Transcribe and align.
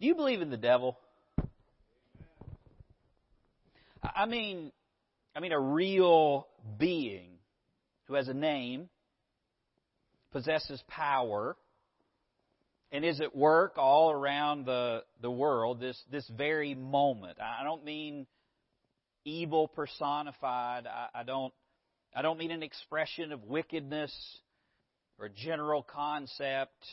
Do 0.00 0.06
you 0.06 0.14
believe 0.14 0.40
in 0.40 0.50
the 0.50 0.56
devil? 0.56 0.98
I 4.02 4.24
mean, 4.26 4.72
I 5.36 5.40
mean 5.40 5.52
a 5.52 5.60
real 5.60 6.46
being 6.78 7.32
who 8.06 8.14
has 8.14 8.28
a 8.28 8.34
name, 8.34 8.88
possesses 10.32 10.82
power, 10.88 11.56
and 12.90 13.04
is 13.04 13.20
at 13.20 13.36
work 13.36 13.74
all 13.76 14.10
around 14.10 14.64
the, 14.64 15.04
the 15.20 15.30
world 15.30 15.80
this, 15.80 16.02
this 16.10 16.26
very 16.34 16.74
moment. 16.74 17.38
I 17.38 17.62
don't 17.62 17.84
mean 17.84 18.26
evil 19.24 19.68
personified. 19.68 20.86
I, 20.86 21.20
I 21.20 21.22
don't 21.24 21.52
I 22.14 22.22
don't 22.22 22.38
mean 22.38 22.50
an 22.50 22.64
expression 22.64 23.30
of 23.30 23.44
wickedness 23.44 24.12
or 25.18 25.26
a 25.26 25.30
general 25.30 25.82
concept, 25.82 26.84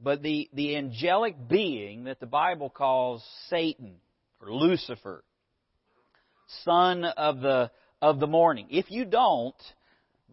but 0.00 0.22
the, 0.22 0.48
the 0.52 0.76
angelic 0.76 1.48
being 1.48 2.04
that 2.04 2.20
the 2.20 2.26
Bible 2.26 2.70
calls 2.70 3.24
Satan 3.48 3.94
or 4.40 4.52
Lucifer, 4.52 5.24
son 6.64 7.04
of 7.04 7.40
the, 7.40 7.70
of 8.02 8.20
the 8.20 8.26
morning. 8.26 8.66
If 8.70 8.90
you 8.90 9.04
don't, 9.04 9.54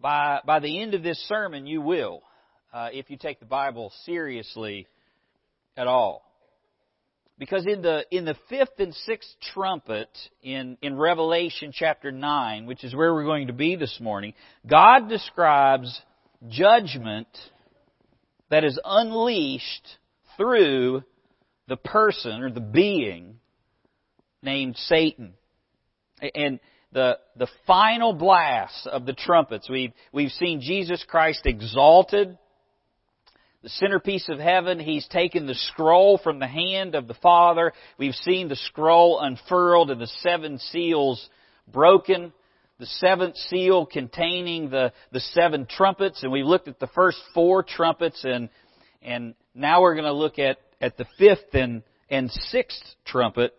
by, 0.00 0.40
by 0.44 0.60
the 0.60 0.80
end 0.80 0.94
of 0.94 1.02
this 1.02 1.18
sermon, 1.28 1.66
you 1.66 1.80
will, 1.80 2.22
uh, 2.72 2.88
if 2.92 3.10
you 3.10 3.16
take 3.16 3.40
the 3.40 3.46
Bible 3.46 3.92
seriously 4.04 4.86
at 5.76 5.86
all. 5.86 6.22
Because 7.38 7.66
in 7.66 7.82
the, 7.82 8.04
in 8.10 8.24
the 8.24 8.36
fifth 8.48 8.78
and 8.78 8.94
sixth 8.94 9.28
trumpet 9.52 10.08
in, 10.42 10.76
in 10.82 10.96
Revelation 10.96 11.72
chapter 11.74 12.12
9, 12.12 12.66
which 12.66 12.84
is 12.84 12.94
where 12.94 13.12
we're 13.12 13.24
going 13.24 13.46
to 13.46 13.52
be 13.52 13.74
this 13.74 13.98
morning, 14.00 14.34
God 14.66 15.08
describes 15.08 16.00
judgment 16.48 17.26
that 18.52 18.64
is 18.64 18.78
unleashed 18.84 19.88
through 20.36 21.02
the 21.68 21.76
person 21.78 22.42
or 22.42 22.50
the 22.50 22.60
being 22.60 23.36
named 24.42 24.76
Satan. 24.76 25.32
And 26.34 26.60
the, 26.92 27.18
the 27.34 27.48
final 27.66 28.12
blast 28.12 28.86
of 28.86 29.06
the 29.06 29.14
trumpets, 29.14 29.70
we've, 29.70 29.94
we've 30.12 30.32
seen 30.32 30.60
Jesus 30.60 31.02
Christ 31.08 31.46
exalted 31.46 32.36
the 33.62 33.70
centerpiece 33.70 34.28
of 34.28 34.38
heaven. 34.38 34.78
He's 34.78 35.08
taken 35.08 35.46
the 35.46 35.54
scroll 35.54 36.20
from 36.22 36.38
the 36.38 36.46
hand 36.46 36.94
of 36.94 37.08
the 37.08 37.14
Father. 37.14 37.72
We've 37.96 38.14
seen 38.14 38.48
the 38.48 38.56
scroll 38.56 39.18
unfurled 39.18 39.90
and 39.90 39.98
the 40.00 40.10
seven 40.20 40.58
seals 40.58 41.26
broken. 41.72 42.34
The 42.82 42.86
seventh 42.86 43.36
seal 43.36 43.86
containing 43.86 44.68
the, 44.68 44.92
the 45.12 45.20
seven 45.20 45.68
trumpets. 45.70 46.24
And 46.24 46.32
we 46.32 46.42
looked 46.42 46.66
at 46.66 46.80
the 46.80 46.88
first 46.88 47.18
four 47.32 47.62
trumpets 47.62 48.24
and, 48.24 48.48
and 49.00 49.36
now 49.54 49.82
we're 49.82 49.94
going 49.94 50.06
to 50.06 50.12
look 50.12 50.40
at, 50.40 50.56
at 50.80 50.96
the 50.96 51.06
fifth 51.16 51.54
and, 51.54 51.84
and 52.10 52.28
sixth 52.28 52.82
trumpet. 53.06 53.54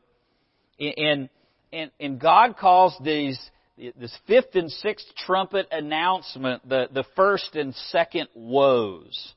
And, 0.78 1.30
and, 1.72 1.90
and 2.02 2.20
God 2.20 2.58
calls 2.58 2.98
these, 3.02 3.40
this 3.78 4.14
fifth 4.28 4.56
and 4.56 4.70
sixth 4.70 5.08
trumpet 5.26 5.68
announcement 5.72 6.68
the, 6.68 6.90
the 6.94 7.06
first 7.16 7.56
and 7.56 7.74
second 7.92 8.28
woes. 8.36 9.34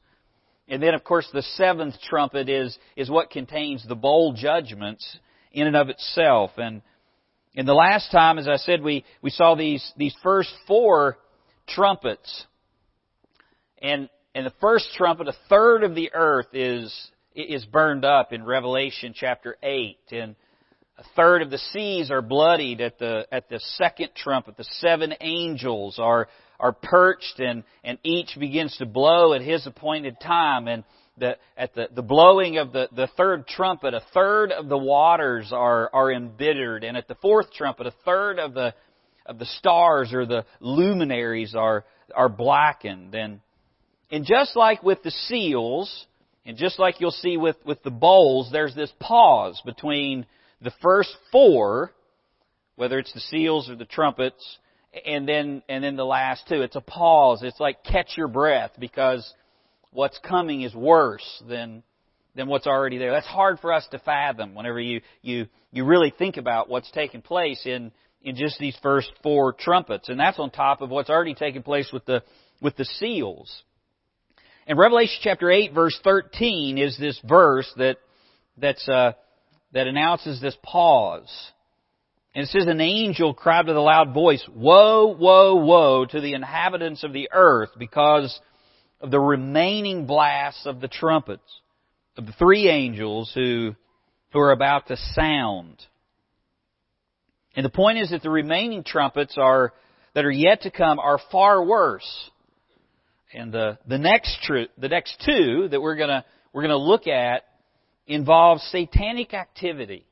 And 0.66 0.82
then, 0.82 0.94
of 0.94 1.04
course, 1.04 1.28
the 1.32 1.42
seventh 1.42 1.94
trumpet 2.02 2.48
is, 2.48 2.76
is 2.96 3.08
what 3.08 3.30
contains 3.30 3.86
the 3.86 3.94
bowl 3.94 4.32
judgments 4.32 5.20
in 5.52 5.68
and 5.68 5.76
of 5.76 5.90
itself. 5.90 6.50
And, 6.56 6.82
and 7.56 7.66
the 7.66 7.74
last 7.74 8.10
time, 8.10 8.38
as 8.38 8.46
I 8.46 8.56
said, 8.56 8.82
we, 8.82 9.04
we 9.22 9.30
saw 9.30 9.54
these, 9.54 9.92
these 9.96 10.14
first 10.22 10.52
four 10.66 11.16
trumpets. 11.66 12.44
And, 13.80 14.10
and 14.34 14.44
the 14.44 14.52
first 14.60 14.90
trumpet, 14.94 15.26
a 15.28 15.34
third 15.48 15.82
of 15.82 15.94
the 15.94 16.10
earth 16.12 16.48
is, 16.52 16.94
is 17.34 17.64
burned 17.64 18.04
up 18.04 18.34
in 18.34 18.44
Revelation 18.44 19.14
chapter 19.16 19.56
8. 19.62 19.96
And 20.10 20.36
a 20.98 21.04
third 21.16 21.40
of 21.40 21.50
the 21.50 21.58
seas 21.58 22.10
are 22.10 22.20
bloodied 22.20 22.82
at 22.82 22.98
the, 22.98 23.26
at 23.32 23.48
the 23.48 23.60
second 23.76 24.10
trumpet. 24.14 24.58
The 24.58 24.68
seven 24.80 25.14
angels 25.22 25.98
are, 25.98 26.28
are 26.60 26.72
perched 26.72 27.40
and, 27.40 27.64
and 27.82 27.96
each 28.02 28.36
begins 28.38 28.76
to 28.78 28.86
blow 28.86 29.32
at 29.32 29.40
his 29.40 29.66
appointed 29.66 30.18
time. 30.20 30.68
And 30.68 30.84
the, 31.18 31.36
at 31.56 31.74
the, 31.74 31.88
the 31.94 32.02
blowing 32.02 32.58
of 32.58 32.72
the, 32.72 32.88
the 32.94 33.08
third 33.16 33.46
trumpet, 33.46 33.94
a 33.94 34.02
third 34.12 34.52
of 34.52 34.68
the 34.68 34.78
waters 34.78 35.50
are, 35.52 35.90
are 35.92 36.12
embittered. 36.12 36.84
And 36.84 36.96
at 36.96 37.08
the 37.08 37.14
fourth 37.16 37.52
trumpet, 37.52 37.86
a 37.86 37.94
third 38.04 38.38
of 38.38 38.54
the, 38.54 38.74
of 39.24 39.38
the 39.38 39.46
stars 39.46 40.12
or 40.12 40.26
the 40.26 40.44
luminaries 40.60 41.54
are, 41.54 41.84
are 42.14 42.28
blackened. 42.28 43.14
And, 43.14 43.40
and 44.10 44.24
just 44.24 44.56
like 44.56 44.82
with 44.82 45.02
the 45.02 45.10
seals, 45.10 46.06
and 46.44 46.56
just 46.56 46.78
like 46.78 47.00
you'll 47.00 47.10
see 47.10 47.36
with, 47.36 47.56
with 47.64 47.82
the 47.82 47.90
bowls, 47.90 48.50
there's 48.52 48.74
this 48.74 48.92
pause 49.00 49.60
between 49.64 50.26
the 50.62 50.72
first 50.80 51.14
four, 51.32 51.92
whether 52.76 52.98
it's 52.98 53.12
the 53.12 53.20
seals 53.20 53.68
or 53.68 53.76
the 53.76 53.84
trumpets, 53.84 54.58
and 55.04 55.28
then 55.28 55.62
and 55.68 55.84
then 55.84 55.96
the 55.96 56.04
last 56.04 56.44
two. 56.48 56.62
It's 56.62 56.76
a 56.76 56.80
pause. 56.80 57.42
It's 57.42 57.60
like 57.60 57.84
catch 57.84 58.16
your 58.16 58.28
breath 58.28 58.70
because 58.78 59.30
what's 59.96 60.18
coming 60.18 60.60
is 60.60 60.74
worse 60.74 61.42
than 61.48 61.82
than 62.34 62.48
what's 62.48 62.66
already 62.66 62.98
there. 62.98 63.12
That's 63.12 63.26
hard 63.26 63.60
for 63.60 63.72
us 63.72 63.86
to 63.92 63.98
fathom 63.98 64.54
whenever 64.54 64.78
you 64.78 65.00
you 65.22 65.46
you 65.72 65.84
really 65.84 66.12
think 66.16 66.36
about 66.36 66.68
what's 66.68 66.90
taking 66.90 67.22
place 67.22 67.62
in 67.64 67.90
in 68.22 68.36
just 68.36 68.58
these 68.58 68.76
first 68.82 69.10
four 69.22 69.54
trumpets, 69.54 70.08
and 70.08 70.20
that's 70.20 70.38
on 70.38 70.50
top 70.50 70.82
of 70.82 70.90
what's 70.90 71.08
already 71.08 71.34
taken 71.34 71.62
place 71.62 71.88
with 71.92 72.04
the 72.04 72.22
with 72.60 72.76
the 72.76 72.84
seals. 72.84 73.62
And 74.66 74.78
Revelation 74.78 75.16
chapter 75.22 75.50
eight, 75.50 75.72
verse 75.72 75.98
thirteen, 76.04 76.76
is 76.76 76.98
this 76.98 77.18
verse 77.26 77.72
that 77.78 77.96
that's 78.58 78.86
uh, 78.88 79.12
that 79.72 79.86
announces 79.86 80.40
this 80.40 80.56
pause. 80.62 81.32
And 82.34 82.44
it 82.44 82.50
says, 82.50 82.66
An 82.66 82.82
angel 82.82 83.32
cried 83.32 83.66
with 83.66 83.76
a 83.76 83.80
loud 83.80 84.12
voice, 84.12 84.46
Woe, 84.54 85.16
woe, 85.18 85.54
woe 85.54 86.04
to 86.04 86.20
the 86.20 86.34
inhabitants 86.34 87.02
of 87.02 87.14
the 87.14 87.30
earth 87.32 87.70
because 87.78 88.38
of 89.00 89.10
the 89.10 89.20
remaining 89.20 90.06
blasts 90.06 90.66
of 90.66 90.80
the 90.80 90.88
trumpets 90.88 91.60
of 92.16 92.26
the 92.26 92.32
three 92.32 92.68
angels 92.68 93.30
who, 93.34 93.74
who 94.32 94.38
are 94.38 94.52
about 94.52 94.88
to 94.88 94.96
sound. 95.14 95.84
And 97.54 97.64
the 97.64 97.70
point 97.70 97.98
is 97.98 98.10
that 98.10 98.22
the 98.22 98.30
remaining 98.30 98.84
trumpets 98.84 99.36
are, 99.38 99.72
that 100.14 100.24
are 100.24 100.30
yet 100.30 100.62
to 100.62 100.70
come 100.70 100.98
are 100.98 101.20
far 101.30 101.64
worse. 101.64 102.30
And 103.32 103.52
the, 103.52 103.78
the 103.86 103.98
next 103.98 104.38
tr- 104.44 104.70
the 104.78 104.88
next 104.88 105.22
two 105.24 105.68
that 105.70 105.80
we're 105.80 105.96
gonna, 105.96 106.24
we're 106.52 106.62
gonna 106.62 106.76
look 106.76 107.06
at 107.06 107.42
involve 108.06 108.60
satanic 108.60 109.34
activity 109.34 110.06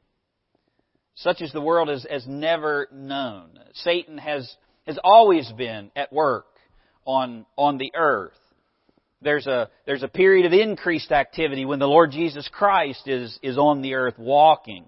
such 1.14 1.40
as 1.40 1.52
the 1.52 1.60
world 1.60 1.88
has, 1.88 2.04
has 2.10 2.26
never 2.26 2.88
known. 2.92 3.58
Satan 3.74 4.18
has, 4.18 4.52
has 4.86 4.98
always 5.04 5.50
been 5.52 5.90
at 5.94 6.12
work 6.12 6.46
on, 7.06 7.46
on 7.56 7.78
the 7.78 7.92
earth. 7.94 8.32
There's 9.24 9.46
a, 9.46 9.70
there's 9.86 10.02
a 10.02 10.08
period 10.08 10.46
of 10.46 10.52
increased 10.52 11.10
activity 11.10 11.64
when 11.64 11.78
the 11.78 11.88
Lord 11.88 12.12
Jesus 12.12 12.48
Christ 12.52 13.08
is, 13.08 13.36
is 13.42 13.58
on 13.58 13.82
the 13.82 13.94
earth 13.94 14.18
walking. 14.18 14.84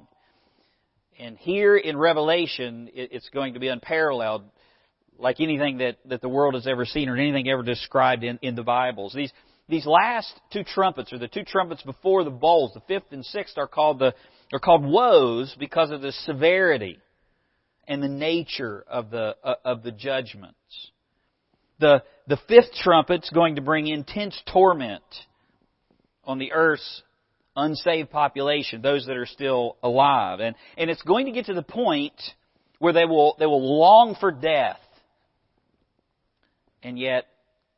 And 1.18 1.38
here 1.38 1.76
in 1.76 1.96
Revelation, 1.96 2.90
it's 2.92 3.28
going 3.30 3.54
to 3.54 3.60
be 3.60 3.68
unparalleled 3.68 4.44
like 5.18 5.40
anything 5.40 5.78
that, 5.78 5.96
that 6.04 6.20
the 6.20 6.28
world 6.28 6.54
has 6.54 6.66
ever 6.66 6.84
seen 6.84 7.08
or 7.08 7.16
anything 7.16 7.48
ever 7.48 7.62
described 7.62 8.22
in, 8.22 8.38
in 8.42 8.54
the 8.54 8.62
Bibles. 8.62 9.14
These, 9.14 9.32
these 9.68 9.86
last 9.86 10.32
two 10.52 10.62
trumpets, 10.62 11.12
or 11.14 11.18
the 11.18 11.28
two 11.28 11.42
trumpets 11.42 11.82
before 11.82 12.22
the 12.22 12.30
bowls, 12.30 12.72
the 12.74 12.80
fifth 12.80 13.12
and 13.12 13.24
sixth, 13.24 13.56
are 13.56 13.66
called 13.66 13.98
the, 13.98 14.14
are 14.52 14.60
called 14.60 14.84
woes 14.84 15.56
because 15.58 15.90
of 15.90 16.02
the 16.02 16.12
severity 16.12 16.98
and 17.88 18.02
the 18.02 18.08
nature 18.08 18.84
of 18.86 19.10
the, 19.10 19.36
uh, 19.42 19.54
of 19.64 19.82
the 19.82 19.92
judgments. 19.92 20.90
The, 21.78 22.02
the 22.26 22.38
fifth 22.48 22.72
trumpet's 22.82 23.30
going 23.30 23.56
to 23.56 23.62
bring 23.62 23.86
intense 23.86 24.40
torment 24.52 25.02
on 26.24 26.38
the 26.38 26.52
earth's 26.52 27.02
unsaved 27.54 28.10
population, 28.10 28.82
those 28.82 29.06
that 29.06 29.16
are 29.16 29.26
still 29.26 29.76
alive. 29.82 30.40
And, 30.40 30.56
and 30.76 30.90
it's 30.90 31.02
going 31.02 31.26
to 31.26 31.32
get 31.32 31.46
to 31.46 31.54
the 31.54 31.62
point 31.62 32.20
where 32.78 32.92
they 32.92 33.04
will, 33.04 33.36
they 33.38 33.46
will 33.46 33.78
long 33.78 34.16
for 34.18 34.30
death, 34.30 34.80
and 36.82 36.98
yet 36.98 37.26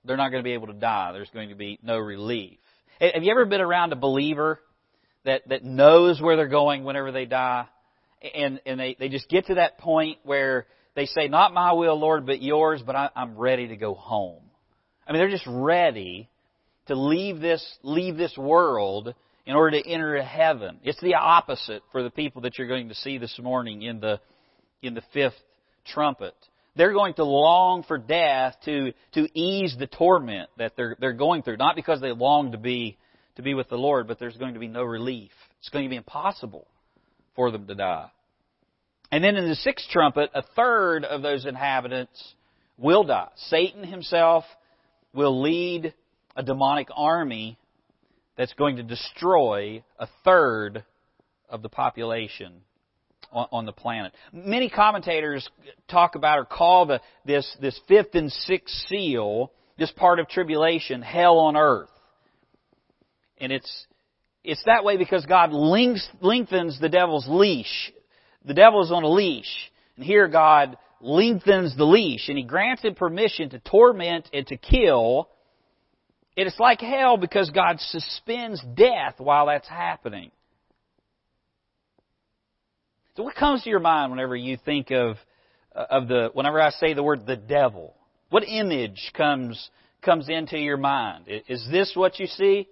they're 0.05 0.17
not 0.17 0.31
going 0.31 0.43
to 0.43 0.45
be 0.45 0.55
able 0.55 0.69
to 0.69 0.73
die. 0.73 1.13
There's 1.13 1.31
going 1.31 1.51
to 1.51 1.55
be 1.55 1.79
no 1.83 1.99
relief. 1.99 2.59
Have 3.01 3.23
you 3.23 3.31
ever 3.31 3.45
been 3.45 3.61
around 3.61 3.93
a 3.93 3.97
believer 3.97 4.61
that, 5.29 5.49
that 5.49 5.65
knows 5.65 6.21
where 6.21 6.37
they're 6.37 6.49
going 6.49 6.85
whenever 6.85 7.13
they 7.13 7.27
die. 7.27 7.67
And, 8.35 8.61
and 8.67 8.81
they, 8.81 8.97
they 8.99 9.09
just 9.09 9.29
get 9.29 9.47
to 9.47 9.57
that 9.57 9.79
point 9.79 10.19
where 10.25 10.67
they 10.99 11.07
say, 11.07 11.29
not 11.29 11.55
my 11.55 11.73
will, 11.73 11.97
Lord, 11.97 12.27
but 12.27 12.43
yours, 12.43 12.83
but 12.85 12.97
I, 12.97 13.09
I'm 13.15 13.39
ready 13.39 13.69
to 13.69 13.77
go 13.77 13.95
home. 13.95 14.43
I 15.07 15.13
mean, 15.13 15.21
they're 15.21 15.31
just 15.31 15.47
ready 15.47 16.29
to 16.89 16.97
leave 16.97 17.39
this, 17.39 17.65
leave 17.85 18.17
this 18.17 18.37
world 18.37 19.15
in 19.47 19.55
order 19.55 19.81
to 19.81 19.89
enter 19.89 20.21
heaven. 20.21 20.81
It's 20.83 21.01
the 21.01 21.15
opposite 21.15 21.85
for 21.93 22.03
the 22.03 22.11
people 22.11 22.43
that 22.43 22.59
you're 22.59 22.67
going 22.67 22.89
to 22.89 22.97
see 22.97 23.17
this 23.17 23.39
morning 23.41 23.83
in 23.83 24.01
the, 24.01 24.21
in 24.83 24.95
the 24.95 25.03
fifth 25.13 25.37
trumpet. 25.87 26.35
They're 26.75 26.93
going 26.93 27.15
to 27.15 27.25
long 27.25 27.85
for 27.85 27.99
death 27.99 28.57
to, 28.65 28.93
to 29.15 29.39
ease 29.39 29.77
the 29.79 29.87
torment 29.87 30.51
that 30.59 30.73
they're, 30.77 30.97
they're 30.99 31.13
going 31.13 31.43
through, 31.45 31.59
not 31.59 31.77
because 31.77 32.01
they 32.01 32.11
long 32.11 32.51
to 32.53 32.59
be 32.59 32.99
to 33.37 33.43
be 33.43 33.55
with 33.55 33.69
the 33.69 33.77
Lord, 33.77 34.09
but 34.09 34.19
there's 34.19 34.37
going 34.37 34.55
to 34.55 34.61
be 34.61 34.67
no 34.67 34.83
relief. 34.83 35.31
It's 35.61 35.69
going 35.69 35.85
to 35.85 35.89
be 35.89 35.95
impossible 35.95 36.67
for 37.37 37.53
them 37.53 37.69
to 37.69 37.77
die. 37.77 38.11
And 39.11 39.25
then 39.25 39.37
in 39.37 39.49
the 39.49 39.55
sixth 39.55 39.89
trumpet, 39.91 40.31
a 40.35 40.43
third 40.55 41.05
of 41.05 41.23
those 41.23 41.47
inhabitants 41.47 42.35
will 42.77 43.05
die. 43.05 43.29
Satan 43.49 43.85
himself 43.85 44.45
will 45.15 45.41
lead 45.43 45.95
a 46.37 46.43
demonic 46.43 46.89
army 46.95 47.59
that's 48.37 48.53
going 48.55 48.77
to 48.77 48.83
destroy 48.83 49.83
a 49.99 50.09
third 50.25 50.85
of 51.49 51.63
the 51.63 51.69
population 51.69 52.53
on, 53.33 53.67
the 53.67 53.73
planet. 53.73 54.13
Many 54.33 54.71
commentators 54.71 55.47
talk 55.91 56.15
about 56.15 56.39
or 56.39 56.45
call 56.45 56.87
the, 56.87 57.01
this, 57.27 57.57
this 57.61 57.79
fifth 57.89 58.15
and 58.15 58.33
sixth 58.33 58.75
seal, 58.89 59.53
this 59.79 59.91
part 59.91 60.19
of 60.19 60.29
tribulation, 60.29 61.03
hell 61.03 61.39
on 61.39 61.57
earth. 61.57 61.91
And 63.39 63.53
it's, 63.53 63.87
it's 64.45 64.63
that 64.65 64.85
way 64.85 64.97
because 64.97 65.27
God 65.27 65.53
lengthens 65.53 66.81
the 66.81 66.89
devil's 66.89 67.27
leash. 67.29 67.93
The 68.49 68.55
devil 68.55 68.83
is 68.83 68.91
on 68.91 69.05
a 69.05 69.09
leash. 69.09 69.71
And 69.97 70.05
here 70.05 70.27
God 70.27 70.79
lengthens 71.01 71.77
the 71.77 71.85
leash 71.85 72.29
and 72.29 72.39
he 72.39 72.45
grants 72.45 72.83
him 72.83 72.95
permission 72.95 73.51
to 73.51 73.59
torment 73.61 74.29
and 74.33 74.47
to 74.49 74.57
kill. 74.57 75.29
And 76.37 76.49
it's 76.49 76.59
like 76.59 76.81
hell 76.81 77.19
because 77.19 77.51
God 77.51 77.79
suspends 77.79 78.63
death 78.75 79.17
while 79.19 79.47
that's 79.47 79.69
happening. 79.69 80.31
So 83.17 83.23
what 83.23 83.35
comes 83.35 83.65
to 83.65 83.71
your 83.71 83.81
mind 83.81 84.11
whenever 84.11 84.35
you 84.35 84.57
think 84.65 84.91
of 84.93 85.17
uh, 85.75 85.85
of 85.91 86.09
the 86.09 86.31
whenever 86.33 86.61
I 86.61 86.71
say 86.71 86.95
the 86.95 87.03
word 87.03 87.27
the 87.27 87.37
devil? 87.37 87.95
What 88.31 88.45
image 88.49 89.13
comes 89.15 89.71
comes 90.01 90.29
into 90.29 90.57
your 90.57 90.77
mind? 90.79 91.25
Is 91.27 91.67
this 91.71 91.93
what 91.95 92.19
you 92.19 92.27
see? 92.27 92.69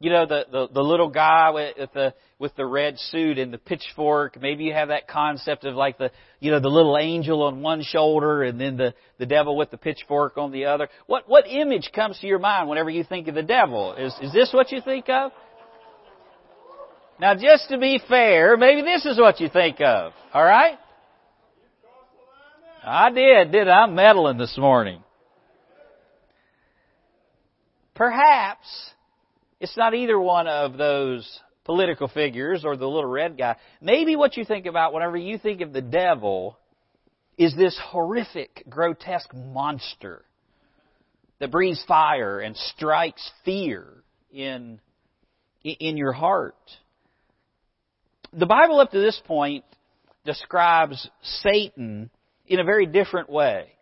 You 0.00 0.08
know 0.10 0.24
the 0.24 0.46
the, 0.50 0.68
the 0.72 0.82
little 0.82 1.10
guy 1.10 1.50
with 1.50 1.92
the 1.92 2.14
with 2.38 2.56
the 2.56 2.64
red 2.64 2.98
suit 2.98 3.38
and 3.38 3.52
the 3.52 3.58
pitchfork. 3.58 4.40
Maybe 4.40 4.64
you 4.64 4.72
have 4.72 4.88
that 4.88 5.06
concept 5.06 5.64
of 5.64 5.74
like 5.74 5.98
the 5.98 6.10
you 6.40 6.50
know 6.50 6.58
the 6.58 6.70
little 6.70 6.96
angel 6.98 7.42
on 7.42 7.60
one 7.60 7.82
shoulder 7.82 8.42
and 8.42 8.58
then 8.58 8.78
the 8.78 8.94
the 9.18 9.26
devil 9.26 9.58
with 9.58 9.70
the 9.70 9.76
pitchfork 9.76 10.38
on 10.38 10.52
the 10.52 10.64
other. 10.64 10.88
What 11.06 11.28
what 11.28 11.46
image 11.46 11.90
comes 11.94 12.18
to 12.20 12.26
your 12.26 12.38
mind 12.38 12.68
whenever 12.68 12.88
you 12.88 13.04
think 13.04 13.28
of 13.28 13.34
the 13.34 13.42
devil? 13.42 13.92
Is 13.92 14.14
is 14.22 14.32
this 14.32 14.54
what 14.54 14.72
you 14.72 14.80
think 14.80 15.10
of? 15.10 15.32
Now, 17.20 17.34
just 17.34 17.68
to 17.68 17.76
be 17.76 18.00
fair, 18.08 18.56
maybe 18.56 18.80
this 18.80 19.04
is 19.04 19.18
what 19.18 19.38
you 19.40 19.50
think 19.50 19.82
of. 19.82 20.12
All 20.32 20.42
right? 20.42 20.78
I 22.82 23.10
did, 23.10 23.52
did 23.52 23.68
I? 23.68 23.82
I'm 23.82 23.94
meddling 23.94 24.38
this 24.38 24.56
morning. 24.56 25.02
Perhaps 27.94 28.66
it's 29.60 29.76
not 29.76 29.94
either 29.94 30.18
one 30.18 30.48
of 30.48 30.76
those 30.76 31.40
political 31.64 32.08
figures 32.08 32.64
or 32.64 32.76
the 32.76 32.86
little 32.86 33.10
red 33.10 33.36
guy. 33.36 33.56
Maybe 33.80 34.16
what 34.16 34.36
you 34.36 34.44
think 34.44 34.66
about 34.66 34.92
whenever 34.92 35.16
you 35.16 35.38
think 35.38 35.60
of 35.60 35.72
the 35.72 35.82
devil 35.82 36.58
is 37.36 37.54
this 37.56 37.78
horrific, 37.82 38.64
grotesque 38.68 39.32
monster 39.34 40.24
that 41.38 41.50
breathes 41.50 41.82
fire 41.86 42.40
and 42.40 42.56
strikes 42.56 43.30
fear 43.44 43.86
in, 44.32 44.80
in 45.62 45.96
your 45.96 46.12
heart. 46.12 46.56
The 48.32 48.46
Bible 48.46 48.80
up 48.80 48.90
to 48.92 48.98
this 48.98 49.20
point 49.26 49.64
describes 50.24 51.08
Satan 51.42 52.10
in 52.46 52.60
a 52.60 52.64
very 52.64 52.86
different 52.86 53.30
way. 53.30 53.72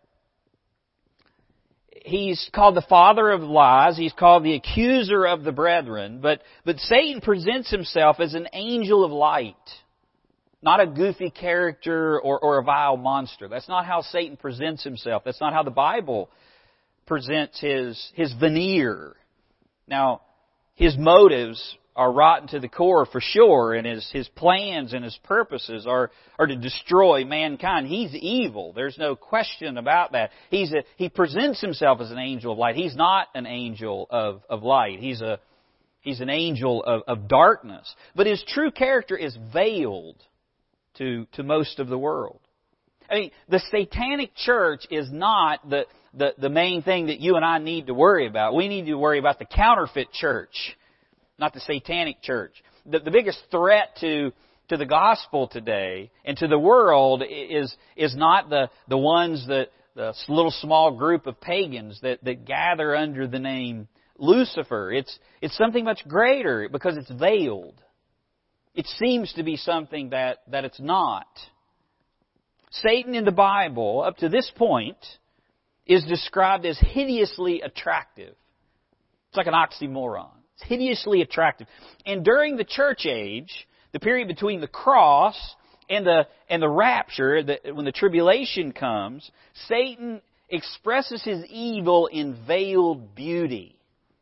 He's 2.05 2.49
called 2.53 2.75
the 2.75 2.85
father 2.87 3.29
of 3.29 3.41
lies. 3.41 3.97
He's 3.97 4.13
called 4.13 4.43
the 4.43 4.55
accuser 4.55 5.25
of 5.25 5.43
the 5.43 5.51
brethren. 5.51 6.19
But, 6.21 6.41
but 6.65 6.77
Satan 6.79 7.21
presents 7.21 7.69
himself 7.69 8.19
as 8.19 8.33
an 8.33 8.47
angel 8.53 9.03
of 9.03 9.11
light. 9.11 9.55
Not 10.61 10.81
a 10.81 10.87
goofy 10.87 11.29
character 11.29 12.19
or, 12.19 12.39
or 12.39 12.59
a 12.59 12.63
vile 12.63 12.97
monster. 12.97 13.47
That's 13.47 13.69
not 13.69 13.85
how 13.85 14.01
Satan 14.01 14.37
presents 14.37 14.83
himself. 14.83 15.23
That's 15.23 15.39
not 15.39 15.53
how 15.53 15.63
the 15.63 15.71
Bible 15.71 16.29
presents 17.05 17.59
his, 17.59 18.11
his 18.15 18.33
veneer. 18.33 19.15
Now, 19.87 20.21
his 20.75 20.97
motives 20.97 21.77
are 21.99 22.13
rotten 22.13 22.47
to 22.47 22.61
the 22.61 22.69
core 22.69 23.05
for 23.05 23.19
sure, 23.19 23.73
and 23.73 23.85
his, 23.85 24.09
his 24.13 24.25
plans 24.29 24.93
and 24.93 25.03
his 25.03 25.19
purposes 25.25 25.85
are, 25.85 26.11
are 26.39 26.47
to 26.47 26.55
destroy 26.55 27.25
mankind. 27.25 27.87
He's 27.87 28.15
evil. 28.15 28.71
There's 28.71 28.97
no 28.97 29.17
question 29.17 29.77
about 29.77 30.13
that. 30.13 30.31
He's 30.49 30.71
a, 30.71 30.85
he 30.95 31.09
presents 31.09 31.59
himself 31.59 31.99
as 31.99 32.09
an 32.09 32.17
angel 32.17 32.53
of 32.53 32.57
light. 32.57 32.77
He's 32.77 32.95
not 32.95 33.27
an 33.35 33.45
angel 33.45 34.07
of, 34.09 34.43
of 34.49 34.63
light. 34.63 34.99
He's 34.99 35.19
a, 35.19 35.41
he's 35.99 36.21
an 36.21 36.29
angel 36.29 36.81
of, 36.85 37.01
of 37.05 37.27
darkness. 37.27 37.93
But 38.15 38.27
his 38.27 38.41
true 38.47 38.71
character 38.71 39.17
is 39.17 39.37
veiled 39.53 40.23
to, 40.99 41.27
to 41.33 41.43
most 41.43 41.79
of 41.79 41.89
the 41.89 41.97
world. 41.97 42.39
I 43.11 43.15
mean, 43.15 43.31
the 43.49 43.61
satanic 43.71 44.37
church 44.37 44.87
is 44.89 45.11
not 45.11 45.69
the, 45.69 45.83
the, 46.13 46.33
the 46.37 46.49
main 46.49 46.81
thing 46.81 47.07
that 47.07 47.19
you 47.19 47.35
and 47.35 47.43
I 47.43 47.57
need 47.57 47.87
to 47.87 47.93
worry 47.93 48.25
about. 48.25 48.55
We 48.55 48.69
need 48.69 48.85
to 48.85 48.95
worry 48.95 49.19
about 49.19 49.37
the 49.37 49.43
counterfeit 49.43 50.13
church 50.13 50.77
not 51.39 51.53
the 51.53 51.59
satanic 51.61 52.21
church. 52.21 52.53
The, 52.85 52.99
the 52.99 53.11
biggest 53.11 53.39
threat 53.51 53.97
to 54.01 54.31
to 54.69 54.77
the 54.77 54.85
gospel 54.85 55.47
today 55.47 56.11
and 56.23 56.37
to 56.37 56.47
the 56.47 56.59
world 56.59 57.23
is 57.27 57.75
is 57.95 58.15
not 58.15 58.49
the 58.49 58.69
the 58.87 58.97
ones 58.97 59.45
that 59.47 59.69
the 59.95 60.13
little 60.27 60.51
small 60.51 60.91
group 60.91 61.27
of 61.27 61.41
pagans 61.41 61.99
that 62.01 62.23
that 62.23 62.45
gather 62.45 62.95
under 62.95 63.27
the 63.27 63.39
name 63.39 63.87
Lucifer. 64.17 64.91
It's 64.91 65.17
it's 65.41 65.57
something 65.57 65.83
much 65.83 66.07
greater 66.07 66.69
because 66.69 66.97
it's 66.97 67.11
veiled. 67.11 67.81
It 68.75 68.85
seems 68.85 69.33
to 69.33 69.43
be 69.43 69.57
something 69.57 70.11
that 70.11 70.39
that 70.49 70.65
it's 70.65 70.79
not. 70.79 71.27
Satan 72.71 73.15
in 73.15 73.25
the 73.25 73.31
Bible 73.31 74.03
up 74.05 74.17
to 74.17 74.29
this 74.29 74.51
point 74.55 74.97
is 75.87 76.03
described 76.05 76.65
as 76.65 76.77
hideously 76.79 77.61
attractive. 77.61 78.35
It's 79.29 79.37
like 79.37 79.47
an 79.47 79.53
oxymoron. 79.53 80.29
Hideously 80.65 81.21
attractive. 81.21 81.67
And 82.05 82.23
during 82.23 82.57
the 82.57 82.63
church 82.63 83.05
age, 83.05 83.67
the 83.93 83.99
period 83.99 84.27
between 84.27 84.61
the 84.61 84.67
cross 84.67 85.35
and 85.89 86.05
the, 86.05 86.27
and 86.49 86.61
the 86.61 86.69
rapture, 86.69 87.43
the, 87.43 87.59
when 87.73 87.85
the 87.85 87.91
tribulation 87.91 88.71
comes, 88.71 89.29
Satan 89.67 90.21
expresses 90.49 91.23
his 91.23 91.45
evil 91.49 92.07
in 92.07 92.45
veiled 92.45 93.15
beauty. 93.15 93.75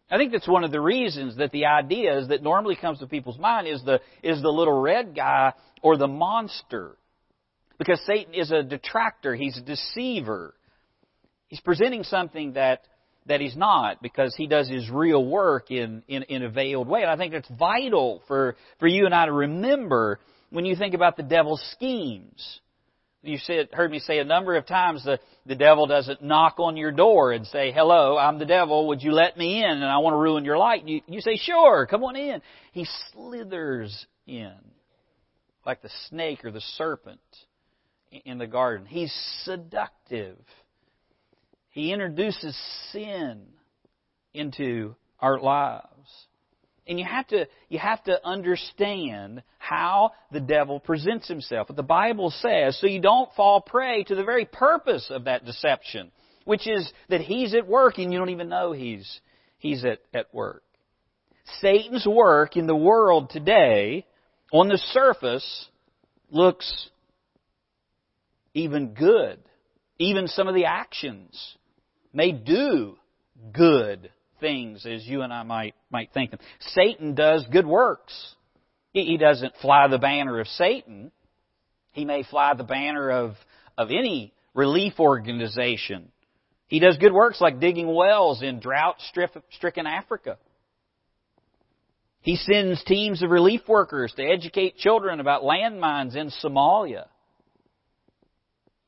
I 0.10 0.18
think 0.18 0.32
that's 0.32 0.48
one 0.48 0.64
of 0.64 0.72
the 0.72 0.80
reasons 0.80 1.38
that 1.38 1.52
the 1.52 1.66
ideas 1.66 2.30
that 2.30 2.42
normally 2.42 2.78
comes 2.78 3.00
to 3.00 3.08
people's 3.08 3.38
mind 3.38 3.68
is 3.68 3.84
the, 3.84 4.00
is 4.24 4.42
the 4.42 4.50
little 4.50 4.80
red 4.80 5.16
guy 5.16 5.54
or 5.82 5.98
the 5.98 6.08
monster. 6.08 6.96
Because 7.78 8.00
Satan 8.06 8.34
is 8.34 8.52
a 8.52 8.64
detractor. 8.64 9.36
He's 9.36 9.58
a 9.58 9.62
deceiver. 9.62 10.54
He's 11.48 11.60
presenting 11.60 12.04
something 12.04 12.54
that 12.54 12.82
that 13.28 13.42
he's 13.42 13.56
not 13.56 14.02
because 14.02 14.36
he 14.36 14.48
does 14.48 14.68
his 14.68 14.90
real 14.90 15.24
work 15.26 15.72
in, 15.72 16.04
in, 16.08 16.24
in 16.24 16.44
a 16.44 16.50
veiled 16.50 16.88
way. 16.88 17.02
And 17.02 17.10
I 17.10 17.18
think 17.18 17.34
that's 17.34 17.50
vital 17.58 18.22
for, 18.28 18.56
for 18.80 18.88
you 18.88 19.06
and 19.06 19.14
I 19.14 19.26
to 19.26 19.32
remember 19.32 20.20
when 20.50 20.66
you 20.66 20.76
think 20.76 20.94
about 20.94 21.18
the 21.18 21.24
devil's 21.24 21.62
schemes. 21.74 22.60
You 23.24 23.38
said, 23.40 23.70
heard 23.74 23.92
me 23.92 24.00
say 24.00 24.20
a 24.20 24.24
number 24.24 24.56
of 24.56 24.66
times 24.66 25.04
the, 25.04 25.20
the 25.46 25.56
devil 25.56 25.88
doesn't 25.88 26.22
knock 26.22 26.60
on 26.60 26.78
your 26.78 26.92
door 26.92 27.32
and 27.34 27.46
say, 27.48 27.72
hello, 27.72 28.18
I'm 28.18 28.40
the 28.40 28.46
devil, 28.46 28.88
would 28.88 29.02
you 29.02 29.12
let 29.12 29.38
me 29.38 29.64
in 29.64 29.70
and 29.70 29.84
I 29.84 29.98
want 29.98 30.14
to 30.14 30.18
ruin 30.18 30.46
your 30.46 30.58
life? 30.58 30.82
You, 30.86 31.02
you 31.08 31.20
say, 31.20 31.36
sure, 31.36 31.86
come 31.88 32.04
on 32.04 32.16
in. 32.16 32.42
He 32.72 32.88
slithers 33.12 34.06
in 34.26 34.54
like 35.66 35.82
the 35.82 35.92
snake 36.08 36.46
or 36.46 36.52
the 36.52 36.62
serpent 36.78 37.20
in 38.24 38.38
the 38.38 38.48
garden. 38.48 38.86
He's 38.88 39.14
seductive. 39.44 40.38
He 41.78 41.94
introduces 41.94 42.58
sin 42.92 43.44
into 44.34 44.96
our 45.20 45.40
lives. 45.40 45.86
And 46.88 46.98
you 46.98 47.06
have 47.06 47.28
to, 47.28 47.48
you 47.70 47.78
have 47.78 48.04
to 48.06 48.20
understand 48.26 49.44
how 49.60 50.14
the 50.32 50.40
devil 50.40 50.80
presents 50.80 51.28
himself. 51.28 51.70
What 51.70 51.76
the 51.76 51.84
Bible 51.84 52.32
says, 52.32 52.80
so 52.82 52.88
you 52.88 53.00
don't 53.00 53.32
fall 53.36 53.62
prey 53.62 54.04
to 54.06 54.16
the 54.16 54.24
very 54.24 54.46
purpose 54.46 55.12
of 55.12 55.26
that 55.26 55.46
deception, 55.46 56.12
which 56.46 56.66
is 56.66 56.92
that 57.10 57.22
he's 57.22 57.54
at 57.54 57.68
work 57.68 58.00
and 58.00 58.12
you 58.12 58.18
don't 58.18 58.32
even 58.32 58.50
know 58.50 58.72
he's, 58.72 59.20
he's 59.60 59.86
at, 59.86 60.00
at 60.16 60.34
work. 60.34 60.64
Satan's 61.62 62.08
work 62.08 62.58
in 62.58 62.66
the 62.66 62.76
world 62.76 63.30
today, 63.30 64.08
on 64.52 64.68
the 64.68 64.80
surface, 64.80 65.68
looks 66.32 66.90
even 68.56 68.96
good. 68.96 69.38
Even 70.00 70.28
some 70.28 70.48
of 70.48 70.56
the 70.56 70.66
actions 70.66 71.58
may 72.14 72.32
do 72.32 72.98
good 73.54 74.12
things 74.40 74.86
as 74.86 75.06
you 75.06 75.22
and 75.22 75.34
I 75.34 75.44
might, 75.44 75.76
might 75.90 76.12
think 76.14 76.32
them. 76.32 76.40
Satan 76.60 77.16
does 77.16 77.46
good 77.52 77.66
works. 77.66 78.36
He, 78.94 79.04
he 79.04 79.18
doesn't 79.18 79.54
fly 79.62 79.88
the 79.88 79.98
banner 79.98 80.40
of 80.40 80.48
Satan. 80.48 81.12
He 81.92 82.06
may 82.06 82.24
fly 82.24 82.54
the 82.54 82.64
banner 82.64 83.10
of, 83.10 83.36
of 83.78 83.90
any 83.90 84.34
relief 84.54 85.00
organization. 85.00 86.12
He 86.68 86.80
does 86.80 86.98
good 86.98 87.14
works 87.14 87.40
like 87.40 87.60
digging 87.60 87.94
wells 87.94 88.42
in 88.42 88.60
drought 88.60 88.98
stricken 89.52 89.88
Africa. 89.88 90.38
He 92.22 92.36
sends 92.36 92.84
teams 92.84 93.24
of 93.24 93.30
relief 93.30 93.62
workers 93.68 94.14
to 94.18 94.24
educate 94.24 94.78
children 94.78 95.22
about 95.22 95.44
landmines 95.44 96.16
in 96.16 96.30
Somalia. 96.44 97.06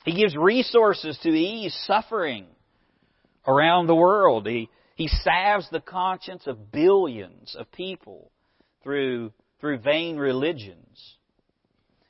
He 0.03 0.13
gives 0.13 0.35
resources 0.35 1.17
to 1.23 1.29
ease 1.29 1.73
suffering 1.85 2.47
around 3.49 3.87
the 3.87 3.95
world. 3.95 4.47
He, 4.47 4.69
he 4.95 5.07
salves 5.07 5.67
the 5.71 5.81
conscience 5.81 6.43
of 6.45 6.71
billions 6.71 7.55
of 7.57 7.71
people 7.71 8.31
through, 8.83 9.33
through 9.59 9.79
vain 9.79 10.17
religions. 10.17 11.15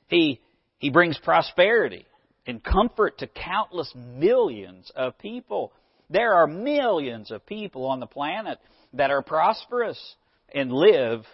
He, 0.08 0.40
he 0.78 0.90
brings 0.90 1.18
prosperity 1.18 2.06
and 2.46 2.62
comfort 2.62 3.18
to 3.18 3.26
countless 3.26 3.92
millions 3.96 4.92
of 4.94 5.18
people. 5.18 5.72
There 6.10 6.34
are 6.34 6.46
millions 6.46 7.30
of 7.30 7.46
people 7.46 7.86
on 7.86 8.00
the 8.00 8.06
planet 8.06 8.58
that 8.92 9.10
are 9.10 9.22
prosperous 9.22 10.16
and 10.54 10.70
live 10.70 11.24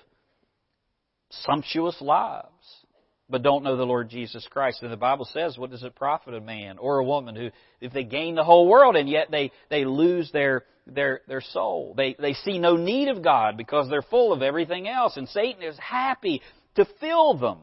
sumptuous 1.30 2.00
lives 2.00 2.85
but 3.28 3.42
don't 3.42 3.64
know 3.64 3.76
the 3.76 3.84
Lord 3.84 4.08
Jesus 4.08 4.46
Christ. 4.50 4.82
And 4.82 4.92
the 4.92 4.96
Bible 4.96 5.28
says, 5.32 5.58
what 5.58 5.70
does 5.70 5.82
it 5.82 5.96
profit 5.96 6.34
a 6.34 6.40
man 6.40 6.78
or 6.78 6.98
a 6.98 7.04
woman 7.04 7.34
who, 7.34 7.50
if 7.80 7.92
they 7.92 8.04
gain 8.04 8.36
the 8.36 8.44
whole 8.44 8.68
world 8.68 8.94
and 8.94 9.08
yet 9.08 9.30
they, 9.30 9.50
they 9.68 9.84
lose 9.84 10.30
their, 10.32 10.64
their, 10.86 11.22
their 11.26 11.40
soul? 11.40 11.94
They, 11.96 12.14
they 12.18 12.34
see 12.34 12.58
no 12.58 12.76
need 12.76 13.08
of 13.08 13.24
God 13.24 13.56
because 13.56 13.90
they're 13.90 14.02
full 14.02 14.32
of 14.32 14.42
everything 14.42 14.88
else. 14.88 15.16
And 15.16 15.28
Satan 15.28 15.62
is 15.62 15.76
happy 15.78 16.40
to 16.76 16.86
fill 17.00 17.36
them 17.36 17.58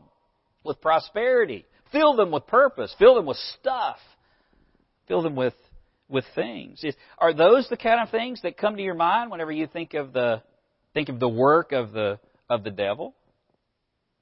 with 0.66 0.82
prosperity, 0.82 1.66
fill 1.92 2.16
them 2.16 2.32
with 2.32 2.46
purpose, 2.48 2.94
fill 3.00 3.16
them 3.16 3.26
with 3.26 3.38
stuff, 3.60 3.98
fill 5.08 5.22
them 5.22 5.36
with, 5.36 5.56
with 6.10 6.26
things. 6.36 6.84
Is, 6.84 6.96
are 7.18 7.34
those 7.34 7.70
the 7.70 7.78
kind 7.78 8.02
of 8.02 8.10
things 8.10 8.42
that 8.44 8.58
come 8.58 8.76
to 8.76 8.82
your 8.82 8.96
mind 8.96 9.32
whenever 9.32 9.52
you 9.52 9.68
think 9.68 9.94
of 9.94 10.12
the, 10.12 10.42
think 10.94 11.08
of 11.08 11.22
the 11.22 11.30
work 11.30 11.72
of 11.72 11.94
the, 11.94 12.20
of 12.50 12.66
the 12.66 12.72
devil? 12.72 13.16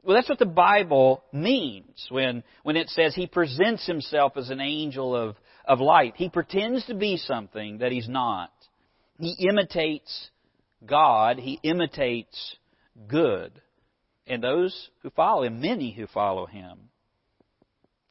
Well, 0.04 0.16
that's 0.16 0.30
what 0.30 0.40
the 0.40 0.46
Bible 0.46 1.24
means 1.32 2.08
when, 2.10 2.44
when 2.64 2.76
it 2.76 2.90
says 2.90 3.14
he 3.14 3.28
presents 3.28 3.86
himself 3.86 4.36
as 4.36 4.50
an 4.50 4.60
angel 4.60 5.16
of, 5.16 5.36
of 5.66 5.80
light. 5.80 6.14
He 6.16 6.30
pretends 6.30 6.86
to 6.86 6.96
be 6.96 7.18
something 7.18 7.80
that 7.80 7.92
he's 7.92 8.10
not. 8.10 8.52
He 9.20 9.48
imitates 9.48 10.30
God. 10.84 11.38
He 11.38 11.60
imitates 11.62 12.56
good. 13.08 13.52
And 14.26 14.44
those 14.44 14.90
who 15.04 15.12
follow 15.12 15.44
him, 15.44 15.62
many 15.62 15.92
who 15.92 16.08
follow 16.08 16.48
him, 16.48 16.90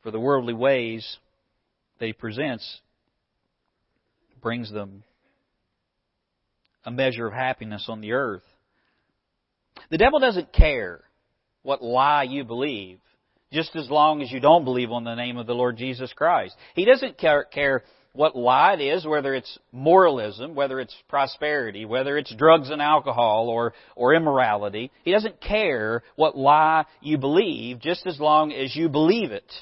for 0.03 0.13
the 0.13 0.21
worldly 0.21 0.55
ways 0.55 1.19
that 1.99 2.07
he 2.07 2.13
presents, 2.13 2.81
brings 4.41 4.73
them 4.73 5.03
a 6.85 6.91
measure 6.91 7.27
of 7.27 7.33
happiness 7.33 7.87
on 7.89 8.01
the 8.01 8.13
earth. 8.13 8.45
The 9.91 9.99
devil 9.99 10.21
doesn't 10.21 10.53
care 10.53 11.03
what 11.63 11.83
lie 11.83 12.25
you 12.25 12.45
believe, 12.45 12.99
just 13.53 13.75
as 13.77 13.91
long 13.91 14.23
as 14.23 14.31
you 14.31 14.41
don't 14.41 14.65
believe 14.65 14.91
on 14.91 15.05
the 15.05 15.15
name 15.15 15.37
of 15.37 15.47
the 15.47 15.55
Lord 15.55 15.77
Jesus 15.77 16.13
Christ. 16.13 16.57
He 16.75 16.85
doesn't 16.85 17.19
care, 17.19 17.45
care 17.45 17.83
what 18.13 18.37
lie 18.37 18.75
it 18.75 18.81
is, 18.81 19.07
whether 19.07 19.35
it's 19.35 19.59
moralism, 19.73 20.55
whether 20.55 20.81
it's 20.81 20.95
prosperity, 21.09 21.85
whether 21.85 22.19
it's 22.19 22.35
drugs 22.35 22.71
and 22.71 22.83
alcohol 22.83 23.49
or, 23.49 23.73
or 23.95 24.15
immorality. 24.15 24.91
He 25.05 25.13
doesn't 25.13 25.41
care 25.41 26.03
what 26.17 26.37
lie 26.37 26.87
you 27.01 27.19
believe, 27.19 27.81
just 27.81 28.07
as 28.07 28.19
long 28.19 28.53
as 28.53 28.75
you 28.75 28.89
believe 28.89 29.31
it 29.31 29.53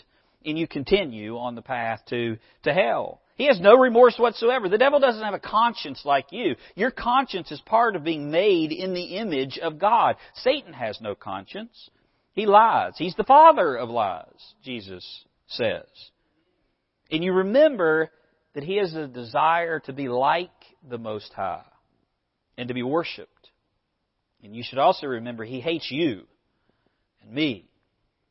and 0.44 0.58
you 0.58 0.66
continue 0.66 1.36
on 1.36 1.54
the 1.54 1.62
path 1.62 2.00
to, 2.08 2.38
to 2.62 2.72
hell. 2.72 3.20
He 3.38 3.46
has 3.46 3.60
no 3.60 3.76
remorse 3.76 4.18
whatsoever. 4.18 4.68
The 4.68 4.78
devil 4.78 4.98
doesn't 4.98 5.22
have 5.22 5.32
a 5.32 5.38
conscience 5.38 6.02
like 6.04 6.32
you. 6.32 6.56
Your 6.74 6.90
conscience 6.90 7.52
is 7.52 7.60
part 7.60 7.94
of 7.94 8.02
being 8.02 8.32
made 8.32 8.72
in 8.72 8.94
the 8.94 9.16
image 9.16 9.58
of 9.58 9.78
God. 9.78 10.16
Satan 10.34 10.72
has 10.72 11.00
no 11.00 11.14
conscience. 11.14 11.88
He 12.32 12.46
lies. 12.46 12.94
He's 12.98 13.14
the 13.14 13.22
father 13.22 13.76
of 13.76 13.90
lies, 13.90 14.54
Jesus 14.64 15.24
says. 15.46 15.86
And 17.12 17.22
you 17.22 17.32
remember 17.32 18.10
that 18.54 18.64
he 18.64 18.78
has 18.78 18.92
a 18.94 19.06
desire 19.06 19.78
to 19.80 19.92
be 19.92 20.08
like 20.08 20.50
the 20.88 20.98
Most 20.98 21.32
High 21.32 21.62
and 22.56 22.66
to 22.66 22.74
be 22.74 22.82
worshiped. 22.82 23.50
And 24.42 24.54
you 24.54 24.64
should 24.64 24.78
also 24.78 25.06
remember 25.06 25.44
he 25.44 25.60
hates 25.60 25.92
you 25.92 26.22
and 27.22 27.32
me 27.32 27.67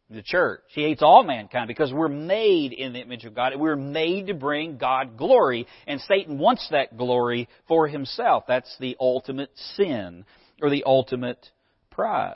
the 0.09 0.21
church. 0.21 0.61
He 0.69 0.83
hates 0.83 1.01
all 1.01 1.23
mankind 1.23 1.67
because 1.67 1.91
we're 1.91 2.07
made 2.07 2.71
in 2.71 2.93
the 2.93 3.01
image 3.01 3.25
of 3.25 3.35
God. 3.35 3.53
We're 3.57 3.75
made 3.75 4.27
to 4.27 4.33
bring 4.33 4.77
God 4.77 5.17
glory, 5.17 5.67
and 5.85 5.99
Satan 6.01 6.37
wants 6.37 6.67
that 6.71 6.97
glory 6.97 7.49
for 7.67 7.87
himself. 7.87 8.45
That's 8.47 8.73
the 8.79 8.95
ultimate 8.99 9.51
sin, 9.75 10.25
or 10.61 10.69
the 10.69 10.83
ultimate 10.85 11.45
pride. 11.91 12.35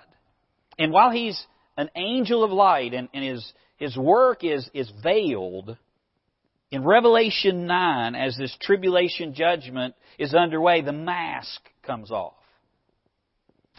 And 0.77 0.91
while 0.91 1.11
he's 1.11 1.41
an 1.77 1.89
angel 1.95 2.43
of 2.43 2.51
light 2.51 2.93
and, 2.93 3.07
and 3.13 3.23
his, 3.23 3.53
his 3.77 3.95
work 3.95 4.43
is, 4.43 4.69
is 4.73 4.91
veiled, 5.01 5.77
in 6.71 6.83
Revelation 6.85 7.67
9, 7.67 8.15
as 8.15 8.37
this 8.37 8.55
tribulation 8.61 9.33
judgment 9.33 9.93
is 10.17 10.33
underway, 10.33 10.81
the 10.81 10.93
mask 10.93 11.59
comes 11.83 12.11
off 12.11 12.40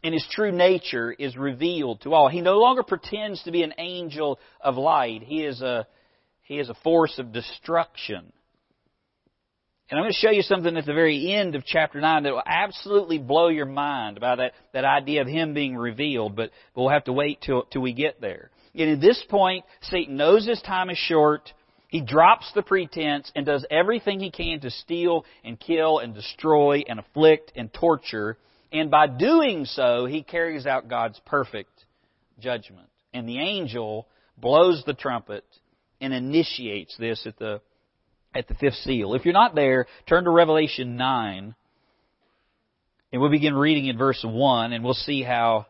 and 0.03 0.13
his 0.13 0.27
true 0.31 0.53
nature 0.53 1.13
is 1.13 1.37
revealed 1.37 2.01
to 2.03 2.13
all. 2.13 2.29
He 2.29 2.41
no 2.41 2.59
longer 2.59 2.83
pretends 2.83 3.43
to 3.45 3.53
be 3.53 3.63
an 3.63 3.75
angel 3.79 4.39
of 4.61 4.77
light. 4.77 5.23
He 5.23 5.45
is 5.45 5.61
a, 5.63 5.87
he 6.43 6.59
is 6.59 6.69
a 6.69 6.75
force 6.83 7.19
of 7.19 7.33
destruction. 7.33 8.33
And 9.91 9.99
I'm 9.99 10.05
going 10.05 10.13
to 10.13 10.19
show 10.19 10.31
you 10.31 10.43
something 10.43 10.77
at 10.77 10.87
the 10.87 10.95
very 10.95 11.33
end 11.33 11.55
of 11.55 11.65
chapter 11.67 12.01
9 12.01 12.23
that 12.23 12.33
will 12.33 12.43
absolutely 12.47 13.19
blow 13.19 13.49
your 13.49 13.67
mind 13.67 14.17
about 14.17 14.39
that, 14.39 14.53
that 14.73 14.85
idea 14.85 15.21
of 15.21 15.29
him 15.29 15.53
being 15.53 15.77
revealed, 15.77 16.35
but 16.35 16.51
we'll 16.75 16.89
have 16.89 17.05
to 17.05 17.13
wait 17.13 17.43
till, 17.43 17.65
till 17.65 17.83
we 17.83 17.93
get 17.93 18.21
there. 18.21 18.51
And 18.75 18.91
at 18.91 19.01
this 19.01 19.23
point, 19.29 19.67
Satan 19.83 20.17
knows 20.17 20.47
his 20.47 20.63
time 20.63 20.89
is 20.89 20.97
short. 20.97 21.53
He 21.89 22.01
drops 22.01 22.51
the 22.55 22.63
pretense 22.63 23.31
and 23.37 23.45
does 23.45 23.67
everything 23.71 24.19
he 24.19 24.31
can 24.31 24.61
to 24.61 24.71
steal 24.71 25.27
and 25.45 25.61
kill 25.61 25.99
and 25.99 26.15
destroy 26.15 26.85
and 26.89 26.99
afflict 26.99 27.53
and 27.55 27.71
torture 27.71 28.39
and 28.73 28.91
by 28.91 29.07
doing 29.07 29.67
so, 29.67 30.07
he 30.07 30.23
carries 30.23 30.67
out 30.67 30.89
God's 30.89 31.21
perfect 31.27 31.85
judgment. 32.41 32.89
And 33.13 33.29
the 33.29 33.39
angel 33.39 34.09
blows 34.39 34.83
the 34.87 34.95
trumpet 34.95 35.45
and 36.01 36.15
initiates 36.15 36.97
this 36.97 37.27
at 37.27 37.39
the, 37.39 37.61
at 38.35 38.49
the 38.49 38.55
fifth 38.55 38.77
seal. 38.77 39.15
If 39.15 39.25
you're 39.25 39.35
not 39.35 39.55
there, 39.55 39.87
turn 40.09 40.25
to 40.25 40.31
Revelation 40.31 40.97
9. 40.97 41.55
And 43.13 43.21
we'll 43.21 43.31
begin 43.31 43.55
reading 43.55 43.87
in 43.87 43.99
verse 43.99 44.25
1, 44.27 44.73
and 44.73 44.83
we'll 44.83 44.95
see 44.95 45.23
how, 45.23 45.67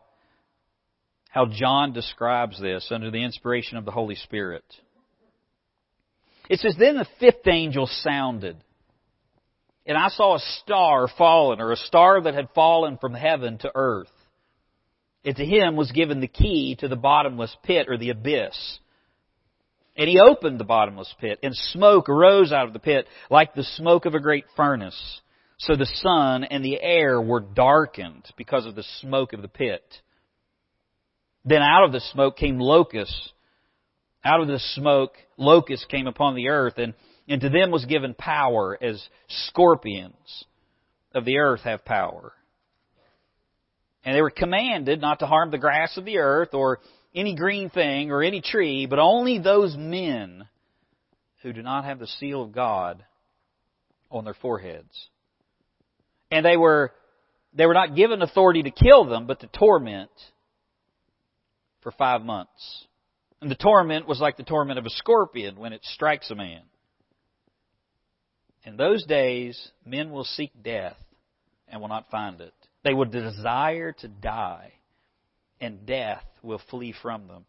how 1.29 1.45
John 1.45 1.91
describes 1.91 2.59
this 2.59 2.87
under 2.89 3.11
the 3.11 3.21
inspiration 3.23 3.77
of 3.77 3.83
the 3.83 3.91
Holy 3.91 4.15
Spirit. 4.15 4.63
It 6.49 6.59
says, 6.59 6.75
Then 6.79 6.95
the 6.95 7.07
fifth 7.19 7.45
angel 7.47 7.85
sounded 7.87 8.55
and 9.85 9.97
I 9.97 10.09
saw 10.09 10.35
a 10.35 10.43
star 10.61 11.07
fallen, 11.17 11.59
or 11.59 11.71
a 11.71 11.77
star 11.77 12.21
that 12.21 12.33
had 12.33 12.49
fallen 12.55 12.97
from 12.97 13.13
heaven 13.13 13.57
to 13.59 13.71
earth. 13.75 14.11
And 15.25 15.35
to 15.35 15.45
him 15.45 15.75
was 15.75 15.91
given 15.91 16.19
the 16.19 16.27
key 16.27 16.75
to 16.79 16.87
the 16.87 16.95
bottomless 16.95 17.55
pit, 17.63 17.87
or 17.89 17.97
the 17.97 18.09
abyss. 18.09 18.79
And 19.95 20.09
he 20.09 20.19
opened 20.19 20.59
the 20.59 20.65
bottomless 20.65 21.13
pit, 21.19 21.39
and 21.43 21.55
smoke 21.55 22.09
arose 22.09 22.51
out 22.51 22.67
of 22.67 22.73
the 22.73 22.79
pit 22.79 23.07
like 23.29 23.53
the 23.53 23.63
smoke 23.63 24.05
of 24.05 24.15
a 24.15 24.19
great 24.19 24.45
furnace. 24.55 25.21
So 25.59 25.75
the 25.75 25.85
sun 25.85 26.43
and 26.43 26.63
the 26.63 26.81
air 26.81 27.21
were 27.21 27.39
darkened 27.39 28.25
because 28.37 28.65
of 28.65 28.75
the 28.75 28.83
smoke 29.01 29.33
of 29.33 29.41
the 29.41 29.47
pit. 29.47 29.83
Then 31.45 31.61
out 31.61 31.83
of 31.83 31.91
the 31.91 32.01
smoke 32.11 32.37
came 32.37 32.59
locusts. 32.59 33.29
Out 34.25 34.41
of 34.41 34.47
the 34.47 34.59
smoke, 34.73 35.13
locusts 35.37 35.85
came 35.85 36.07
upon 36.07 36.35
the 36.35 36.47
earth, 36.47 36.77
and 36.77 36.93
and 37.27 37.41
to 37.41 37.49
them 37.49 37.71
was 37.71 37.85
given 37.85 38.13
power 38.13 38.77
as 38.81 39.01
scorpions 39.27 40.45
of 41.13 41.25
the 41.25 41.37
earth 41.37 41.61
have 41.61 41.85
power. 41.85 42.33
And 44.03 44.15
they 44.15 44.21
were 44.21 44.29
commanded 44.29 44.99
not 44.99 45.19
to 45.19 45.27
harm 45.27 45.51
the 45.51 45.57
grass 45.57 45.97
of 45.97 46.05
the 46.05 46.17
earth 46.17 46.53
or 46.53 46.79
any 47.15 47.35
green 47.35 47.69
thing 47.69 48.11
or 48.11 48.21
any 48.21 48.41
tree, 48.41 48.85
but 48.85 48.99
only 48.99 49.39
those 49.39 49.75
men 49.77 50.47
who 51.41 51.53
do 51.53 51.61
not 51.61 51.85
have 51.85 51.99
the 51.99 52.07
seal 52.07 52.41
of 52.41 52.51
God 52.51 53.03
on 54.09 54.25
their 54.25 54.33
foreheads. 54.33 55.07
And 56.31 56.45
they 56.45 56.57
were, 56.57 56.91
they 57.53 57.65
were 57.65 57.73
not 57.73 57.95
given 57.95 58.21
authority 58.21 58.63
to 58.63 58.71
kill 58.71 59.05
them, 59.05 59.27
but 59.27 59.39
to 59.41 59.47
torment 59.47 60.11
for 61.81 61.91
five 61.91 62.23
months. 62.23 62.85
And 63.41 63.51
the 63.51 63.55
torment 63.55 64.07
was 64.07 64.19
like 64.19 64.37
the 64.37 64.43
torment 64.43 64.79
of 64.79 64.85
a 64.85 64.89
scorpion 64.89 65.57
when 65.57 65.73
it 65.73 65.81
strikes 65.83 66.31
a 66.31 66.35
man. 66.35 66.61
In 68.65 68.77
those 68.77 69.03
days, 69.05 69.71
men 69.85 70.11
will 70.11 70.23
seek 70.23 70.51
death 70.63 70.97
and 71.67 71.81
will 71.81 71.89
not 71.89 72.09
find 72.09 72.39
it. 72.39 72.53
They 72.83 72.93
will 72.93 73.05
desire 73.05 73.91
to 73.99 74.07
die, 74.07 74.73
and 75.59 75.85
death 75.85 76.23
will 76.41 76.61
flee 76.69 76.93
from 77.01 77.27
them. 77.27 77.45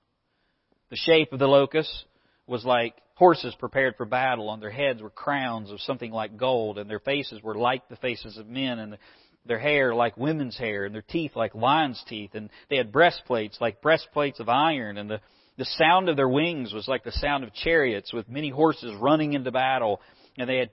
The 0.90 0.96
shape 0.96 1.32
of 1.32 1.38
the 1.38 1.46
locusts 1.46 2.04
was 2.46 2.64
like 2.64 2.94
horses 3.14 3.54
prepared 3.58 3.96
for 3.96 4.06
battle. 4.06 4.48
On 4.48 4.60
their 4.60 4.70
heads 4.70 5.02
were 5.02 5.10
crowns 5.10 5.70
of 5.70 5.80
something 5.80 6.10
like 6.10 6.36
gold, 6.36 6.78
and 6.78 6.90
their 6.90 7.00
faces 7.00 7.42
were 7.42 7.54
like 7.54 7.88
the 7.88 7.96
faces 7.96 8.36
of 8.36 8.48
men, 8.48 8.78
and 8.78 8.98
their 9.46 9.58
hair 9.58 9.94
like 9.94 10.16
women's 10.16 10.56
hair, 10.56 10.84
and 10.84 10.94
their 10.94 11.02
teeth 11.02 11.36
like 11.36 11.54
lions' 11.54 12.02
teeth, 12.08 12.34
and 12.34 12.50
they 12.70 12.76
had 12.76 12.92
breastplates 12.92 13.60
like 13.60 13.82
breastplates 13.82 14.40
of 14.40 14.48
iron, 14.48 14.98
and 14.98 15.10
the, 15.10 15.20
the 15.58 15.64
sound 15.64 16.08
of 16.08 16.16
their 16.16 16.28
wings 16.28 16.72
was 16.72 16.88
like 16.88 17.04
the 17.04 17.12
sound 17.12 17.44
of 17.44 17.52
chariots 17.54 18.12
with 18.12 18.28
many 18.28 18.50
horses 18.50 18.94
running 19.00 19.32
into 19.32 19.52
battle, 19.52 20.00
and 20.38 20.48
they 20.48 20.58
had 20.58 20.70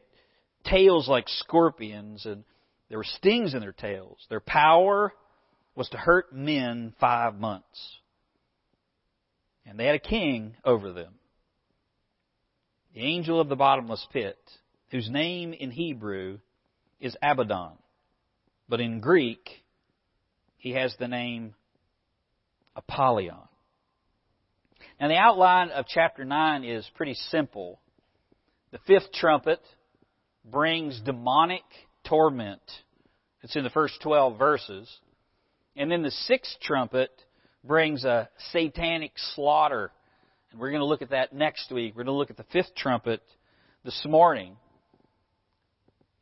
tails 0.63 1.07
like 1.07 1.27
scorpions, 1.27 2.25
and 2.25 2.43
there 2.89 2.97
were 2.97 3.03
stings 3.03 3.53
in 3.53 3.61
their 3.61 3.71
tails. 3.71 4.17
Their 4.29 4.39
power 4.39 5.13
was 5.75 5.89
to 5.89 5.97
hurt 5.97 6.33
men 6.35 6.93
five 6.99 7.35
months. 7.35 7.97
And 9.65 9.79
they 9.79 9.85
had 9.85 9.95
a 9.95 9.99
king 9.99 10.55
over 10.65 10.91
them. 10.91 11.13
The 12.93 13.01
angel 13.01 13.39
of 13.39 13.47
the 13.47 13.55
bottomless 13.55 14.05
pit, 14.11 14.37
whose 14.89 15.09
name 15.09 15.53
in 15.53 15.71
Hebrew 15.71 16.39
is 16.99 17.15
Abaddon. 17.21 17.77
But 18.67 18.81
in 18.81 18.99
Greek, 18.99 19.49
he 20.57 20.71
has 20.71 20.93
the 20.99 21.07
name 21.07 21.55
Apollyon. 22.75 23.47
Now, 24.99 25.07
the 25.07 25.17
outline 25.17 25.69
of 25.69 25.85
chapter 25.87 26.23
9 26.25 26.63
is 26.63 26.89
pretty 26.95 27.15
simple. 27.15 27.79
The 28.71 28.79
fifth 28.85 29.11
trumpet 29.13 29.59
brings 30.45 30.99
demonic 31.01 31.63
torment. 32.07 32.61
It's 33.43 33.55
in 33.55 33.63
the 33.63 33.69
first 33.69 34.01
12 34.01 34.37
verses. 34.37 34.89
And 35.75 35.91
then 35.91 36.03
the 36.03 36.11
sixth 36.11 36.57
trumpet 36.61 37.09
brings 37.63 38.03
a 38.03 38.29
satanic 38.51 39.11
slaughter. 39.35 39.91
And 40.51 40.59
we're 40.59 40.69
going 40.69 40.81
to 40.81 40.85
look 40.85 41.01
at 41.01 41.11
that 41.11 41.33
next 41.33 41.71
week. 41.71 41.93
We're 41.95 42.03
going 42.03 42.13
to 42.13 42.17
look 42.17 42.29
at 42.29 42.37
the 42.37 42.45
fifth 42.51 42.75
trumpet 42.75 43.21
this 43.83 43.99
morning. 44.05 44.57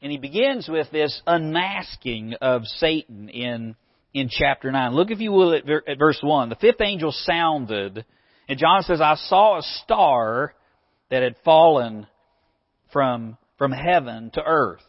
And 0.01 0.11
he 0.11 0.17
begins 0.17 0.67
with 0.69 0.89
this 0.91 1.21
unmasking 1.27 2.35
of 2.41 2.63
Satan 2.65 3.27
in, 3.29 3.75
in 4.13 4.29
chapter 4.29 4.71
9. 4.71 4.93
Look, 4.93 5.11
if 5.11 5.19
you 5.19 5.31
will, 5.31 5.53
at, 5.53 5.63
at 5.87 5.97
verse 5.97 6.19
1. 6.21 6.49
The 6.49 6.55
fifth 6.55 6.79
angel 6.79 7.11
sounded, 7.11 8.05
and 8.47 8.57
John 8.57 8.83
says, 8.83 9.01
I 9.01 9.15
saw 9.15 9.57
a 9.57 9.61
star 9.83 10.53
that 11.09 11.21
had 11.21 11.35
fallen 11.43 12.07
from, 12.93 13.37
from 13.59 13.71
heaven 13.71 14.31
to 14.33 14.41
earth. 14.43 14.81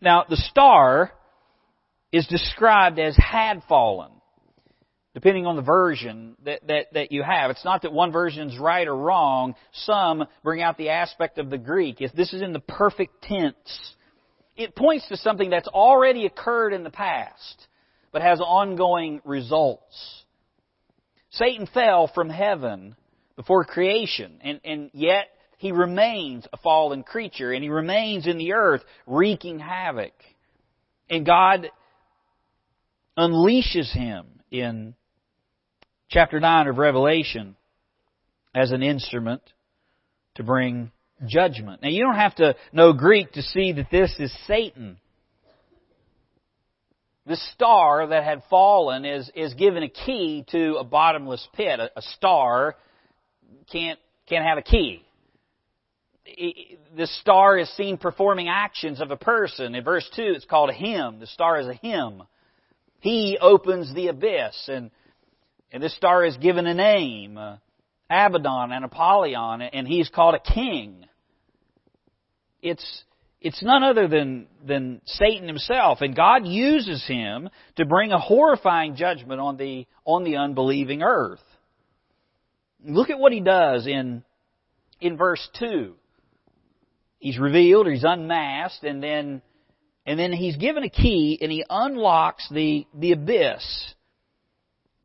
Now, 0.00 0.24
the 0.28 0.36
star 0.36 1.12
is 2.10 2.26
described 2.26 2.98
as 2.98 3.16
had 3.16 3.62
fallen, 3.68 4.10
depending 5.14 5.46
on 5.46 5.56
the 5.56 5.62
version 5.62 6.36
that, 6.44 6.66
that, 6.66 6.86
that 6.94 7.12
you 7.12 7.22
have. 7.22 7.50
It's 7.50 7.64
not 7.64 7.82
that 7.82 7.92
one 7.92 8.10
version 8.10 8.48
is 8.48 8.58
right 8.58 8.88
or 8.88 8.96
wrong. 8.96 9.54
Some 9.72 10.24
bring 10.42 10.62
out 10.62 10.78
the 10.78 10.88
aspect 10.88 11.38
of 11.38 11.50
the 11.50 11.58
Greek. 11.58 12.00
If 12.00 12.12
this 12.12 12.32
is 12.32 12.42
in 12.42 12.52
the 12.52 12.60
perfect 12.60 13.22
tense, 13.22 13.94
it 14.56 14.74
points 14.74 15.06
to 15.08 15.16
something 15.18 15.50
that's 15.50 15.68
already 15.68 16.24
occurred 16.24 16.72
in 16.72 16.82
the 16.82 16.90
past, 16.90 17.68
but 18.10 18.22
has 18.22 18.40
ongoing 18.40 19.20
results. 19.24 20.24
Satan 21.30 21.68
fell 21.72 22.10
from 22.14 22.30
heaven 22.30 22.96
before 23.36 23.64
creation, 23.64 24.38
and, 24.42 24.60
and 24.64 24.90
yet 24.94 25.26
he 25.58 25.72
remains 25.72 26.46
a 26.52 26.56
fallen 26.56 27.02
creature, 27.02 27.52
and 27.52 27.64
he 27.64 27.68
remains 27.68 28.26
in 28.26 28.38
the 28.38 28.52
earth 28.52 28.82
wreaking 29.06 29.58
havoc. 29.58 30.12
And 31.10 31.26
God 31.26 31.68
unleashes 33.18 33.92
him 33.92 34.26
in 34.52 34.94
chapter 36.08 36.38
9 36.38 36.68
of 36.68 36.78
Revelation 36.78 37.56
as 38.54 38.70
an 38.70 38.84
instrument 38.84 39.42
to 40.36 40.44
bring 40.44 40.92
judgment. 41.26 41.82
Now, 41.82 41.88
you 41.88 42.04
don't 42.04 42.14
have 42.14 42.36
to 42.36 42.54
know 42.72 42.92
Greek 42.92 43.32
to 43.32 43.42
see 43.42 43.72
that 43.72 43.90
this 43.90 44.14
is 44.20 44.32
Satan. 44.46 44.98
The 47.26 47.36
star 47.54 48.06
that 48.06 48.22
had 48.22 48.44
fallen 48.48 49.04
is, 49.04 49.28
is 49.34 49.54
given 49.54 49.82
a 49.82 49.88
key 49.88 50.44
to 50.52 50.76
a 50.76 50.84
bottomless 50.84 51.46
pit. 51.54 51.80
A, 51.80 51.90
a 51.96 52.02
star 52.16 52.76
can't, 53.72 53.98
can't 54.28 54.44
have 54.44 54.58
a 54.58 54.62
key. 54.62 55.04
The 56.96 57.06
star 57.20 57.58
is 57.58 57.68
seen 57.76 57.96
performing 57.96 58.48
actions 58.48 59.00
of 59.00 59.10
a 59.10 59.16
person. 59.16 59.74
In 59.74 59.84
verse 59.84 60.08
2, 60.14 60.22
it's 60.36 60.44
called 60.44 60.70
a 60.70 60.74
him. 60.74 61.20
The 61.20 61.26
star 61.26 61.58
is 61.60 61.66
a 61.66 61.74
him. 61.74 62.22
He 63.00 63.38
opens 63.40 63.94
the 63.94 64.08
abyss, 64.08 64.68
and, 64.68 64.90
and 65.72 65.82
this 65.82 65.94
star 65.96 66.24
is 66.24 66.36
given 66.36 66.66
a 66.66 66.74
name. 66.74 67.38
Uh, 67.38 67.56
Abaddon 68.10 68.72
and 68.72 68.84
Apollyon, 68.84 69.62
and 69.62 69.86
he's 69.86 70.08
called 70.08 70.34
a 70.34 70.40
king. 70.40 71.04
It's, 72.62 73.04
it's 73.40 73.62
none 73.62 73.84
other 73.84 74.08
than, 74.08 74.46
than 74.66 75.00
Satan 75.04 75.46
himself, 75.46 76.00
and 76.00 76.16
God 76.16 76.46
uses 76.46 77.06
him 77.06 77.50
to 77.76 77.84
bring 77.84 78.12
a 78.12 78.18
horrifying 78.18 78.96
judgment 78.96 79.40
on 79.40 79.56
the, 79.56 79.86
on 80.04 80.24
the 80.24 80.36
unbelieving 80.36 81.02
earth. 81.02 81.42
Look 82.84 83.10
at 83.10 83.18
what 83.18 83.32
he 83.32 83.40
does 83.40 83.86
in, 83.86 84.24
in 85.00 85.16
verse 85.16 85.46
2. 85.58 85.94
He's 87.18 87.38
revealed, 87.38 87.86
or 87.86 87.90
he's 87.90 88.04
unmasked, 88.04 88.84
and 88.84 89.02
then, 89.02 89.42
and 90.06 90.18
then 90.18 90.32
he's 90.32 90.56
given 90.56 90.84
a 90.84 90.88
key, 90.88 91.38
and 91.40 91.50
he 91.50 91.64
unlocks 91.68 92.48
the, 92.50 92.86
the 92.94 93.12
abyss. 93.12 93.94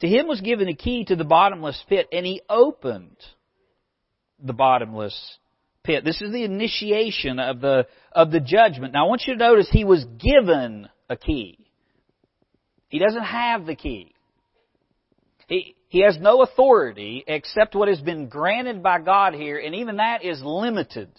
To 0.01 0.07
him 0.07 0.27
was 0.27 0.41
given 0.41 0.67
a 0.67 0.75
key 0.75 1.05
to 1.05 1.15
the 1.15 1.23
bottomless 1.23 1.81
pit, 1.87 2.07
and 2.11 2.25
he 2.25 2.41
opened 2.49 3.17
the 4.39 4.53
bottomless 4.53 5.37
pit. 5.83 6.03
This 6.03 6.21
is 6.21 6.31
the 6.31 6.43
initiation 6.43 7.39
of 7.39 7.61
the, 7.61 7.87
of 8.11 8.31
the 8.31 8.39
judgment. 8.39 8.93
Now 8.93 9.05
I 9.05 9.07
want 9.07 9.23
you 9.25 9.33
to 9.33 9.39
notice 9.39 9.67
he 9.71 9.85
was 9.85 10.05
given 10.05 10.89
a 11.09 11.15
key. 11.15 11.57
He 12.89 12.99
doesn't 12.99 13.23
have 13.23 13.65
the 13.65 13.75
key. 13.75 14.13
He, 15.47 15.75
he 15.87 16.03
has 16.03 16.17
no 16.19 16.41
authority 16.41 17.23
except 17.25 17.75
what 17.75 17.87
has 17.87 18.01
been 18.01 18.27
granted 18.27 18.83
by 18.83 18.99
God 18.99 19.33
here, 19.33 19.57
and 19.57 19.75
even 19.75 19.97
that 19.97 20.23
is 20.23 20.41
limited. 20.43 21.09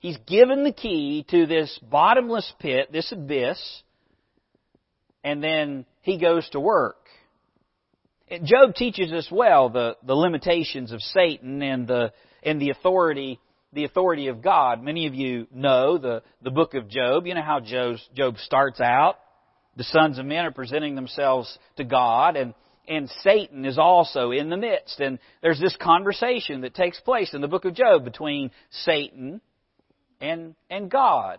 He's 0.00 0.16
given 0.26 0.64
the 0.64 0.72
key 0.72 1.26
to 1.30 1.46
this 1.46 1.78
bottomless 1.82 2.50
pit, 2.58 2.90
this 2.90 3.12
abyss, 3.12 3.82
and 5.22 5.44
then 5.44 5.84
he 6.00 6.18
goes 6.18 6.48
to 6.50 6.60
work. 6.60 6.96
Job 8.42 8.74
teaches 8.74 9.12
us 9.12 9.28
well 9.30 9.68
the, 9.68 9.96
the 10.02 10.14
limitations 10.14 10.90
of 10.92 11.02
Satan 11.02 11.60
and 11.60 11.86
the, 11.86 12.14
and 12.42 12.60
the 12.60 12.70
authority, 12.70 13.38
the 13.74 13.84
authority 13.84 14.28
of 14.28 14.40
God. 14.40 14.82
Many 14.82 15.06
of 15.06 15.14
you 15.14 15.46
know 15.52 15.98
the, 15.98 16.22
the 16.40 16.50
book 16.50 16.72
of 16.72 16.88
Job. 16.88 17.26
You 17.26 17.34
know 17.34 17.42
how 17.42 17.60
Job, 17.60 17.96
Job 18.14 18.38
starts 18.38 18.80
out. 18.80 19.16
The 19.76 19.84
sons 19.84 20.18
of 20.18 20.24
men 20.24 20.46
are 20.46 20.50
presenting 20.50 20.94
themselves 20.94 21.58
to 21.76 21.84
God 21.84 22.36
and, 22.36 22.54
and 22.88 23.10
Satan 23.22 23.66
is 23.66 23.76
also 23.78 24.30
in 24.30 24.48
the 24.48 24.56
midst. 24.56 24.98
And 24.98 25.18
there's 25.42 25.60
this 25.60 25.76
conversation 25.76 26.62
that 26.62 26.74
takes 26.74 26.98
place 27.00 27.34
in 27.34 27.42
the 27.42 27.48
book 27.48 27.66
of 27.66 27.74
Job 27.74 28.04
between 28.04 28.50
Satan 28.70 29.42
and, 30.20 30.54
and 30.68 30.90
God. 30.90 31.38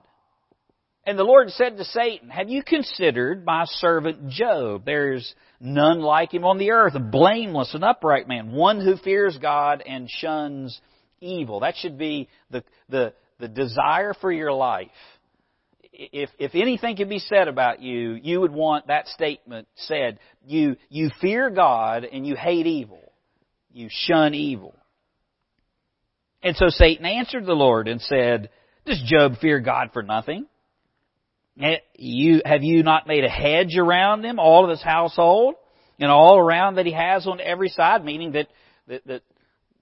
And 1.04 1.18
the 1.18 1.24
Lord 1.24 1.50
said 1.50 1.78
to 1.78 1.84
Satan, 1.84 2.30
Have 2.30 2.50
you 2.50 2.64
considered 2.64 3.44
my 3.44 3.66
servant 3.66 4.30
Job? 4.30 4.84
There's 4.86 5.34
none 5.60 6.00
like 6.00 6.34
him 6.34 6.46
on 6.46 6.60
the 6.60 6.72
earth, 6.72 6.94
a 6.94 7.00
blameless 7.00 7.74
and 7.74 7.84
upright 7.84 8.28
man, 8.28 8.52
one 8.52 8.80
who 8.80 8.98
fears 8.98 9.38
God 9.42 9.82
and 9.86 10.08
shuns 10.10 10.80
evil. 11.20 11.62
That 11.62 11.76
should 11.78 11.98
be 11.98 12.30
the, 12.52 12.64
the, 12.90 13.14
the 13.40 13.48
desire 13.48 14.14
for 14.14 14.32
your 14.32 14.54
life. 14.54 14.90
If, 15.92 16.30
if 16.40 16.56
anything 16.56 16.96
could 16.96 17.10
be 17.10 17.20
said 17.20 17.48
about 17.48 17.82
you, 17.82 18.14
you 18.14 18.40
would 18.42 18.54
want 18.54 18.88
that 18.88 19.08
statement 19.08 19.68
said. 19.76 20.20
You, 20.46 20.76
you 20.90 21.10
fear 21.20 21.50
God 21.50 22.06
and 22.06 22.26
you 22.26 22.36
hate 22.36 22.68
evil. 22.68 23.12
You 23.74 23.88
shun 23.90 24.36
evil. 24.36 24.76
And 26.44 26.56
so 26.56 26.68
Satan 26.70 27.06
answered 27.06 27.46
the 27.46 27.54
Lord 27.54 27.88
and 27.88 28.02
said, 28.02 28.50
Does 28.86 29.02
Job 29.06 29.38
fear 29.40 29.60
God 29.60 29.90
for 29.94 30.04
nothing? 30.04 30.48
Eh, 31.62 31.78
you, 31.96 32.42
have 32.46 32.64
you 32.64 32.84
not 32.84 33.08
made 33.08 33.24
a 33.24 33.30
hedge 33.30 33.78
around 33.78 34.26
him, 34.26 34.40
all 34.40 34.64
of 34.64 34.70
his 34.70 34.82
household, 34.82 35.56
and 36.00 36.10
all 36.10 36.38
around 36.38 36.76
that 36.76 36.86
he 36.86 36.94
has 36.94 37.28
on 37.28 37.40
every 37.40 37.70
side, 37.70 38.04
meaning 38.04 38.32
that, 38.32 38.48
that, 38.88 39.06
that, 39.06 39.22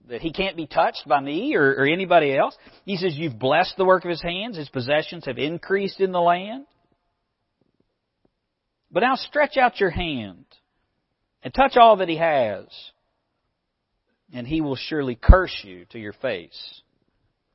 that 0.10 0.22
he 0.22 0.34
can't 0.34 0.58
be 0.58 0.68
touched 0.68 1.08
by 1.08 1.22
me 1.22 1.56
or, 1.56 1.76
or 1.76 1.86
anybody 1.86 2.36
else? 2.36 2.58
He 2.86 2.98
says, 2.98 3.16
You've 3.16 3.40
blessed 3.40 3.76
the 3.78 3.86
work 3.86 4.04
of 4.04 4.10
his 4.10 4.22
hands, 4.22 4.58
his 4.58 4.70
possessions 4.70 5.26
have 5.26 5.38
increased 5.38 6.02
in 6.02 6.12
the 6.12 6.20
land. 6.20 6.66
But 8.92 9.02
now 9.02 9.16
stretch 9.16 9.56
out 9.56 9.80
your 9.80 9.92
hand 9.92 10.46
and 11.44 11.54
touch 11.54 11.78
all 11.78 11.98
that 11.98 12.10
he 12.10 12.18
has, 12.18 12.66
and 14.34 14.48
he 14.48 14.62
will 14.62 14.76
surely 14.76 15.16
curse 15.16 15.56
you 15.64 15.86
to 15.92 16.00
your 16.00 16.14
face. 16.14 16.82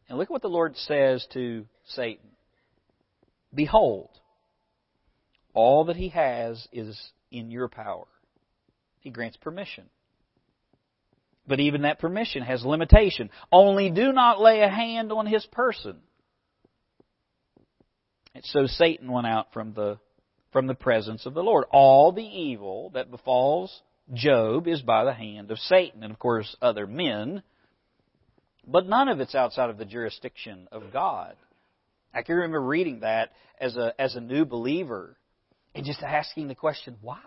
And 0.08 0.18
look 0.18 0.28
at 0.28 0.32
what 0.32 0.42
the 0.42 0.48
Lord 0.48 0.76
says 0.76 1.26
to 1.32 1.66
Satan. 1.88 2.28
Behold, 3.54 4.10
all 5.54 5.84
that 5.86 5.96
he 5.96 6.08
has 6.08 6.66
is 6.72 7.00
in 7.30 7.50
your 7.50 7.68
power. 7.68 8.06
He 9.00 9.10
grants 9.10 9.36
permission. 9.36 9.84
But 11.46 11.60
even 11.60 11.82
that 11.82 11.98
permission 11.98 12.42
has 12.42 12.64
limitation. 12.64 13.30
Only 13.52 13.90
do 13.90 14.12
not 14.12 14.40
lay 14.40 14.60
a 14.60 14.68
hand 14.68 15.12
on 15.12 15.26
his 15.26 15.44
person. 15.46 15.96
And 18.34 18.44
so 18.44 18.66
Satan 18.66 19.12
went 19.12 19.26
out 19.26 19.52
from 19.52 19.74
the 19.74 19.98
from 20.52 20.66
the 20.68 20.74
presence 20.74 21.26
of 21.26 21.34
the 21.34 21.42
Lord. 21.42 21.64
All 21.70 22.12
the 22.12 22.22
evil 22.22 22.90
that 22.94 23.10
befalls 23.10 23.82
Job 24.12 24.68
is 24.68 24.80
by 24.82 25.04
the 25.04 25.12
hand 25.12 25.50
of 25.50 25.58
Satan 25.58 26.02
and, 26.02 26.12
of 26.12 26.18
course, 26.18 26.56
other 26.62 26.86
men, 26.86 27.42
but 28.66 28.86
none 28.86 29.08
of 29.08 29.20
it's 29.20 29.34
outside 29.34 29.70
of 29.70 29.78
the 29.78 29.84
jurisdiction 29.84 30.68
of 30.72 30.92
God. 30.92 31.34
I 32.14 32.22
can 32.22 32.36
remember 32.36 32.60
reading 32.60 33.00
that 33.00 33.30
as 33.60 33.76
a, 33.76 33.92
as 33.98 34.14
a 34.14 34.20
new 34.20 34.44
believer 34.44 35.16
and 35.74 35.84
just 35.84 36.02
asking 36.02 36.48
the 36.48 36.54
question, 36.54 36.96
why? 37.00 37.18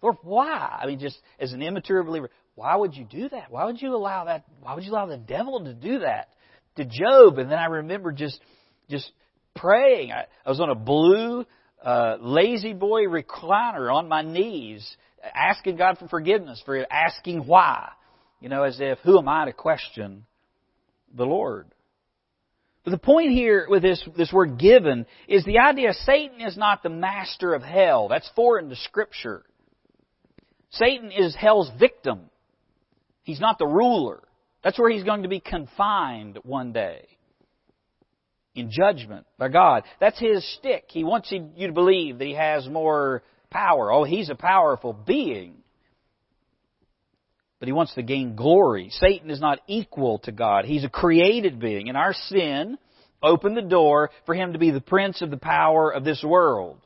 Lord, 0.00 0.16
why? 0.22 0.78
I 0.80 0.86
mean, 0.86 1.00
just 1.00 1.18
as 1.40 1.52
an 1.52 1.62
immature 1.62 2.02
believer, 2.04 2.30
why 2.54 2.76
would 2.76 2.94
you 2.94 3.04
do 3.04 3.28
that? 3.28 3.50
Why 3.50 3.64
would 3.64 3.82
you 3.82 3.94
allow 3.94 4.26
that? 4.26 4.44
Why 4.60 4.74
would 4.74 4.84
you 4.84 4.92
allow 4.92 5.06
the 5.06 5.16
devil 5.16 5.64
to 5.64 5.74
do 5.74 6.00
that 6.00 6.28
to 6.76 6.84
Job? 6.84 7.38
And 7.38 7.50
then 7.50 7.58
I 7.58 7.66
remember 7.66 8.12
just, 8.12 8.40
just 8.88 9.10
praying. 9.56 10.12
I, 10.12 10.26
I 10.46 10.48
was 10.48 10.60
on 10.60 10.70
a 10.70 10.74
blue 10.76 11.44
uh, 11.84 12.16
La-Z-Boy 12.20 13.06
recliner 13.06 13.92
on 13.92 14.08
my 14.08 14.22
knees, 14.22 14.88
asking 15.34 15.76
God 15.76 15.98
for 15.98 16.08
forgiveness 16.08 16.62
for 16.64 16.86
asking 16.90 17.46
why. 17.46 17.90
You 18.40 18.48
know, 18.48 18.62
as 18.62 18.78
if, 18.80 18.98
who 19.00 19.18
am 19.18 19.28
I 19.28 19.46
to 19.46 19.52
question 19.52 20.24
the 21.14 21.26
Lord? 21.26 21.66
But 22.84 22.92
the 22.92 22.98
point 22.98 23.32
here 23.32 23.66
with 23.68 23.82
this, 23.82 24.02
this 24.16 24.32
word 24.32 24.58
given 24.58 25.06
is 25.26 25.44
the 25.44 25.58
idea 25.58 25.92
Satan 25.92 26.40
is 26.40 26.56
not 26.56 26.82
the 26.82 26.88
master 26.88 27.52
of 27.54 27.62
hell. 27.62 28.08
That's 28.08 28.30
foreign 28.34 28.70
to 28.70 28.76
Scripture. 28.76 29.44
Satan 30.70 31.10
is 31.10 31.34
hell's 31.34 31.70
victim. 31.78 32.30
He's 33.22 33.40
not 33.40 33.58
the 33.58 33.66
ruler. 33.66 34.22
That's 34.64 34.78
where 34.78 34.90
he's 34.90 35.04
going 35.04 35.22
to 35.22 35.28
be 35.28 35.40
confined 35.40 36.38
one 36.44 36.72
day. 36.72 37.06
In 38.54 38.70
judgment 38.70 39.26
by 39.38 39.48
God. 39.48 39.84
That's 40.00 40.18
his 40.18 40.42
stick. 40.54 40.84
He 40.88 41.04
wants 41.04 41.30
you 41.30 41.66
to 41.66 41.72
believe 41.72 42.18
that 42.18 42.26
he 42.26 42.34
has 42.34 42.66
more 42.66 43.22
power. 43.50 43.92
Oh, 43.92 44.04
he's 44.04 44.30
a 44.30 44.34
powerful 44.34 44.92
being. 44.92 45.58
But 47.58 47.68
he 47.68 47.72
wants 47.72 47.94
to 47.94 48.02
gain 48.02 48.36
glory. 48.36 48.90
Satan 48.90 49.30
is 49.30 49.40
not 49.40 49.60
equal 49.66 50.20
to 50.20 50.32
God. 50.32 50.64
He's 50.64 50.84
a 50.84 50.88
created 50.88 51.58
being. 51.58 51.88
And 51.88 51.96
our 51.96 52.14
sin 52.14 52.78
opened 53.22 53.56
the 53.56 53.62
door 53.62 54.10
for 54.26 54.34
him 54.34 54.52
to 54.52 54.58
be 54.58 54.70
the 54.70 54.80
prince 54.80 55.22
of 55.22 55.30
the 55.30 55.36
power 55.36 55.90
of 55.92 56.04
this 56.04 56.22
world. 56.22 56.78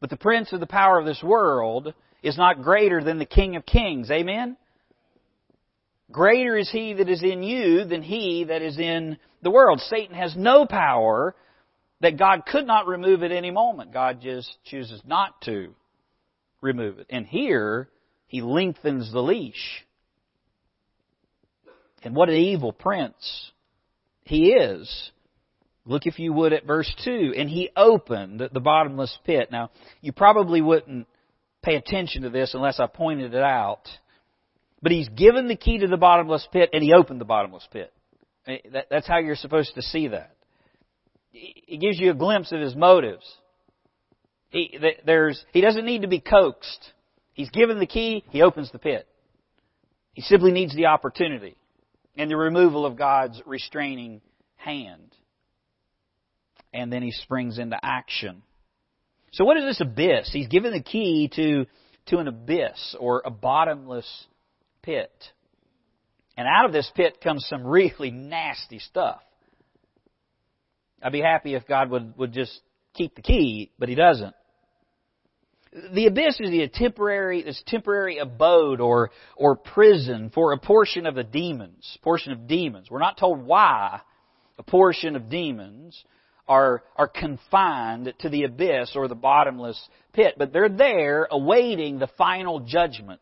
But 0.00 0.10
the 0.10 0.16
prince 0.16 0.52
of 0.52 0.60
the 0.60 0.66
power 0.66 0.98
of 0.98 1.04
this 1.04 1.22
world 1.22 1.92
is 2.22 2.38
not 2.38 2.62
greater 2.62 3.02
than 3.02 3.18
the 3.18 3.26
King 3.26 3.56
of 3.56 3.66
Kings. 3.66 4.10
Amen? 4.10 4.56
Greater 6.10 6.56
is 6.56 6.70
he 6.70 6.94
that 6.94 7.08
is 7.08 7.22
in 7.22 7.42
you 7.42 7.84
than 7.84 8.02
he 8.02 8.44
that 8.44 8.62
is 8.62 8.78
in 8.78 9.18
the 9.42 9.50
world. 9.50 9.80
Satan 9.80 10.14
has 10.14 10.34
no 10.36 10.64
power 10.64 11.34
that 12.00 12.18
God 12.18 12.46
could 12.46 12.66
not 12.66 12.86
remove 12.86 13.22
at 13.22 13.32
any 13.32 13.50
moment. 13.50 13.92
God 13.92 14.20
just 14.22 14.56
chooses 14.64 15.02
not 15.06 15.40
to 15.42 15.74
remove 16.60 16.98
it. 16.98 17.06
And 17.10 17.26
here, 17.26 17.88
he 18.28 18.42
lengthens 18.42 19.10
the 19.10 19.22
leash. 19.22 19.84
And 22.02 22.14
what 22.14 22.28
an 22.28 22.36
evil 22.36 22.72
prince 22.72 23.50
he 24.22 24.52
is. 24.52 25.10
Look, 25.84 26.06
if 26.06 26.18
you 26.18 26.32
would, 26.34 26.52
at 26.52 26.66
verse 26.66 26.92
2. 27.04 27.32
And 27.36 27.48
he 27.48 27.70
opened 27.74 28.42
the 28.52 28.60
bottomless 28.60 29.18
pit. 29.24 29.48
Now, 29.50 29.70
you 30.00 30.12
probably 30.12 30.60
wouldn't 30.60 31.08
pay 31.62 31.76
attention 31.76 32.22
to 32.22 32.30
this 32.30 32.54
unless 32.54 32.78
I 32.78 32.86
pointed 32.86 33.34
it 33.34 33.42
out. 33.42 33.88
But 34.82 34.92
he's 34.92 35.08
given 35.08 35.48
the 35.48 35.56
key 35.56 35.78
to 35.78 35.88
the 35.88 35.96
bottomless 35.96 36.46
pit 36.52 36.70
and 36.72 36.82
he 36.82 36.92
opened 36.92 37.20
the 37.20 37.24
bottomless 37.24 37.66
pit. 37.72 37.92
That's 38.90 39.08
how 39.08 39.18
you're 39.18 39.36
supposed 39.36 39.74
to 39.74 39.82
see 39.82 40.08
that. 40.08 40.36
It 41.32 41.80
gives 41.80 41.98
you 41.98 42.10
a 42.10 42.14
glimpse 42.14 42.52
of 42.52 42.60
his 42.60 42.76
motives. 42.76 43.24
He, 44.50 44.78
there's, 45.04 45.42
he 45.52 45.60
doesn't 45.60 45.84
need 45.84 46.02
to 46.02 46.08
be 46.08 46.20
coaxed. 46.20 46.92
He's 47.38 47.50
given 47.50 47.78
the 47.78 47.86
key, 47.86 48.24
he 48.30 48.42
opens 48.42 48.72
the 48.72 48.80
pit. 48.80 49.06
He 50.12 50.22
simply 50.22 50.50
needs 50.50 50.74
the 50.74 50.86
opportunity 50.86 51.56
and 52.16 52.28
the 52.28 52.36
removal 52.36 52.84
of 52.84 52.96
God's 52.96 53.40
restraining 53.46 54.20
hand. 54.56 55.14
And 56.74 56.92
then 56.92 57.00
he 57.00 57.12
springs 57.12 57.60
into 57.60 57.78
action. 57.80 58.42
So 59.30 59.44
what 59.44 59.56
is 59.56 59.62
this 59.62 59.80
abyss? 59.80 60.30
He's 60.32 60.48
given 60.48 60.72
the 60.72 60.82
key 60.82 61.30
to, 61.36 61.66
to 62.06 62.18
an 62.18 62.26
abyss 62.26 62.96
or 62.98 63.22
a 63.24 63.30
bottomless 63.30 64.26
pit. 64.82 65.12
And 66.36 66.48
out 66.48 66.64
of 66.64 66.72
this 66.72 66.90
pit 66.96 67.20
comes 67.22 67.46
some 67.48 67.64
really 67.64 68.10
nasty 68.10 68.80
stuff. 68.80 69.20
I'd 71.00 71.12
be 71.12 71.20
happy 71.20 71.54
if 71.54 71.68
God 71.68 71.90
would, 71.90 72.18
would 72.18 72.32
just 72.32 72.60
keep 72.94 73.14
the 73.14 73.22
key, 73.22 73.70
but 73.78 73.88
He 73.88 73.94
doesn't. 73.94 74.34
The 75.72 76.06
abyss 76.06 76.40
is 76.40 76.50
the 76.50 76.68
temporary, 76.72 77.42
this 77.42 77.62
temporary 77.66 78.18
abode 78.18 78.80
or, 78.80 79.10
or 79.36 79.56
prison 79.56 80.30
for 80.34 80.52
a 80.52 80.58
portion 80.58 81.06
of 81.06 81.14
the 81.14 81.24
demons, 81.24 81.98
portion 82.02 82.32
of 82.32 82.46
demons. 82.46 82.90
We're 82.90 83.00
not 83.00 83.18
told 83.18 83.44
why 83.44 84.00
a 84.58 84.62
portion 84.62 85.14
of 85.14 85.28
demons 85.28 86.02
are, 86.48 86.82
are 86.96 87.08
confined 87.08 88.14
to 88.20 88.28
the 88.28 88.44
abyss 88.44 88.92
or 88.96 89.08
the 89.08 89.14
bottomless 89.14 89.88
pit, 90.14 90.34
but 90.38 90.52
they're 90.52 90.70
there 90.70 91.28
awaiting 91.30 91.98
the 91.98 92.08
final 92.18 92.60
judgment 92.60 93.20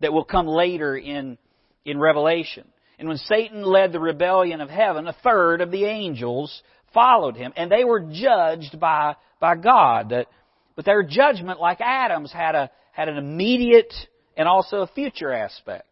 that 0.00 0.12
will 0.12 0.24
come 0.24 0.46
later 0.46 0.96
in, 0.96 1.36
in 1.84 1.98
Revelation. 1.98 2.64
And 2.98 3.08
when 3.08 3.18
Satan 3.18 3.62
led 3.62 3.92
the 3.92 4.00
rebellion 4.00 4.60
of 4.60 4.70
heaven, 4.70 5.06
a 5.06 5.12
third 5.12 5.60
of 5.60 5.70
the 5.70 5.84
angels 5.84 6.62
followed 6.94 7.36
him, 7.36 7.52
and 7.56 7.70
they 7.70 7.84
were 7.84 8.00
judged 8.00 8.78
by, 8.80 9.16
by 9.40 9.56
God. 9.56 10.26
But 10.74 10.84
their 10.84 11.02
judgment, 11.02 11.60
like 11.60 11.80
Adam's, 11.80 12.32
had 12.32 12.54
a, 12.54 12.70
had 12.92 13.08
an 13.08 13.18
immediate 13.18 13.92
and 14.36 14.48
also 14.48 14.78
a 14.78 14.86
future 14.86 15.32
aspect. 15.32 15.86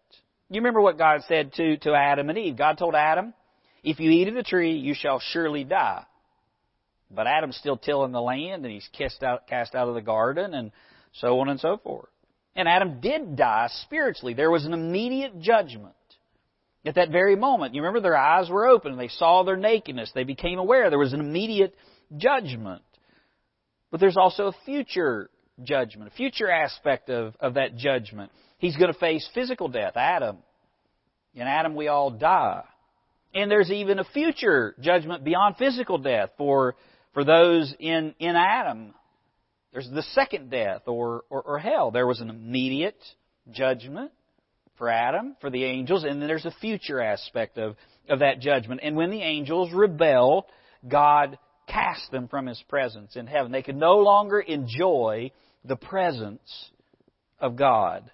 You 0.49 0.61
remember 0.61 0.81
what 0.81 0.99
God 0.99 1.21
said 1.29 1.53
to, 1.55 1.77
to 1.79 1.95
Adam 1.95 2.29
and 2.29 2.39
Eve. 2.39 2.57
God 2.57 2.79
told 2.79 2.95
Adam, 2.95 3.35
if 3.85 4.01
you 4.01 4.11
eat 4.11 4.29
of 4.29 4.35
the 4.35 4.43
tree, 4.43 4.73
you 4.73 4.95
shall 4.95 5.21
surely 5.21 5.65
die. 5.65 6.05
But 7.11 7.27
Adam's 7.27 7.57
still 7.57 7.77
tilling 7.77 8.13
the 8.13 8.21
land 8.21 8.65
and 8.65 8.73
he's 8.73 8.89
cast 8.97 9.23
out, 9.23 9.47
cast 9.47 9.75
out 9.75 9.89
of 9.89 9.95
the 9.95 10.01
garden 10.01 10.55
and 10.55 10.71
so 11.13 11.41
on 11.41 11.49
and 11.49 11.59
so 11.59 11.77
forth. 11.77 12.09
And 12.55 12.69
Adam 12.69 13.01
did 13.01 13.37
die 13.37 13.69
spiritually. 13.83 14.35
There 14.35 14.51
was 14.51 14.65
an 14.65 14.75
immediate 14.75 15.41
judgment 15.41 15.95
at 16.85 16.95
that 16.97 17.11
very 17.11 17.37
moment. 17.37 17.75
You 17.75 17.83
remember 17.83 18.01
their 18.01 18.17
eyes 18.17 18.49
were 18.49 18.67
open 18.67 18.97
they 18.97 19.09
saw 19.09 19.43
their 19.43 19.57
nakedness. 19.57 20.13
They 20.15 20.25
became 20.25 20.59
aware. 20.59 20.91
There 20.91 20.99
was 20.99 21.13
an 21.13 21.21
immediate 21.21 21.75
judgment. 22.17 22.83
But 23.91 24.01
there's 24.01 24.17
also 24.17 24.47
a 24.47 24.53
future 24.65 25.31
judgment, 25.63 26.11
a 26.13 26.17
future 26.17 26.51
aspect 26.51 27.11
of, 27.11 27.35
of 27.41 27.55
that 27.55 27.77
judgment. 27.77 28.31
He's 28.59 28.77
going 28.77 28.93
to 28.93 28.99
face 28.99 29.29
physical 29.35 29.69
death, 29.69 29.97
Adam. 29.97 30.39
In 31.35 31.43
Adam 31.43 31.75
we 31.75 31.89
all 31.89 32.11
die. 32.11 32.65
And 33.35 33.51
there's 33.51 33.71
even 33.71 33.99
a 33.99 34.05
future 34.05 34.75
judgment 34.81 35.25
beyond 35.25 35.57
physical 35.57 35.99
death 35.99 36.31
for 36.37 36.75
for 37.13 37.25
those 37.25 37.75
in, 37.79 38.15
in 38.19 38.37
Adam, 38.37 38.95
there's 39.73 39.89
the 39.91 40.03
second 40.15 40.51
death 40.51 40.83
or, 40.87 41.23
or, 41.31 41.43
or 41.43 41.59
hell. 41.59 41.91
There 41.91 42.07
was 42.07 42.21
an 42.21 42.31
immediate 42.31 43.03
judgment 43.51 44.13
for 44.79 44.89
Adam, 44.89 45.37
for 45.41 45.51
the 45.51 45.65
angels, 45.65 46.05
and 46.05 46.21
then 46.21 46.29
there's 46.29 46.47
a 46.47 46.55
future 46.61 47.01
aspect 47.01 47.59
of, 47.59 47.77
of 48.09 48.21
that 48.21 48.41
judgment. 48.41 48.81
And 48.83 48.97
when 48.97 49.11
the 49.11 49.23
angels 49.23 49.73
rebelled, 49.73 50.45
God 50.87 51.39
cast 51.71 52.11
them 52.11 52.29
from 52.29 52.47
His 52.47 52.63
presence 52.69 53.17
in 53.17 53.27
heaven. 53.27 53.53
They 53.53 53.63
could 53.63 53.77
no 53.77 53.99
longer 53.99 54.41
enjoy 54.41 55.31
the 55.65 55.77
presence 55.77 56.71
of 57.39 57.57
God. 57.57 58.11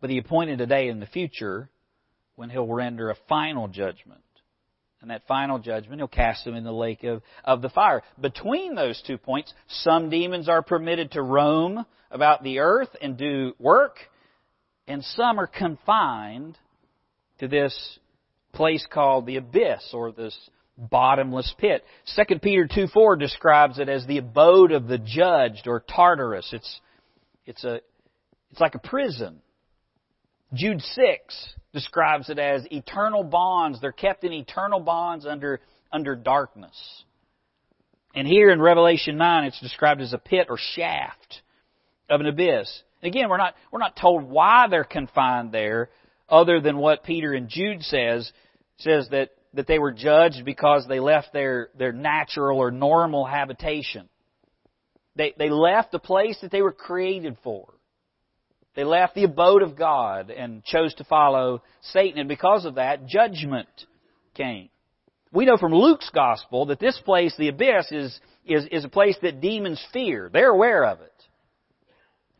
But 0.00 0.10
He 0.10 0.18
appointed 0.18 0.60
a 0.60 0.66
day 0.66 0.88
in 0.88 1.00
the 1.00 1.06
future 1.06 1.68
when 2.36 2.50
He'll 2.50 2.66
render 2.66 3.10
a 3.10 3.16
final 3.28 3.68
judgment 3.68 4.20
and 5.04 5.10
that 5.10 5.26
final 5.28 5.58
judgment, 5.58 6.00
he'll 6.00 6.08
cast 6.08 6.46
them 6.46 6.54
in 6.54 6.64
the 6.64 6.72
lake 6.72 7.04
of, 7.04 7.20
of 7.44 7.60
the 7.60 7.68
fire. 7.68 8.02
Between 8.18 8.74
those 8.74 9.02
two 9.06 9.18
points, 9.18 9.52
some 9.68 10.08
demons 10.08 10.48
are 10.48 10.62
permitted 10.62 11.12
to 11.12 11.20
roam 11.20 11.84
about 12.10 12.42
the 12.42 12.60
earth 12.60 12.88
and 13.02 13.18
do 13.18 13.52
work, 13.58 13.98
and 14.88 15.04
some 15.04 15.38
are 15.38 15.46
confined 15.46 16.56
to 17.38 17.48
this 17.48 17.98
place 18.54 18.86
called 18.90 19.26
the 19.26 19.36
abyss 19.36 19.90
or 19.92 20.10
this 20.10 20.34
bottomless 20.76 21.54
pit. 21.58 21.84
2 22.16 22.38
Peter 22.40 22.68
2 22.72 22.88
4 22.88 23.16
describes 23.16 23.78
it 23.78 23.88
as 23.88 24.06
the 24.06 24.18
abode 24.18 24.72
of 24.72 24.86
the 24.86 24.98
judged 24.98 25.66
or 25.66 25.80
Tartarus. 25.80 26.48
It's, 26.52 26.80
it's, 27.46 27.64
a, 27.64 27.80
it's 28.50 28.60
like 28.60 28.74
a 28.74 28.80
prison. 28.80 29.40
Jude 30.52 30.80
6 30.80 31.54
describes 31.72 32.28
it 32.30 32.38
as 32.38 32.66
eternal 32.70 33.24
bonds. 33.24 33.80
They're 33.80 33.92
kept 33.92 34.24
in 34.24 34.32
eternal 34.32 34.80
bonds 34.80 35.26
under, 35.26 35.60
under 35.92 36.14
darkness. 36.14 37.04
And 38.14 38.28
here 38.28 38.50
in 38.50 38.60
Revelation 38.60 39.16
9, 39.16 39.44
it's 39.44 39.60
described 39.60 40.00
as 40.00 40.12
a 40.12 40.18
pit 40.18 40.46
or 40.48 40.56
shaft 40.56 41.42
of 42.08 42.20
an 42.20 42.26
abyss. 42.26 42.82
Again, 43.02 43.28
we're 43.28 43.38
not, 43.38 43.54
we're 43.72 43.80
not 43.80 43.96
told 43.96 44.22
why 44.22 44.68
they're 44.70 44.84
confined 44.84 45.50
there, 45.50 45.90
other 46.28 46.60
than 46.60 46.78
what 46.78 47.04
Peter 47.04 47.34
and 47.34 47.48
Jude 47.48 47.82
says, 47.82 48.30
says 48.78 49.08
that 49.10 49.30
that 49.54 49.66
they 49.66 49.78
were 49.78 49.92
judged 49.92 50.44
because 50.44 50.86
they 50.88 51.00
left 51.00 51.32
their, 51.32 51.68
their 51.78 51.92
natural 51.92 52.58
or 52.58 52.70
normal 52.70 53.24
habitation. 53.24 54.08
They, 55.16 55.34
they 55.38 55.50
left 55.50 55.92
the 55.92 55.98
place 55.98 56.38
that 56.42 56.50
they 56.50 56.62
were 56.62 56.72
created 56.72 57.36
for. 57.42 57.72
They 58.74 58.84
left 58.84 59.14
the 59.14 59.24
abode 59.24 59.62
of 59.62 59.76
God 59.76 60.30
and 60.30 60.64
chose 60.64 60.92
to 60.94 61.04
follow 61.04 61.62
Satan, 61.92 62.18
and 62.18 62.28
because 62.28 62.64
of 62.64 62.74
that, 62.74 63.06
judgment 63.06 63.68
came. 64.34 64.68
We 65.32 65.46
know 65.46 65.56
from 65.56 65.72
Luke's 65.72 66.10
gospel 66.10 66.66
that 66.66 66.80
this 66.80 67.00
place, 67.04 67.34
the 67.38 67.48
abyss, 67.48 67.92
is, 67.92 68.20
is, 68.44 68.66
is 68.70 68.84
a 68.84 68.88
place 68.88 69.16
that 69.22 69.40
demons 69.40 69.84
fear. 69.92 70.28
They're 70.32 70.50
aware 70.50 70.84
of 70.84 71.00
it. 71.00 71.12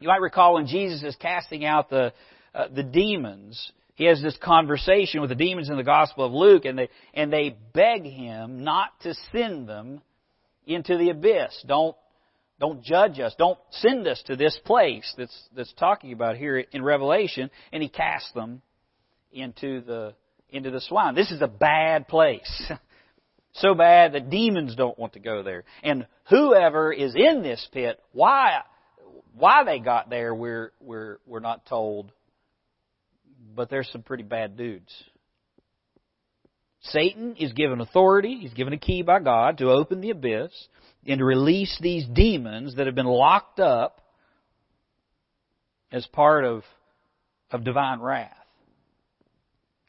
You 0.00 0.09
might 0.09 0.20
recall 0.20 0.55
when 0.55 0.66
Jesus 0.66 1.03
is 1.03 1.16
casting 1.16 1.64
out 1.64 1.88
the, 1.88 2.12
uh, 2.55 2.68
the 2.74 2.83
demons, 2.83 3.72
he 3.94 4.07
has 4.07 4.20
this 4.20 4.37
conversation 4.42 5.20
with 5.20 5.30
the 5.30 5.37
demons 5.37 5.70
in 5.70 5.76
the 5.76 5.85
Gospel 5.85 6.24
of 6.24 6.33
Luke, 6.33 6.64
and 6.64 6.76
they, 6.76 6.88
and 7.14 7.33
they 7.33 7.57
beg 7.72 8.02
him 8.02 8.64
not 8.64 8.88
to 9.02 9.14
send 9.33 9.68
them 9.68 10.02
into 10.66 10.98
the 10.98 11.11
abyss. 11.11 11.64
Don't, 11.66 11.96
don't 12.59 12.83
judge 12.83 13.20
us. 13.20 13.35
Don't 13.38 13.59
send 13.70 14.07
us 14.09 14.20
to 14.26 14.35
this 14.35 14.59
place 14.64 15.12
that's, 15.16 15.48
that's 15.54 15.72
talking 15.74 16.12
about 16.12 16.37
here 16.37 16.59
in 16.59 16.83
Revelation. 16.83 17.50
And 17.72 17.83
he 17.83 17.88
casts 17.88 18.33
them 18.33 18.62
into 19.33 19.80
the, 19.80 20.14
into 20.50 20.72
the 20.72 20.80
swine. 20.80 21.14
This 21.14 21.30
is 21.30 21.40
a 21.40 21.48
bad 21.48 22.09
place. 22.09 22.72
so 23.52 23.74
bad 23.74 24.14
that 24.14 24.28
demons 24.28 24.74
don't 24.74 24.98
want 24.98 25.12
to 25.12 25.20
go 25.20 25.44
there. 25.44 25.62
And 25.85 26.09
whoever 26.30 26.92
is 26.92 27.14
in 27.14 27.42
this 27.42 27.64
pit, 27.72 28.00
why, 28.11 28.62
why 29.37 29.62
they 29.62 29.78
got 29.78 30.11
there, 30.11 30.35
we're, 30.35 30.72
we're, 30.80 31.18
we're 31.26 31.38
not 31.38 31.66
told 31.66 32.11
but 33.55 33.71
there's 33.71 33.88
some 33.90 34.03
pretty 34.03 34.23
bad 34.23 34.57
dudes. 34.57 34.93
Satan 36.83 37.37
is 37.37 37.53
given 37.53 37.81
authority, 37.81 38.38
he's 38.40 38.53
given 38.53 38.73
a 38.73 38.79
key 38.79 39.03
by 39.03 39.21
God 39.21 39.59
to 39.59 39.71
open 39.71 40.01
the 40.01 40.11
abyss 40.11 40.53
and 41.07 41.19
to 41.19 41.25
release 41.25 41.77
these 41.81 42.07
demons 42.07 42.77
that 42.77 42.87
have 42.87 42.95
been 42.95 43.07
locked 43.07 43.59
up 43.59 44.01
as 45.90 46.07
part 46.07 46.45
of, 46.45 46.62
of 47.51 47.64
divine 47.64 48.01
wrath. 48.01 48.33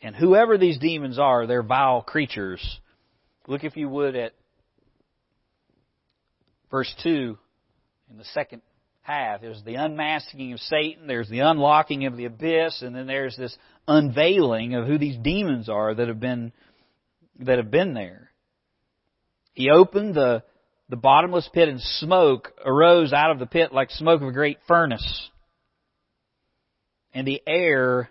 And 0.01 0.15
whoever 0.15 0.57
these 0.57 0.77
demons 0.77 1.17
are, 1.17 1.47
they're 1.47 1.63
vile 1.63 2.01
creatures. 2.01 2.79
Look, 3.47 3.63
if 3.63 3.75
you 3.75 3.89
would, 3.89 4.15
at 4.15 4.33
verse 6.69 6.93
2 7.03 7.37
in 8.11 8.17
the 8.17 8.25
second 8.25 8.61
have. 9.05 9.41
There's 9.41 9.63
the 9.63 9.75
unmasking 9.75 10.53
of 10.53 10.59
Satan, 10.59 11.07
there's 11.07 11.29
the 11.29 11.39
unlocking 11.39 12.05
of 12.05 12.17
the 12.17 12.25
abyss, 12.25 12.81
and 12.81 12.95
then 12.95 13.07
there's 13.07 13.37
this 13.37 13.55
unveiling 13.87 14.73
of 14.75 14.87
who 14.87 14.97
these 14.97 15.17
demons 15.17 15.69
are 15.69 15.93
that 15.93 16.07
have 16.07 16.19
been 16.19 16.51
that 17.39 17.57
have 17.57 17.71
been 17.71 17.93
there. 17.93 18.31
He 19.53 19.69
opened 19.69 20.15
the 20.15 20.43
the 20.89 20.95
bottomless 20.95 21.49
pit 21.53 21.69
and 21.69 21.81
smoke 21.81 22.51
arose 22.63 23.13
out 23.13 23.31
of 23.31 23.39
the 23.39 23.45
pit 23.45 23.71
like 23.71 23.91
smoke 23.91 24.21
of 24.21 24.27
a 24.27 24.33
great 24.33 24.59
furnace. 24.67 25.29
And 27.13 27.27
the 27.27 27.41
air 27.47 28.09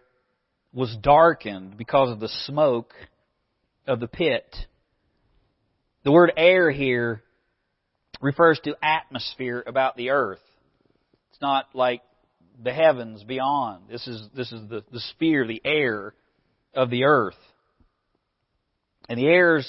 was 0.73 0.97
darkened 1.01 1.77
because 1.77 2.11
of 2.11 2.21
the 2.21 2.31
smoke 2.47 2.93
of 3.87 4.01
the 4.01 4.09
pit. 4.09 4.55
The 6.05 6.13
word 6.13 6.33
air 6.37 6.71
here 6.71 7.23
refers 8.21 8.59
to 8.65 8.77
atmosphere 8.83 9.63
about 9.67 9.97
the 9.97 10.11
earth. 10.11 10.41
It's 11.35 11.43
not 11.43 11.67
like 11.75 12.01
the 12.63 12.73
heavens 12.73 13.25
beyond. 13.25 13.89
This 13.91 14.07
is, 14.07 14.23
this 14.37 14.53
is 14.53 14.69
the, 14.69 14.85
the 14.93 15.01
sphere, 15.01 15.45
the 15.49 15.61
air 15.65 16.15
of 16.73 16.91
the 16.91 17.07
earth. 17.07 17.35
And 19.09 19.19
the 19.19 19.27
air's, 19.27 19.69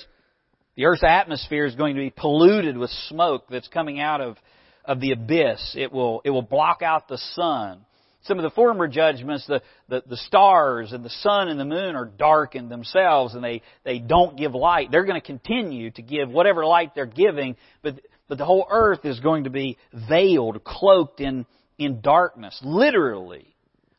the 0.76 0.86
earth's 0.86 1.04
atmosphere 1.04 1.66
is 1.66 1.74
going 1.74 1.96
to 1.96 2.02
be 2.02 2.12
polluted 2.12 2.78
with 2.78 2.92
smoke 3.10 3.46
that's 3.50 3.68
coming 3.68 4.00
out 4.00 4.22
of, 4.22 4.38
of 4.86 5.00
the 5.02 5.14
abyss. 5.14 5.76
It 5.76 5.92
will, 5.92 6.22
it 6.24 6.30
will 6.30 6.44
block 6.44 6.84
out 6.84 7.08
the 7.08 7.18
sun. 7.34 7.84
Some 8.26 8.38
of 8.38 8.44
the 8.44 8.52
former 8.52 8.88
judgments, 8.88 9.48
the, 9.48 9.64
the, 9.90 10.04
the 10.08 10.18
stars 10.18 10.92
and 10.92 11.04
the 11.04 11.10
sun 11.10 11.48
and 11.48 11.60
the 11.60 11.66
moon 11.66 11.96
are 11.96 12.06
darkened 12.06 12.70
themselves 12.70 13.34
and 13.34 13.44
they, 13.44 13.64
they 13.84 13.98
don't 13.98 14.38
give 14.38 14.54
light. 14.54 14.92
They're 14.92 15.06
going 15.06 15.20
to 15.20 15.26
continue 15.26 15.90
to 15.90 16.04
give 16.04 16.30
whatever 16.30 16.64
light 16.64 16.94
they're 16.94 17.08
giving, 17.08 17.56
but 17.82 18.00
but 18.28 18.38
the 18.38 18.46
whole 18.46 18.66
earth 18.70 19.06
is 19.06 19.20
going 19.20 19.44
to 19.44 19.50
be 19.50 19.78
veiled, 20.10 20.64
cloaked 20.64 21.20
in, 21.20 21.46
in 21.78 22.02
darkness. 22.02 22.60
Literally, 22.64 23.56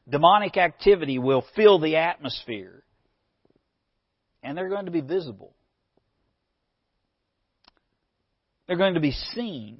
demonic 0.08 0.56
activity 0.56 1.18
will 1.18 1.44
fill 1.54 1.78
the 1.78 1.96
atmosphere. 1.96 2.82
And 4.42 4.56
they're 4.56 4.68
going 4.68 4.86
to 4.86 4.92
be 4.92 5.00
visible. 5.00 5.54
They're 8.66 8.76
going 8.76 8.94
to 8.94 9.00
be 9.00 9.12
seen. 9.34 9.78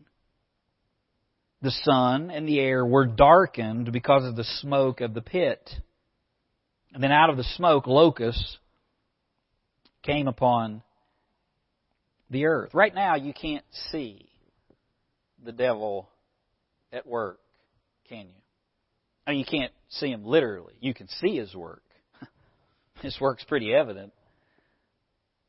The 1.62 1.70
sun 1.70 2.30
and 2.30 2.46
the 2.46 2.60
air 2.60 2.84
were 2.84 3.06
darkened 3.06 3.90
because 3.90 4.24
of 4.24 4.36
the 4.36 4.44
smoke 4.60 5.00
of 5.00 5.14
the 5.14 5.22
pit. 5.22 5.68
And 6.92 7.02
then 7.02 7.10
out 7.10 7.30
of 7.30 7.36
the 7.36 7.44
smoke, 7.56 7.86
locusts 7.86 8.58
came 10.02 10.28
upon 10.28 10.82
the 12.30 12.46
earth. 12.46 12.74
Right 12.74 12.94
now, 12.94 13.16
you 13.16 13.32
can't 13.32 13.64
see 13.90 14.26
the 15.46 15.52
devil 15.52 16.08
at 16.92 17.06
work, 17.06 17.40
can 18.08 18.28
you? 18.28 18.34
I 19.26 19.30
mean, 19.30 19.40
you 19.40 19.46
can't 19.46 19.72
see 19.88 20.08
him 20.10 20.24
literally. 20.24 20.74
You 20.80 20.94
can 20.94 21.08
see 21.08 21.36
his 21.36 21.54
work. 21.54 21.82
his 23.02 23.16
work's 23.20 23.44
pretty 23.44 23.74
evident. 23.74 24.12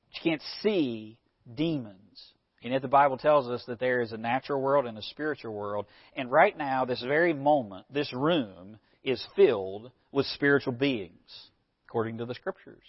But 0.08 0.24
you 0.24 0.32
can't 0.32 0.42
see 0.62 1.18
demons. 1.54 2.34
And 2.64 2.74
yet 2.74 2.82
the 2.82 2.88
Bible 2.88 3.18
tells 3.18 3.48
us 3.48 3.64
that 3.68 3.80
there 3.80 4.02
is 4.02 4.12
a 4.12 4.18
natural 4.18 4.62
world 4.62 4.86
and 4.86 4.98
a 4.98 5.04
spiritual 5.04 5.54
world. 5.54 5.86
And 6.16 6.32
right 6.32 6.58
now, 6.58 6.86
this 6.86 7.02
very 7.02 7.34
moment, 7.34 7.86
this 7.92 8.12
room 8.14 8.80
is 9.04 9.24
filled 9.36 9.92
with 10.12 10.26
spiritual 10.28 10.74
beings, 10.74 11.50
according 11.88 12.18
to 12.18 12.26
the 12.26 12.34
Scriptures. 12.34 12.84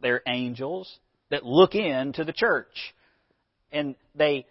They're 0.00 0.22
angels 0.26 0.98
that 1.30 1.44
look 1.44 1.74
into 1.74 2.24
the 2.24 2.32
church. 2.32 2.94
And 3.72 3.94
they 4.14 4.46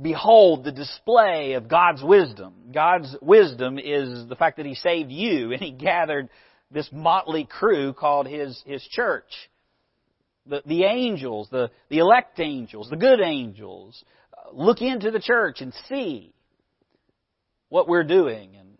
behold 0.00 0.64
the 0.64 0.72
display 0.72 1.52
of 1.52 1.68
God's 1.68 2.02
wisdom. 2.02 2.54
God's 2.72 3.14
wisdom 3.20 3.78
is 3.78 4.26
the 4.28 4.36
fact 4.36 4.56
that 4.56 4.66
He 4.66 4.74
saved 4.74 5.10
you 5.10 5.52
and 5.52 5.60
He 5.60 5.72
gathered 5.72 6.28
this 6.70 6.88
motley 6.92 7.44
crew 7.44 7.92
called 7.92 8.26
His, 8.26 8.62
His 8.66 8.82
church. 8.82 9.30
The, 10.46 10.62
the 10.66 10.84
angels, 10.84 11.48
the, 11.50 11.70
the 11.88 11.98
elect 11.98 12.40
angels, 12.40 12.88
the 12.90 12.96
good 12.96 13.20
angels, 13.20 14.02
uh, 14.36 14.50
look 14.52 14.80
into 14.80 15.12
the 15.12 15.20
church 15.20 15.60
and 15.60 15.72
see 15.88 16.34
what 17.68 17.86
we're 17.86 18.02
doing. 18.02 18.56
And, 18.56 18.70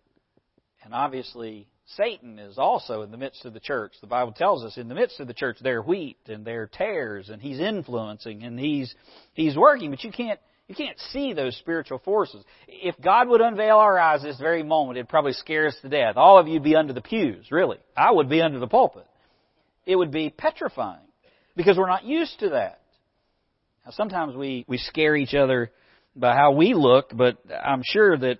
and 0.83 0.93
obviously, 0.93 1.69
Satan 1.95 2.37
is 2.37 2.57
also 2.57 3.01
in 3.03 3.11
the 3.11 3.17
midst 3.17 3.45
of 3.45 3.53
the 3.53 3.61
church. 3.61 3.93
The 4.01 4.07
Bible 4.07 4.33
tells 4.33 4.65
us 4.65 4.77
in 4.77 4.89
the 4.89 4.95
midst 4.95 5.21
of 5.21 5.27
the 5.27 5.33
church 5.33 5.57
they're 5.61 5.81
wheat 5.81 6.17
and 6.27 6.43
they're 6.43 6.67
tares 6.67 7.29
and 7.29 7.41
he's 7.41 7.59
influencing 7.59 8.43
and 8.43 8.59
he's, 8.59 8.93
he's 9.33 9.55
working, 9.55 9.89
but 9.89 10.03
you 10.03 10.11
can't, 10.11 10.39
you 10.73 10.85
can't 10.85 10.99
see 11.11 11.33
those 11.33 11.55
spiritual 11.57 11.99
forces. 11.99 12.43
If 12.67 12.95
God 12.99 13.27
would 13.29 13.41
unveil 13.41 13.77
our 13.77 13.99
eyes 13.99 14.23
this 14.23 14.39
very 14.39 14.63
moment, 14.63 14.97
it'd 14.97 15.09
probably 15.09 15.33
scare 15.33 15.67
us 15.67 15.75
to 15.83 15.89
death. 15.89 16.17
All 16.17 16.39
of 16.39 16.47
you'd 16.47 16.63
be 16.63 16.75
under 16.75 16.93
the 16.93 17.01
pews, 17.01 17.51
really. 17.51 17.77
I 17.95 18.11
would 18.11 18.27
be 18.27 18.41
under 18.41 18.59
the 18.59 18.67
pulpit. 18.67 19.05
It 19.85 19.95
would 19.95 20.11
be 20.11 20.29
petrifying 20.29 21.05
because 21.55 21.77
we're 21.77 21.87
not 21.87 22.05
used 22.05 22.39
to 22.39 22.49
that. 22.49 22.81
Now, 23.85 23.91
sometimes 23.91 24.35
we, 24.35 24.65
we 24.67 24.77
scare 24.77 25.15
each 25.15 25.35
other 25.35 25.71
by 26.15 26.35
how 26.35 26.53
we 26.53 26.73
look, 26.73 27.11
but 27.13 27.37
I'm 27.63 27.83
sure 27.83 28.17
that 28.17 28.39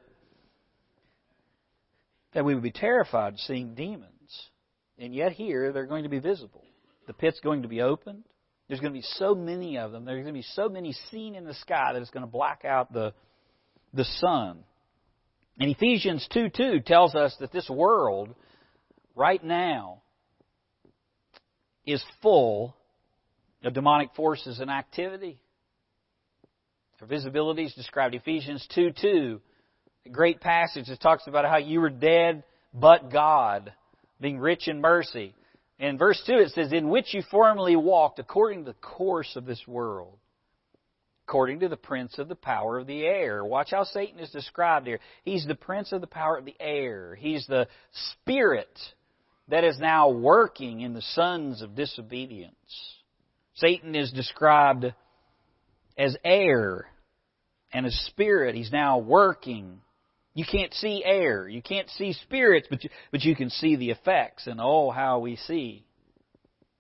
that 2.34 2.46
we 2.46 2.56
would 2.56 2.63
be 2.63 2.72
terrified 2.72 3.38
seeing 3.38 3.76
demons. 3.76 4.10
And 4.98 5.13
yet 5.13 5.34
here 5.34 5.72
they're 5.72 5.86
going 5.86 6.04
to 6.04 6.10
be 6.10 6.17
visible. 6.17 6.63
The 7.06 7.13
pit's 7.13 7.39
going 7.41 7.62
to 7.62 7.67
be 7.67 7.82
opened. 7.82 8.24
There's 8.73 8.81
going 8.81 8.93
to 8.93 8.99
be 8.99 9.05
so 9.19 9.36
many 9.36 9.77
of 9.77 9.91
them. 9.91 10.03
There's 10.03 10.23
going 10.23 10.33
to 10.33 10.39
be 10.39 10.47
so 10.55 10.67
many 10.67 10.93
seen 11.12 11.36
in 11.36 11.45
the 11.45 11.53
sky 11.53 11.93
that 11.93 12.01
it's 12.01 12.09
going 12.09 12.25
to 12.25 12.31
black 12.31 12.65
out 12.65 12.91
the, 12.91 13.13
the 13.93 14.03
sun. 14.03 14.63
And 15.59 15.69
Ephesians 15.69 16.27
2 16.33 16.49
2 16.49 16.79
tells 16.79 17.13
us 17.13 17.36
that 17.39 17.51
this 17.51 17.69
world, 17.69 18.33
right 19.15 19.43
now, 19.43 20.01
is 21.86 22.03
full 22.23 22.75
of 23.63 23.75
demonic 23.75 24.09
forces 24.15 24.59
and 24.59 24.71
activity. 24.71 25.38
Their 26.97 27.07
visibility 27.07 27.65
is 27.65 27.75
described. 27.75 28.15
Ephesians 28.15 28.67
2 28.73 28.89
2, 28.99 29.41
a 30.07 30.09
great 30.09 30.41
passage 30.41 30.88
that 30.88 30.99
talks 30.99 31.27
about 31.27 31.45
how 31.45 31.57
you 31.57 31.79
were 31.79 31.91
dead, 31.91 32.43
but 32.73 33.12
God, 33.12 33.71
being 34.19 34.39
rich 34.39 34.67
in 34.67 34.81
mercy. 34.81 35.36
In 35.84 35.98
verse 35.98 36.22
2 36.26 36.36
it 36.36 36.52
says, 36.52 36.72
In 36.72 36.88
which 36.88 37.13
you 37.13 37.22
formerly 37.30 37.76
walked 37.76 38.17
according 38.17 38.63
to 38.63 38.72
the 38.72 38.78
course 38.80 39.36
of 39.36 39.46
this 39.46 39.62
world, 39.67 40.17
according 41.28 41.60
to 41.60 41.67
the 41.67 41.76
prince 41.76 42.17
of 42.19 42.30
the 42.30 42.36
power 42.36 42.80
of 42.80 42.88
the 42.88 43.06
air. 43.06 43.43
Watch 43.43 43.72
how 43.72 43.84
Satan 43.84 44.17
is 44.19 44.30
described 44.30 44.88
here. 44.88 45.02
He's 45.26 45.46
the 45.46 45.56
prince 45.56 45.91
of 45.91 46.00
the 46.00 46.08
power 46.08 46.38
of 46.38 46.46
the 46.46 46.56
air. 46.58 47.15
He's 47.15 47.46
the 47.48 47.67
spirit 48.22 48.80
that 49.50 49.65
is 49.65 49.78
now 49.78 50.10
working 50.10 50.80
in 50.80 50.93
the 50.93 51.02
sons 51.02 51.62
of 51.62 51.76
disobedience. 51.76 52.56
Satan 53.56 53.93
is 53.93 54.10
described 54.13 54.86
as 55.98 56.15
air 56.24 56.88
and 57.74 57.86
as 57.86 58.06
spirit. 58.08 58.56
He's 58.56 58.72
now 58.72 59.00
working. 59.00 59.82
You 60.34 60.46
can't 60.50 60.74
see 60.74 61.04
air. 61.06 61.48
You 61.48 61.62
can't 61.62 61.89
see 61.91 62.13
spirits, 62.13 62.67
but 62.69 62.84
you, 62.84 62.89
but 63.12 63.22
you 63.22 63.36
can 63.36 63.50
see 63.50 63.76
the 63.76 63.91
effects. 63.91 64.48
And 64.48 64.60
oh, 64.62 64.89
how 64.89 65.19
we 65.19 65.36
see 65.36 65.86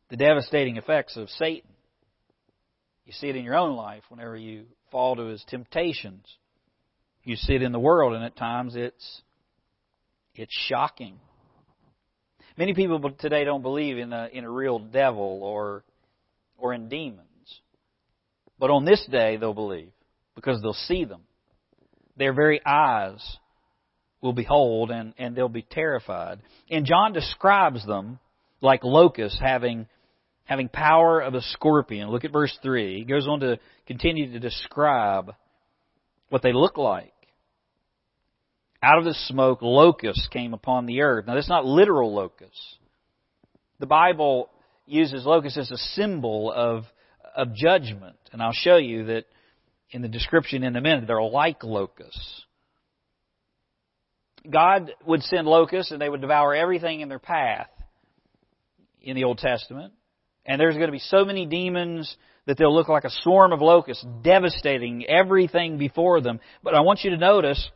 the 0.09 0.17
devastating 0.17 0.77
effects 0.77 1.17
of 1.17 1.29
Satan. 1.29 1.69
You 3.05 3.13
see 3.13 3.27
it 3.27 3.35
in 3.35 3.43
your 3.43 3.55
own 3.55 3.75
life 3.75 4.03
whenever 4.09 4.35
you 4.35 4.65
fall 4.91 5.15
to 5.15 5.23
his 5.23 5.43
temptations. 5.47 6.25
You 7.23 7.35
see 7.35 7.53
it 7.55 7.61
in 7.61 7.71
the 7.71 7.79
world, 7.79 8.13
and 8.13 8.23
at 8.23 8.35
times 8.35 8.75
it's 8.75 9.21
it's 10.35 10.53
shocking. 10.67 11.19
Many 12.57 12.73
people 12.73 13.11
today 13.11 13.43
don't 13.43 13.61
believe 13.61 13.97
in 13.97 14.13
a 14.13 14.29
in 14.31 14.43
a 14.43 14.49
real 14.49 14.79
devil 14.79 15.41
or 15.43 15.83
or 16.57 16.73
in 16.73 16.89
demons. 16.89 17.19
But 18.59 18.69
on 18.69 18.85
this 18.85 19.05
day 19.11 19.37
they'll 19.37 19.53
believe 19.53 19.91
because 20.35 20.61
they'll 20.61 20.73
see 20.73 21.05
them. 21.05 21.21
Their 22.17 22.33
very 22.33 22.61
eyes 22.65 23.37
will 24.23 24.33
behold 24.33 24.89
and, 24.89 25.13
and 25.19 25.35
they'll 25.35 25.49
be 25.49 25.67
terrified. 25.69 26.39
And 26.71 26.85
John 26.85 27.13
describes 27.13 27.85
them 27.85 28.19
like 28.61 28.83
locusts 28.83 29.39
having 29.39 29.87
having 30.45 30.69
power 30.69 31.21
of 31.21 31.35
a 31.35 31.41
scorpion. 31.41 32.09
Look 32.09 32.25
at 32.25 32.31
verse 32.31 32.57
3. 32.63 32.99
He 32.99 33.05
goes 33.05 33.27
on 33.27 33.41
to 33.41 33.59
continue 33.85 34.31
to 34.31 34.39
describe 34.39 35.33
what 36.29 36.41
they 36.41 36.51
look 36.51 36.77
like. 36.77 37.13
Out 38.81 38.97
of 38.97 39.05
the 39.05 39.13
smoke, 39.27 39.61
locusts 39.61 40.27
came 40.27 40.53
upon 40.53 40.85
the 40.85 41.01
earth. 41.01 41.25
Now, 41.25 41.35
that's 41.35 41.47
not 41.47 41.65
literal 41.65 42.13
locusts. 42.13 42.77
The 43.79 43.85
Bible 43.85 44.49
uses 44.85 45.25
locusts 45.25 45.57
as 45.57 45.71
a 45.71 45.77
symbol 45.77 46.51
of, 46.51 46.83
of 47.35 47.53
judgment. 47.53 48.17
And 48.33 48.41
I'll 48.41 48.51
show 48.51 48.75
you 48.75 49.05
that 49.05 49.25
in 49.91 50.01
the 50.01 50.09
description 50.09 50.63
in 50.63 50.75
a 50.75 50.81
minute. 50.81 51.07
They're 51.07 51.21
like 51.21 51.63
locusts. 51.63 52.43
God 54.49 54.91
would 55.05 55.23
send 55.23 55.47
locusts 55.47 55.91
and 55.91 56.01
they 56.01 56.09
would 56.09 56.21
devour 56.21 56.53
everything 56.53 57.01
in 57.01 57.09
their 57.09 57.19
path 57.19 57.69
in 59.01 59.15
the 59.15 59.23
Old 59.23 59.37
Testament. 59.37 59.93
And 60.45 60.59
there's 60.59 60.75
going 60.75 60.87
to 60.87 60.93
be 60.93 60.99
so 60.99 61.23
many 61.23 61.45
demons 61.45 62.15
that 62.45 62.57
they'll 62.57 62.73
look 62.73 62.89
like 62.89 63.05
a 63.05 63.09
swarm 63.09 63.53
of 63.53 63.61
locusts, 63.61 64.05
devastating 64.21 65.05
everything 65.05 65.77
before 65.77 66.19
them. 66.21 66.39
But 66.61 66.75
I 66.75 66.81
want 66.81 67.03
you 67.03 67.11
to 67.11 67.17
notice 67.17 67.69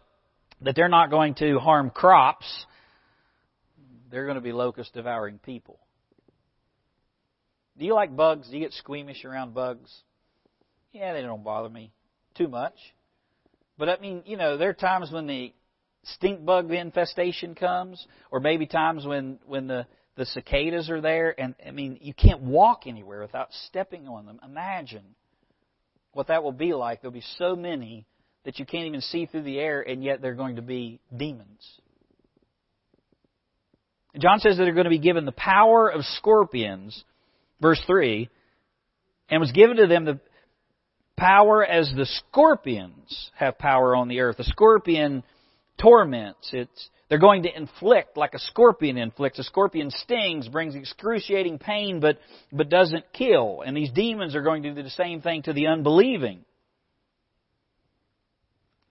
that 0.62 0.76
they're 0.76 0.90
not 0.90 1.10
going 1.10 1.36
to 1.36 1.60
harm 1.60 1.90
crops. 1.90 2.66
They're 4.12 4.26
going 4.26 4.36
to 4.36 4.42
be 4.42 4.52
locusts 4.52 4.92
devouring 4.94 5.40
people. 5.40 5.80
Do 7.78 7.86
you 7.86 7.94
like 7.94 8.16
bugs? 8.16 8.50
Do 8.50 8.58
you 8.58 8.64
get 8.64 8.74
squeamish 8.74 9.24
around 9.24 9.54
bugs? 9.54 9.94
Yeah, 10.92 11.14
they 11.14 11.22
don't 11.22 11.44
bother 11.44 11.70
me 11.70 11.92
too 12.36 12.48
much. 12.48 12.76
But 13.78 13.90
I 13.90 14.00
mean, 14.00 14.24
you 14.26 14.36
know, 14.36 14.58
there 14.58 14.70
are 14.70 14.74
times 14.74 15.12
when 15.12 15.28
the 15.28 15.54
stink 16.14 16.46
bug 16.46 16.72
infestation 16.72 17.56
comes, 17.56 18.06
or 18.32 18.40
maybe 18.40 18.66
times 18.66 19.06
when 19.06 19.40
when 19.46 19.68
the 19.68 19.86
the 20.18 20.26
cicadas 20.26 20.90
are 20.90 21.00
there, 21.00 21.40
and 21.40 21.56
I 21.66 21.72
mean, 21.72 22.00
you 22.02 22.14
can't 22.14 22.42
walk 22.42 22.88
anywhere 22.88 23.22
without 23.22 23.50
stepping 23.68 24.08
on 24.08 24.26
them. 24.26 24.40
Imagine 24.44 25.16
what 26.14 26.28
that 26.28 26.44
will 26.44 26.52
be 26.52 26.74
like. 26.74 27.02
There'll 27.02 27.14
be 27.14 27.24
so 27.38 27.56
many 27.56 28.06
that 28.44 28.58
you 28.58 28.66
can't 28.66 28.88
even 28.88 29.02
see 29.02 29.28
through 29.28 29.44
the 29.44 29.60
air, 29.60 29.82
and 29.82 30.04
yet 30.04 30.22
they're 30.22 30.34
going 30.34 30.56
to 30.56 30.62
be 30.64 31.00
demons. 31.16 31.80
John 34.18 34.40
says 34.40 34.58
that 34.58 34.64
they're 34.64 34.74
going 34.74 34.86
to 34.86 34.90
be 34.90 34.98
given 34.98 35.26
the 35.26 35.32
power 35.32 35.90
of 35.90 36.04
scorpions, 36.04 37.04
verse 37.62 37.82
3, 37.86 38.30
and 39.30 39.40
was 39.40 39.52
given 39.52 39.78
to 39.78 39.86
them 39.86 40.06
the 40.06 40.20
power 41.16 41.64
as 41.64 41.92
the 41.96 42.06
scorpions 42.06 43.32
have 43.36 43.60
power 43.60 43.96
on 43.96 44.08
the 44.08 44.22
earth. 44.22 44.38
The 44.38 44.44
scorpion 44.46 45.24
torments. 45.78 46.50
It's, 46.54 46.90
they're 47.10 47.18
going 47.18 47.44
to 47.44 47.56
inflict 47.56 48.18
like 48.18 48.34
a 48.34 48.40
scorpion 48.40 48.98
inflicts. 48.98 49.40
A 49.40 49.44
scorpion 49.44 49.92
stings, 49.92 50.48
brings 50.48 50.76
excruciating 50.76 51.60
pain, 51.60 52.00
but, 52.00 52.20
but 52.52 52.70
doesn't 52.70 53.06
kill. 53.14 53.62
And 53.66 53.76
these 53.76 53.92
demons 53.92 54.36
are 54.36 54.42
going 54.42 54.64
to 54.64 54.74
do 54.74 54.84
the 54.84 54.90
same 54.90 55.22
thing 55.22 55.44
to 55.44 55.54
the 55.54 55.68
unbelieving. 55.68 56.44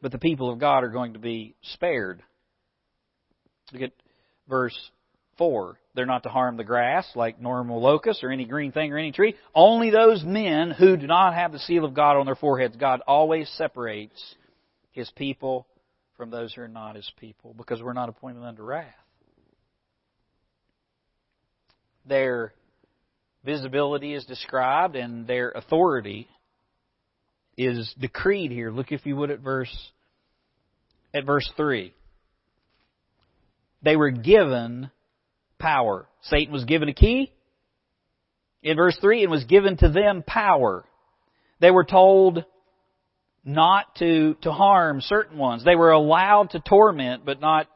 But 0.01 0.13
the 0.13 0.19
people 0.19 0.51
of 0.51 0.59
God 0.59 0.85
are 0.85 0.91
going 0.91 1.15
to 1.15 1.19
be 1.19 1.55
spared. 1.63 2.23
Look 3.73 3.83
at 3.83 3.93
verse 4.49 4.79
4. 5.39 5.79
They're 5.95 6.07
not 6.07 6.23
to 6.25 6.29
harm 6.29 6.57
the 6.57 6.65
grass 6.65 7.07
like 7.15 7.41
normal 7.41 7.81
locusts 7.81 8.23
or 8.23 8.31
any 8.31 8.45
green 8.45 8.73
thing 8.73 8.93
or 8.93 8.99
any 8.99 9.13
tree. 9.13 9.35
Only 9.55 9.91
those 9.91 10.23
men 10.23 10.71
who 10.71 10.97
do 10.97 11.07
not 11.07 11.35
have 11.35 11.53
the 11.53 11.59
seal 11.59 11.85
of 11.85 11.95
God 11.95 12.17
on 12.17 12.27
their 12.27 12.35
foreheads. 12.35 12.77
God 12.77 13.01
always 13.07 13.49
separates 13.57 14.35
His 14.93 15.11
people 15.17 15.67
from 16.17 16.31
those 16.31 16.55
who 16.55 16.63
are 16.63 16.69
not 16.69 16.97
His 16.97 17.11
people 17.19 17.55
because 17.57 17.83
we're 17.83 17.93
not 17.93 18.09
appointed 18.09 18.43
unto 18.43 18.63
wrath. 18.63 18.87
Their 22.07 22.53
visibility 23.45 24.15
is 24.15 24.25
described 24.25 24.97
and 24.97 25.27
their 25.27 25.51
authority 25.51 26.29
is 27.57 27.93
decreed 27.99 28.51
here. 28.51 28.71
Look 28.71 28.93
if 28.93 29.07
you 29.07 29.17
would 29.17 29.31
at 29.31 29.41
verse 29.41 29.75
at 31.15 31.25
verse 31.25 31.51
3. 31.57 31.93
They 33.83 33.97
were 33.97 34.11
given 34.11 34.91
power. 35.59 36.07
Satan 36.23 36.53
was 36.53 36.65
given 36.65 36.89
a 36.89 36.95
key. 36.95 37.33
In 38.63 38.77
verse 38.77 38.97
3, 39.01 39.23
it 39.23 39.31
was 39.31 39.45
given 39.45 39.77
to 39.79 39.89
them 39.89 40.25
power. 40.27 40.85
They 41.61 41.71
were 41.71 41.85
told 41.85 42.45
not 43.47 43.95
to, 43.97 44.35
to 44.43 44.53
harm 44.53 45.01
certain 45.01 45.39
ones. 45.39 45.65
They 45.65 45.77
were 45.77 45.93
allowed 45.93 46.51
to 46.51 46.61
torment, 46.61 47.25
but 47.25 47.41
not, 47.41 47.69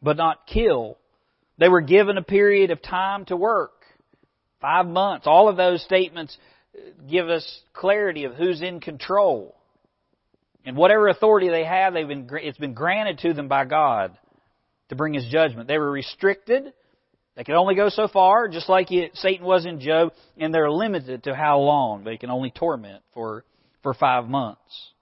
but 0.00 0.16
not 0.16 0.46
kill. 0.46 0.96
They 1.58 1.68
were 1.68 1.82
given 1.82 2.16
a 2.16 2.22
period 2.22 2.70
of 2.70 2.80
time 2.80 3.26
to 3.26 3.36
work. 3.36 3.72
Five 4.60 4.86
months. 4.86 5.26
All 5.26 5.48
of 5.48 5.56
those 5.56 5.82
statements 5.82 6.36
give 7.10 7.28
us 7.28 7.60
clarity 7.74 8.24
of 8.24 8.34
who's 8.34 8.62
in 8.62 8.80
control. 8.80 9.54
And 10.64 10.76
whatever 10.76 11.08
authority 11.08 11.48
they 11.48 11.64
have, 11.64 11.92
they've 11.92 12.08
been, 12.08 12.28
it's 12.32 12.58
been 12.58 12.74
granted 12.74 13.18
to 13.18 13.34
them 13.34 13.48
by 13.48 13.64
God 13.64 14.16
to 14.88 14.96
bring 14.96 15.12
His 15.12 15.26
judgment. 15.26 15.68
They 15.68 15.78
were 15.78 15.90
restricted 15.90 16.72
they 17.36 17.44
could 17.44 17.54
only 17.54 17.74
go 17.74 17.90
so 17.90 18.08
far, 18.08 18.48
just 18.48 18.68
like 18.68 18.88
Satan 19.14 19.44
was 19.44 19.66
in 19.66 19.78
Job, 19.78 20.12
and 20.38 20.52
they're 20.54 20.70
limited 20.70 21.24
to 21.24 21.34
how 21.34 21.58
long. 21.60 22.02
They 22.02 22.16
can 22.16 22.30
only 22.30 22.50
torment 22.50 23.02
for, 23.12 23.44
for 23.82 23.92
five 23.92 24.26
months. 24.26 24.92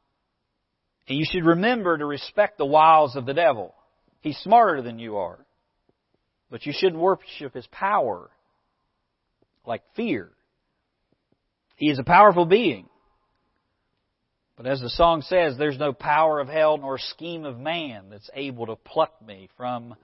And 1.09 1.19
you 1.19 1.27
should 1.29 1.45
remember 1.45 1.99
to 1.99 2.07
respect 2.07 2.59
the 2.59 2.65
wiles 2.65 3.17
of 3.17 3.27
the 3.27 3.35
devil. 3.35 3.75
He's 4.21 4.39
smarter 4.39 4.81
than 4.81 4.99
you 4.99 5.19
are. 5.19 5.39
But 6.51 6.65
you 6.65 6.73
shouldn't 6.75 7.01
worship 7.01 7.55
his 7.55 7.67
power 7.67 8.31
like 9.67 9.83
fear. 9.97 10.31
He 11.77 11.91
is 11.91 11.99
a 11.99 12.05
powerful 12.05 12.47
being. 12.47 12.89
But 14.57 14.67
as 14.67 14.81
the 14.81 14.91
song 14.91 15.23
says, 15.23 15.57
there's 15.59 15.79
no 15.79 15.93
power 15.93 16.39
of 16.39 16.49
hell 16.49 16.79
nor 16.79 16.99
scheme 16.99 17.45
of 17.45 17.59
man 17.59 18.05
that's 18.09 18.31
able 18.35 18.67
to 18.67 18.77
pluck 18.77 19.21
me 19.21 19.49
from 19.57 19.97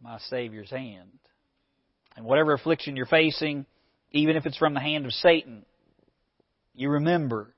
my 0.00 0.18
Savior's 0.30 0.70
hand. 0.70 1.10
And 2.16 2.24
whatever 2.24 2.52
affliction 2.52 2.94
you're 2.94 3.06
facing, 3.06 3.66
even 4.12 4.36
if 4.36 4.46
it's 4.46 4.56
from 4.56 4.74
the 4.74 4.80
hand 4.80 5.06
of 5.06 5.12
Satan, 5.12 5.64
you 6.72 6.90
remember 6.90 7.52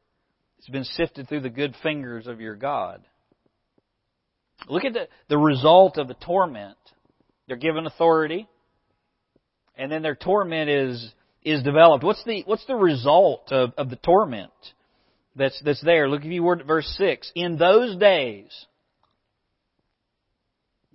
it's 0.58 0.68
been 0.68 0.84
sifted 0.84 1.28
through 1.28 1.40
the 1.40 1.50
good 1.50 1.74
fingers 1.82 2.26
of 2.26 2.40
your 2.40 2.56
God. 2.56 3.02
Look 4.68 4.84
at 4.84 4.94
the, 4.94 5.08
the 5.28 5.38
result 5.38 5.98
of 5.98 6.08
the 6.08 6.14
torment. 6.14 6.76
They're 7.46 7.56
given 7.56 7.86
authority, 7.86 8.48
and 9.76 9.92
then 9.92 10.02
their 10.02 10.16
torment 10.16 10.68
is 10.70 11.12
is 11.44 11.62
developed. 11.62 12.02
What's 12.02 12.24
the 12.24 12.42
what's 12.46 12.66
the 12.66 12.74
result 12.74 13.52
of, 13.52 13.72
of 13.76 13.90
the 13.90 13.96
torment 13.96 14.50
that's 15.36 15.60
that's 15.64 15.82
there? 15.82 16.08
Look 16.08 16.24
if 16.24 16.32
you 16.32 16.42
were 16.42 16.58
at 16.58 16.66
verse 16.66 16.88
six. 16.98 17.30
In 17.36 17.56
those 17.56 17.96
days, 17.96 18.48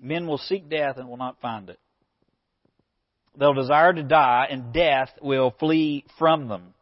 men 0.01 0.28
will 0.28 0.39
seek 0.39 0.70
death 0.70 0.97
and 0.97 1.07
will 1.07 1.18
not 1.18 1.39
find 1.39 1.70
it. 1.70 1.80
They'll 3.38 3.53
desire 3.53 3.93
to 3.93 4.03
die, 4.03 4.47
and 4.49 4.74
death 4.74 5.09
will 5.22 5.55
flee 5.57 6.03
from 6.20 6.49
them. 6.49 6.74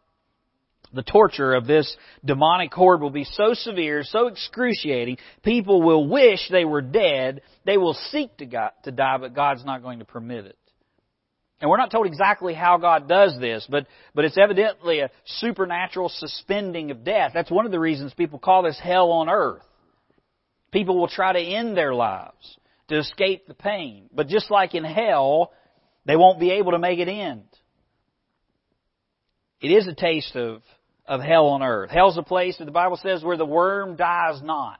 The 0.91 1.03
torture 1.03 1.53
of 1.53 1.67
this 1.67 1.95
demonic 2.25 2.73
horde 2.73 3.01
will 3.01 3.11
be 3.11 3.23
so 3.23 3.53
severe, 3.53 4.03
so 4.03 4.27
excruciating, 4.27 5.17
people 5.43 5.83
will 5.83 6.07
wish 6.07 6.39
they 6.49 6.65
were 6.65 6.81
dead. 6.81 7.41
They 7.63 7.77
will 7.77 7.93
seek 7.93 8.37
to, 8.37 8.47
God, 8.47 8.71
to 8.85 8.91
die, 8.91 9.17
but 9.17 9.35
God's 9.35 9.63
not 9.63 9.83
going 9.83 9.99
to 9.99 10.05
permit 10.05 10.45
it. 10.45 10.57
And 11.61 11.69
we're 11.69 11.77
not 11.77 11.91
told 11.91 12.07
exactly 12.07 12.53
how 12.53 12.77
God 12.77 13.07
does 13.07 13.37
this, 13.39 13.67
but, 13.69 13.85
but 14.15 14.25
it's 14.25 14.37
evidently 14.37 15.01
a 15.01 15.11
supernatural 15.25 16.09
suspending 16.09 16.89
of 16.89 17.03
death. 17.03 17.31
That's 17.33 17.51
one 17.51 17.65
of 17.65 17.71
the 17.71 17.79
reasons 17.79 18.13
people 18.13 18.39
call 18.39 18.63
this 18.63 18.79
hell 18.79 19.11
on 19.11 19.29
earth. 19.29 19.63
People 20.71 20.97
will 20.97 21.09
try 21.09 21.33
to 21.33 21.39
end 21.39 21.75
their 21.75 21.93
lives 21.93 22.57
to 22.87 22.97
escape 22.97 23.47
the 23.47 23.53
pain. 23.53 24.09
But 24.13 24.27
just 24.27 24.49
like 24.49 24.73
in 24.73 24.83
hell, 24.83 25.51
they 26.05 26.15
won't 26.15 26.39
be 26.39 26.51
able 26.51 26.71
to 26.71 26.79
make 26.79 26.99
it 26.99 27.09
end. 27.09 27.43
It 29.61 29.67
is 29.67 29.87
a 29.87 29.93
taste 29.93 30.35
of, 30.35 30.61
of 31.09 31.21
hell 31.21 31.47
on 31.47 31.63
earth. 31.63 31.89
Hell's 31.89 32.17
a 32.17 32.23
place 32.23 32.57
that 32.59 32.65
the 32.65 32.71
Bible 32.71 32.97
says 33.01 33.23
where 33.23 33.35
the 33.35 33.43
worm 33.43 33.95
dies 33.95 34.41
not. 34.43 34.79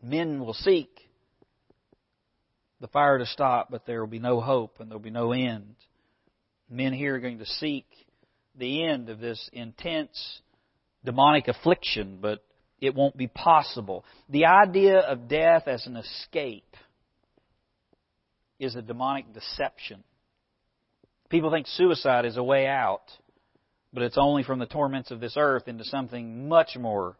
Men 0.00 0.38
will 0.38 0.54
seek 0.54 0.88
the 2.80 2.86
fire 2.86 3.18
to 3.18 3.26
stop, 3.26 3.68
but 3.70 3.86
there 3.86 4.00
will 4.00 4.06
be 4.06 4.20
no 4.20 4.40
hope 4.40 4.76
and 4.78 4.88
there 4.88 4.96
will 4.96 5.02
be 5.02 5.10
no 5.10 5.32
end. 5.32 5.74
Men 6.70 6.92
here 6.92 7.16
are 7.16 7.20
going 7.20 7.38
to 7.38 7.46
seek 7.46 7.86
the 8.56 8.84
end 8.84 9.08
of 9.08 9.18
this 9.18 9.50
intense 9.52 10.40
demonic 11.04 11.48
affliction, 11.48 12.18
but 12.20 12.44
it 12.80 12.94
won't 12.94 13.16
be 13.16 13.26
possible. 13.26 14.04
The 14.28 14.46
idea 14.46 15.00
of 15.00 15.26
death 15.26 15.66
as 15.66 15.86
an 15.86 15.96
escape 15.96 16.76
is 18.60 18.76
a 18.76 18.82
demonic 18.82 19.32
deception. 19.32 20.04
People 21.30 21.50
think 21.50 21.66
suicide 21.66 22.26
is 22.26 22.36
a 22.36 22.44
way 22.44 22.68
out, 22.68 23.02
but 23.94 24.02
it's 24.02 24.18
only 24.18 24.42
from 24.42 24.58
the 24.58 24.66
torments 24.66 25.12
of 25.12 25.20
this 25.20 25.36
earth 25.38 25.68
into 25.68 25.84
something 25.84 26.48
much 26.48 26.76
more 26.76 27.16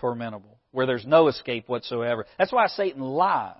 tormentable, 0.00 0.56
where 0.70 0.86
there's 0.86 1.04
no 1.04 1.26
escape 1.26 1.68
whatsoever. 1.68 2.26
That's 2.38 2.52
why 2.52 2.68
Satan 2.68 3.02
lies. 3.02 3.56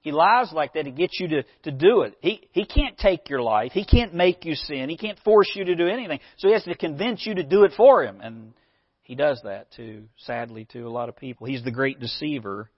He 0.00 0.10
lies 0.10 0.50
like 0.52 0.72
that 0.72 0.84
to 0.84 0.90
get 0.90 1.10
you 1.20 1.28
to, 1.28 1.42
to 1.64 1.70
do 1.70 2.00
it. 2.00 2.16
He, 2.20 2.48
he 2.52 2.64
can't 2.64 2.98
take 2.98 3.28
your 3.28 3.42
life. 3.42 3.70
He 3.72 3.84
can't 3.84 4.14
make 4.14 4.44
you 4.44 4.54
sin. 4.54 4.88
He 4.88 4.96
can't 4.96 5.18
force 5.20 5.52
you 5.54 5.64
to 5.66 5.76
do 5.76 5.86
anything. 5.86 6.18
So 6.38 6.48
he 6.48 6.54
has 6.54 6.64
to 6.64 6.74
convince 6.74 7.24
you 7.24 7.34
to 7.34 7.44
do 7.44 7.64
it 7.64 7.72
for 7.76 8.02
him. 8.02 8.20
And 8.20 8.54
he 9.02 9.14
does 9.14 9.40
that 9.44 9.70
too, 9.70 10.04
sadly, 10.16 10.66
to 10.72 10.80
a 10.80 10.90
lot 10.90 11.08
of 11.08 11.16
people. 11.16 11.46
He's 11.46 11.62
the 11.62 11.70
great 11.70 12.00
deceiver. 12.00 12.68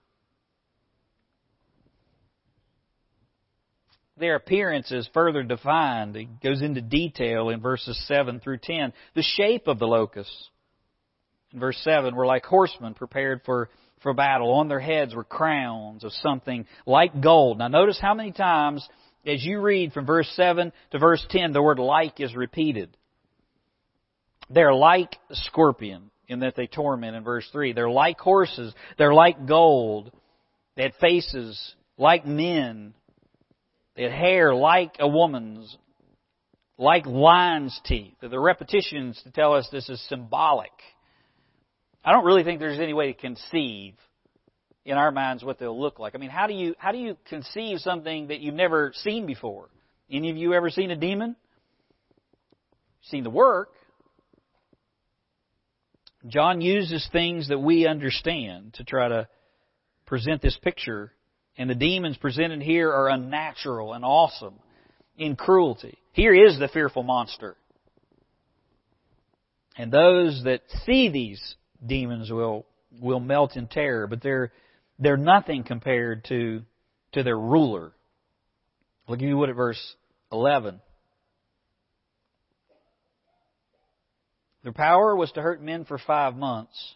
Their 4.16 4.36
appearance 4.36 4.92
is 4.92 5.08
further 5.12 5.42
defined. 5.42 6.16
It 6.16 6.40
goes 6.40 6.62
into 6.62 6.80
detail 6.80 7.48
in 7.48 7.60
verses 7.60 8.00
7 8.06 8.40
through 8.40 8.58
10. 8.58 8.92
The 9.14 9.22
shape 9.22 9.66
of 9.66 9.78
the 9.78 9.86
locusts. 9.86 10.50
In 11.52 11.60
verse 11.60 11.78
7, 11.82 12.14
were 12.14 12.26
like 12.26 12.44
horsemen 12.44 12.94
prepared 12.94 13.42
for 13.44 13.68
for 14.04 14.12
battle. 14.12 14.52
On 14.52 14.68
their 14.68 14.80
heads 14.80 15.14
were 15.14 15.24
crowns 15.24 16.04
of 16.04 16.12
something 16.12 16.66
like 16.86 17.20
gold. 17.20 17.58
Now 17.58 17.68
notice 17.68 17.98
how 18.00 18.14
many 18.14 18.30
times 18.30 18.86
as 19.26 19.44
you 19.44 19.60
read 19.60 19.92
from 19.92 20.06
verse 20.06 20.30
7 20.36 20.72
to 20.92 20.98
verse 20.98 21.24
10, 21.30 21.52
the 21.52 21.62
word 21.62 21.78
like 21.78 22.20
is 22.20 22.36
repeated. 22.36 22.96
They're 24.50 24.74
like 24.74 25.16
scorpion 25.32 26.10
in 26.28 26.40
that 26.40 26.54
they 26.54 26.66
torment 26.66 27.16
in 27.16 27.24
verse 27.24 27.48
3. 27.50 27.72
They're 27.72 27.90
like 27.90 28.18
horses. 28.18 28.74
They're 28.98 29.14
like 29.14 29.46
gold. 29.46 30.12
They 30.76 30.82
had 30.82 30.94
faces 31.00 31.74
like 31.96 32.26
men. 32.26 32.92
They 33.96 34.02
had 34.02 34.12
hair 34.12 34.54
like 34.54 34.96
a 34.98 35.08
woman's. 35.08 35.76
Like 36.76 37.06
lion's 37.06 37.78
teeth. 37.84 38.14
The 38.20 38.40
repetitions 38.40 39.20
to 39.22 39.30
tell 39.30 39.54
us 39.54 39.68
this 39.70 39.88
is 39.88 40.04
symbolic. 40.08 40.72
I 42.04 42.10
don't 42.10 42.24
really 42.24 42.42
think 42.42 42.58
there's 42.58 42.80
any 42.80 42.92
way 42.92 43.12
to 43.12 43.18
conceive 43.18 43.94
in 44.84 44.96
our 44.96 45.10
minds 45.10 45.44
what 45.44 45.58
they'll 45.58 45.80
look 45.80 45.98
like. 45.98 46.14
I 46.14 46.18
mean, 46.18 46.30
how 46.30 46.46
do 46.46 46.54
you 46.54 46.74
how 46.78 46.92
do 46.92 46.98
you 46.98 47.16
conceive 47.28 47.78
something 47.78 48.28
that 48.28 48.40
you've 48.40 48.54
never 48.54 48.92
seen 48.96 49.24
before? 49.24 49.68
Any 50.10 50.30
of 50.30 50.36
you 50.36 50.52
ever 50.52 50.68
seen 50.68 50.90
a 50.90 50.96
demon? 50.96 51.36
Seen 53.02 53.22
the 53.22 53.30
work. 53.30 53.70
John 56.26 56.60
uses 56.60 57.08
things 57.12 57.48
that 57.48 57.58
we 57.58 57.86
understand 57.86 58.74
to 58.74 58.84
try 58.84 59.08
to 59.08 59.28
present 60.06 60.40
this 60.40 60.56
picture, 60.56 61.12
and 61.56 61.70
the 61.70 61.74
demons 61.74 62.16
presented 62.16 62.62
here 62.62 62.90
are 62.90 63.08
unnatural 63.08 63.92
and 63.92 64.04
awesome 64.04 64.54
in 65.16 65.36
cruelty. 65.36 65.98
Here 66.12 66.34
is 66.34 66.58
the 66.58 66.68
fearful 66.68 67.02
monster. 67.02 67.56
And 69.76 69.92
those 69.92 70.42
that 70.44 70.62
see 70.84 71.08
these 71.08 71.56
demons 71.84 72.30
will 72.30 72.64
will 73.00 73.20
melt 73.20 73.56
in 73.56 73.66
terror, 73.66 74.06
but 74.06 74.22
they're 74.22 74.52
they're 74.98 75.16
nothing 75.16 75.64
compared 75.64 76.24
to 76.26 76.62
to 77.12 77.22
their 77.22 77.38
ruler. 77.38 77.92
Look 79.08 79.18
at 79.20 79.24
you 79.24 79.36
what 79.36 79.48
at 79.48 79.56
verse 79.56 79.96
eleven. 80.30 80.80
Their 84.62 84.72
power 84.72 85.14
was 85.14 85.30
to 85.32 85.42
hurt 85.42 85.60
men 85.60 85.84
for 85.84 85.98
five 85.98 86.36
months, 86.36 86.94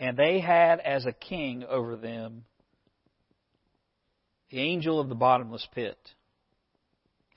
and 0.00 0.16
they 0.16 0.40
had 0.40 0.80
as 0.80 1.06
a 1.06 1.12
king 1.12 1.62
over 1.62 1.96
them 1.96 2.44
the 4.50 4.60
angel 4.60 5.00
of 5.00 5.08
the 5.08 5.14
bottomless 5.14 5.66
pit, 5.74 5.98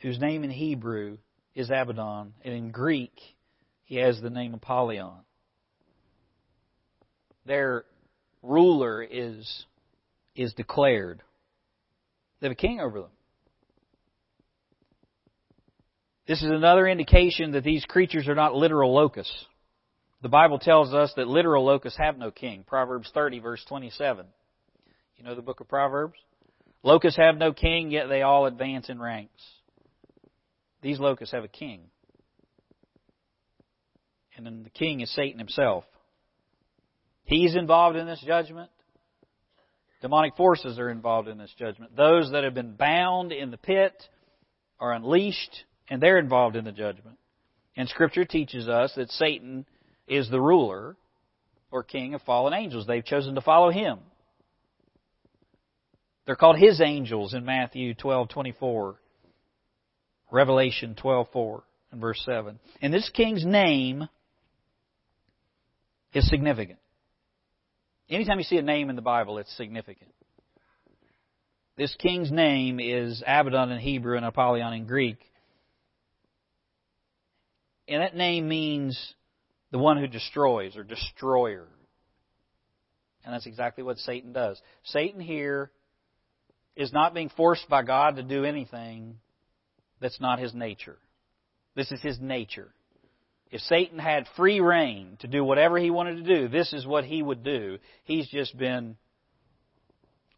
whose 0.01 0.19
name 0.19 0.43
in 0.43 0.51
Hebrew 0.51 1.17
is 1.55 1.69
Abaddon, 1.69 2.33
and 2.43 2.53
in 2.53 2.71
Greek 2.71 3.13
he 3.85 3.95
has 3.95 4.21
the 4.21 4.29
name 4.29 4.53
Apollyon 4.53 5.23
their 7.49 7.83
ruler 8.43 9.01
is, 9.01 9.65
is 10.35 10.53
declared. 10.53 11.21
They 12.39 12.47
have 12.47 12.51
a 12.53 12.55
king 12.55 12.79
over 12.79 13.01
them. 13.01 13.09
This 16.27 16.43
is 16.43 16.49
another 16.49 16.87
indication 16.87 17.53
that 17.53 17.63
these 17.63 17.83
creatures 17.85 18.27
are 18.27 18.35
not 18.35 18.53
literal 18.53 18.93
locusts. 18.93 19.45
The 20.21 20.29
Bible 20.29 20.59
tells 20.59 20.93
us 20.93 21.11
that 21.15 21.27
literal 21.27 21.65
locusts 21.65 21.97
have 21.97 22.17
no 22.17 22.29
king. 22.29 22.63
Proverbs 22.67 23.09
30, 23.13 23.39
verse 23.39 23.65
27. 23.67 24.27
You 25.17 25.23
know 25.23 25.33
the 25.33 25.41
book 25.41 25.59
of 25.59 25.67
Proverbs? 25.67 26.19
Locusts 26.83 27.17
have 27.17 27.37
no 27.37 27.51
king, 27.51 27.91
yet 27.91 28.07
they 28.07 28.21
all 28.21 28.45
advance 28.45 28.89
in 28.89 28.99
ranks. 28.99 29.43
These 30.81 30.99
locusts 30.99 31.33
have 31.33 31.43
a 31.43 31.49
king. 31.49 31.81
And 34.37 34.45
then 34.45 34.63
the 34.63 34.69
king 34.69 35.01
is 35.01 35.13
Satan 35.13 35.37
himself. 35.37 35.83
He's 37.25 37.55
involved 37.55 37.97
in 37.97 38.07
this 38.07 38.23
judgment. 38.25 38.69
Demonic 40.01 40.37
forces 40.37 40.79
are 40.79 40.89
involved 40.89 41.27
in 41.27 41.37
this 41.37 41.53
judgment. 41.59 41.95
Those 41.95 42.31
that 42.31 42.45
have 42.45 42.53
been 42.53 42.75
bound 42.75 43.33
in 43.33 43.51
the 43.51 43.57
pit 43.57 43.93
are 44.79 44.93
unleashed, 44.93 45.65
and 45.89 46.01
they're 46.01 46.17
involved 46.17 46.55
in 46.55 46.63
the 46.63 46.71
judgment. 46.71 47.17
And 47.75 47.89
Scripture 47.89 48.23
teaches 48.23 48.69
us 48.69 48.93
that 48.95 49.11
Satan 49.11 49.65
is 50.07 50.29
the 50.29 50.39
ruler 50.39 50.95
or 51.71 51.83
king 51.83 52.13
of 52.13 52.21
fallen 52.21 52.53
angels. 52.53 52.87
They've 52.87 53.03
chosen 53.05 53.35
to 53.35 53.41
follow 53.41 53.69
him. 53.71 53.99
They're 56.29 56.35
called 56.35 56.59
his 56.59 56.79
angels 56.79 57.33
in 57.33 57.43
Matthew 57.43 57.95
12:24, 57.95 58.97
Revelation 60.29 60.93
12:4 60.93 61.63
and 61.91 61.99
verse 61.99 62.21
7. 62.23 62.59
And 62.83 62.93
this 62.93 63.09
king's 63.09 63.43
name 63.43 64.07
is 66.13 66.29
significant. 66.29 66.77
Anytime 68.11 68.37
you 68.37 68.43
see 68.43 68.59
a 68.59 68.61
name 68.61 68.91
in 68.91 68.95
the 68.95 69.01
Bible, 69.01 69.39
it's 69.39 69.51
significant. 69.57 70.13
This 71.77 71.95
king's 71.95 72.31
name 72.31 72.79
is 72.79 73.23
Abaddon 73.25 73.71
in 73.71 73.79
Hebrew 73.79 74.15
and 74.15 74.23
Apollyon 74.23 74.73
in 74.73 74.85
Greek. 74.85 75.17
And 77.87 78.03
that 78.03 78.15
name 78.15 78.47
means 78.47 79.15
the 79.71 79.79
one 79.79 79.97
who 79.97 80.05
destroys 80.05 80.77
or 80.77 80.83
destroyer. 80.83 81.67
And 83.25 83.33
that's 83.33 83.47
exactly 83.47 83.83
what 83.83 83.97
Satan 83.97 84.31
does. 84.31 84.61
Satan 84.83 85.21
here 85.21 85.71
is 86.79 86.93
not 86.93 87.13
being 87.13 87.29
forced 87.35 87.67
by 87.67 87.83
God 87.83 88.15
to 88.15 88.23
do 88.23 88.45
anything 88.45 89.17
that's 89.99 90.21
not 90.21 90.39
his 90.39 90.53
nature. 90.53 90.97
This 91.75 91.91
is 91.91 92.01
his 92.01 92.17
nature. 92.21 92.69
If 93.51 93.59
Satan 93.61 93.99
had 93.99 94.27
free 94.37 94.61
rein 94.61 95.17
to 95.19 95.27
do 95.27 95.43
whatever 95.43 95.77
he 95.77 95.91
wanted 95.91 96.23
to 96.23 96.35
do, 96.37 96.47
this 96.47 96.71
is 96.71 96.87
what 96.87 97.03
he 97.03 97.21
would 97.21 97.43
do. 97.43 97.79
He's 98.05 98.29
just 98.29 98.57
been 98.57 98.95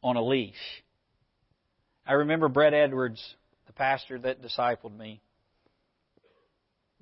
on 0.01 0.15
a 0.15 0.23
leash. 0.23 0.55
I 2.07 2.13
remember 2.13 2.49
Brett 2.49 2.73
Edwards, 2.73 3.23
the 3.67 3.73
pastor 3.73 4.17
that 4.19 4.41
discipled 4.41 4.97
me, 4.97 5.21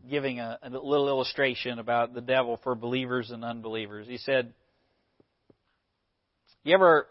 giving 0.09 0.41
a, 0.41 0.59
a 0.61 0.69
little 0.69 1.07
illustration 1.07 1.79
about 1.79 2.13
the 2.13 2.21
devil 2.21 2.59
for 2.61 2.75
believers 2.75 3.31
and 3.31 3.45
unbelievers. 3.45 4.05
He 4.05 4.17
said, 4.17 4.53
You 6.63 6.73
ever 6.73 7.07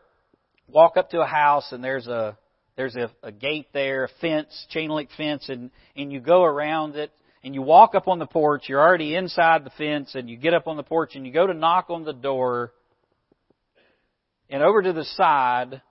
walk 0.68 0.96
up 0.96 1.10
to 1.10 1.20
a 1.20 1.26
house 1.26 1.72
and 1.72 1.82
there's 1.82 2.06
a 2.06 2.36
there's 2.76 2.94
a, 2.94 3.10
a 3.24 3.32
gate 3.32 3.66
there, 3.72 4.04
a 4.04 4.08
fence, 4.20 4.66
chain 4.70 4.88
link 4.88 5.10
fence, 5.16 5.48
and, 5.48 5.72
and 5.96 6.12
you 6.12 6.20
go 6.20 6.44
around 6.44 6.94
it 6.94 7.10
and 7.42 7.52
you 7.52 7.60
walk 7.60 7.96
up 7.96 8.06
on 8.06 8.20
the 8.20 8.26
porch, 8.26 8.68
you're 8.68 8.80
already 8.80 9.16
inside 9.16 9.64
the 9.64 9.70
fence, 9.70 10.14
and 10.14 10.30
you 10.30 10.36
get 10.36 10.54
up 10.54 10.68
on 10.68 10.76
the 10.76 10.84
porch 10.84 11.16
and 11.16 11.26
you 11.26 11.32
go 11.32 11.44
to 11.44 11.54
knock 11.54 11.86
on 11.90 12.04
the 12.04 12.12
door, 12.12 12.72
and 14.48 14.62
over 14.62 14.80
to 14.80 14.92
the 14.92 15.04
side, 15.04 15.82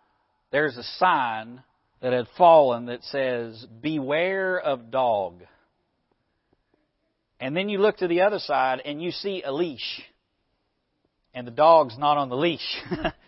there's 0.52 0.78
a 0.78 0.84
sign 0.98 1.62
that 2.02 2.14
had 2.14 2.26
fallen 2.38 2.86
that 2.86 3.04
says, 3.04 3.66
Beware 3.82 4.58
of 4.58 4.90
dog. 4.90 5.42
And 7.40 7.56
then 7.56 7.68
you 7.68 7.80
look 7.80 7.98
to 7.98 8.08
the 8.08 8.22
other 8.22 8.40
side 8.40 8.82
and 8.86 9.02
you 9.02 9.12
see 9.12 9.44
a 9.44 9.52
leash. 9.52 10.02
And 11.34 11.46
the 11.46 11.52
dog's 11.52 11.98
not 11.98 12.18
on 12.18 12.30
the 12.30 12.38
leash. 12.38 12.66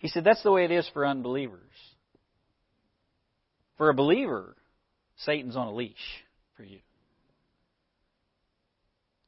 he 0.00 0.08
said, 0.08 0.24
That's 0.24 0.42
the 0.42 0.50
way 0.50 0.64
it 0.64 0.70
is 0.70 0.88
for 0.92 1.06
unbelievers. 1.06 1.60
For 3.76 3.90
a 3.90 3.94
believer, 3.94 4.56
Satan's 5.18 5.56
on 5.56 5.68
a 5.68 5.74
leash. 5.74 5.94
for 6.56 6.64
you. 6.64 6.80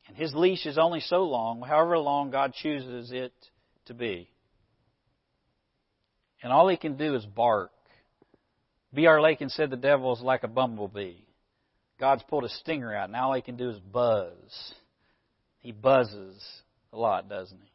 And 0.09 0.17
his 0.17 0.35
leash 0.35 0.67
is 0.67 0.79
only 0.79 1.01
so 1.01 1.25
long, 1.25 1.63
however 1.63 1.99
long 1.99 2.31
God 2.31 2.55
chooses 2.55 3.13
it 3.13 3.33
to 3.87 3.95
be. 3.95 4.29
And 6.43 6.53
all 6.53 6.69
he 6.69 6.77
can 6.77 6.97
do 6.97 7.15
is 7.15 7.25
bark. 7.25 7.71
B.R. 8.95 9.21
Lakin 9.21 9.49
said 9.49 9.71
the 9.71 9.77
devil 9.77 10.15
is 10.15 10.21
like 10.21 10.43
a 10.43 10.49
bumblebee. 10.49 11.17
God's 12.01 12.23
pulled 12.29 12.45
a 12.45 12.49
stinger 12.49 12.95
out, 12.95 13.09
and 13.09 13.17
all 13.17 13.35
he 13.35 13.43
can 13.43 13.57
do 13.57 13.71
is 13.71 13.79
buzz. 13.79 14.75
He 15.61 15.73
buzzes 15.73 16.43
a 16.93 16.99
lot, 16.99 17.29
doesn't 17.29 17.61
he? 17.63 17.72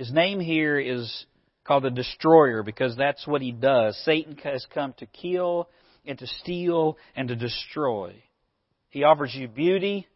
His 0.00 0.10
name 0.10 0.40
here 0.40 0.78
is 0.80 1.26
called 1.62 1.82
the 1.82 1.90
destroyer 1.90 2.62
because 2.62 2.96
that's 2.96 3.26
what 3.26 3.42
he 3.42 3.52
does. 3.52 4.02
Satan 4.02 4.34
has 4.44 4.66
come 4.72 4.94
to 4.96 5.04
kill 5.04 5.68
and 6.06 6.18
to 6.18 6.26
steal 6.26 6.96
and 7.14 7.28
to 7.28 7.36
destroy. 7.36 8.14
He 8.88 9.04
offers 9.04 9.34
you 9.34 9.46
beauty 9.46 10.06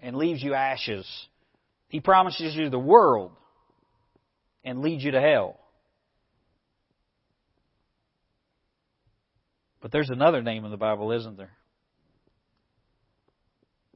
and 0.00 0.16
leaves 0.16 0.42
you 0.42 0.54
ashes. 0.54 1.06
He 1.88 2.00
promises 2.00 2.56
you 2.56 2.70
the 2.70 2.78
world 2.78 3.32
and 4.64 4.80
leads 4.80 5.04
you 5.04 5.10
to 5.10 5.20
hell. 5.20 5.60
But 9.82 9.92
there's 9.92 10.08
another 10.08 10.40
name 10.40 10.64
in 10.64 10.70
the 10.70 10.78
Bible, 10.78 11.12
isn't 11.12 11.36
there? 11.36 11.52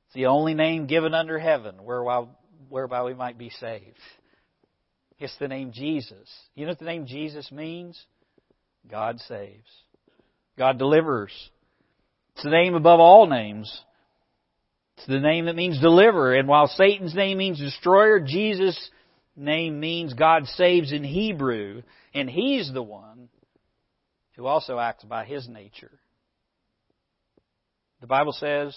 It's 0.04 0.14
the 0.16 0.26
only 0.26 0.52
name 0.52 0.86
given 0.86 1.14
under 1.14 1.38
heaven 1.38 1.76
whereby 1.82 3.04
we 3.04 3.14
might 3.14 3.38
be 3.38 3.48
saved. 3.48 3.96
It's 5.18 5.36
the 5.38 5.48
name 5.48 5.72
Jesus. 5.72 6.28
You 6.54 6.64
know 6.64 6.72
what 6.72 6.78
the 6.78 6.84
name 6.84 7.06
Jesus 7.06 7.50
means? 7.50 8.00
God 8.90 9.18
saves. 9.20 9.68
God 10.56 10.78
delivers. 10.78 11.32
It's 12.34 12.44
the 12.44 12.50
name 12.50 12.74
above 12.74 13.00
all 13.00 13.26
names. 13.26 13.82
It's 14.96 15.06
the 15.06 15.20
name 15.20 15.46
that 15.46 15.56
means 15.56 15.80
deliverer. 15.80 16.34
And 16.34 16.48
while 16.48 16.66
Satan's 16.66 17.14
name 17.14 17.38
means 17.38 17.58
destroyer, 17.58 18.20
Jesus' 18.20 18.90
name 19.36 19.80
means 19.80 20.14
God 20.14 20.46
saves 20.46 20.92
in 20.92 21.04
Hebrew. 21.04 21.82
And 22.14 22.28
He's 22.28 22.72
the 22.72 22.82
one 22.82 23.28
who 24.36 24.46
also 24.46 24.78
acts 24.78 25.04
by 25.04 25.24
His 25.24 25.48
nature. 25.48 25.92
The 28.00 28.06
Bible 28.06 28.32
says, 28.32 28.76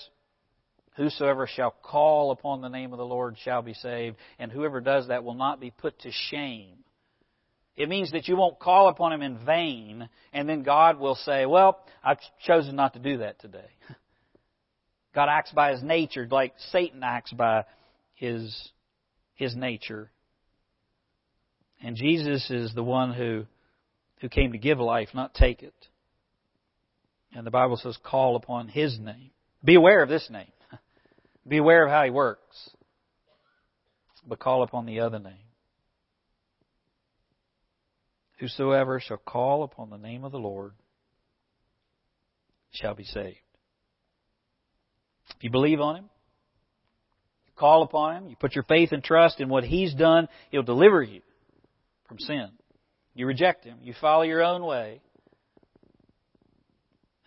Whosoever 0.97 1.47
shall 1.47 1.71
call 1.71 2.31
upon 2.31 2.61
the 2.61 2.67
name 2.69 2.91
of 2.91 2.97
the 2.97 3.05
Lord 3.05 3.37
shall 3.43 3.61
be 3.61 3.73
saved, 3.73 4.17
and 4.37 4.51
whoever 4.51 4.81
does 4.81 5.07
that 5.07 5.23
will 5.23 5.35
not 5.35 5.59
be 5.59 5.71
put 5.71 5.97
to 5.99 6.11
shame. 6.29 6.79
It 7.77 7.87
means 7.87 8.11
that 8.11 8.27
you 8.27 8.35
won't 8.35 8.59
call 8.59 8.89
upon 8.89 9.13
Him 9.13 9.21
in 9.21 9.45
vain, 9.45 10.09
and 10.33 10.49
then 10.49 10.63
God 10.63 10.99
will 10.99 11.15
say, 11.15 11.45
Well, 11.45 11.79
I've 12.03 12.19
chosen 12.45 12.75
not 12.75 12.93
to 12.93 12.99
do 12.99 13.19
that 13.19 13.39
today. 13.39 13.69
God 15.15 15.29
acts 15.29 15.51
by 15.51 15.71
His 15.71 15.81
nature, 15.81 16.27
like 16.29 16.53
Satan 16.71 17.01
acts 17.03 17.31
by 17.31 17.63
His, 18.15 18.69
his 19.35 19.55
nature. 19.55 20.11
And 21.81 21.95
Jesus 21.95 22.49
is 22.51 22.73
the 22.73 22.83
one 22.83 23.13
who, 23.13 23.45
who 24.19 24.27
came 24.27 24.51
to 24.51 24.57
give 24.57 24.79
life, 24.79 25.09
not 25.13 25.33
take 25.33 25.63
it. 25.63 25.73
And 27.33 27.47
the 27.47 27.51
Bible 27.51 27.77
says, 27.77 27.97
Call 28.03 28.35
upon 28.35 28.67
His 28.67 28.99
name. 28.99 29.31
Be 29.63 29.75
aware 29.75 30.03
of 30.03 30.09
this 30.09 30.27
name. 30.29 30.51
Be 31.47 31.57
aware 31.57 31.85
of 31.85 31.91
how 31.91 32.03
He 32.03 32.09
works. 32.09 32.69
But 34.27 34.39
call 34.39 34.63
upon 34.63 34.85
the 34.85 34.99
other 34.99 35.19
name. 35.19 35.33
Whosoever 38.39 38.99
shall 38.99 39.17
call 39.17 39.63
upon 39.63 39.89
the 39.89 39.97
name 39.97 40.23
of 40.23 40.31
the 40.31 40.39
Lord 40.39 40.73
shall 42.71 42.95
be 42.95 43.03
saved. 43.03 43.37
If 45.35 45.43
you 45.43 45.49
believe 45.49 45.79
on 45.79 45.97
Him, 45.97 46.09
call 47.55 47.83
upon 47.83 48.17
Him, 48.17 48.29
you 48.29 48.35
put 48.35 48.55
your 48.55 48.63
faith 48.63 48.91
and 48.91 49.03
trust 49.03 49.39
in 49.39 49.49
what 49.49 49.63
He's 49.63 49.93
done, 49.93 50.27
He'll 50.49 50.63
deliver 50.63 51.01
you 51.01 51.21
from 52.07 52.19
sin. 52.19 52.49
You 53.13 53.25
reject 53.25 53.65
Him, 53.65 53.77
you 53.81 53.93
follow 53.99 54.23
your 54.23 54.43
own 54.43 54.63
way, 54.63 55.01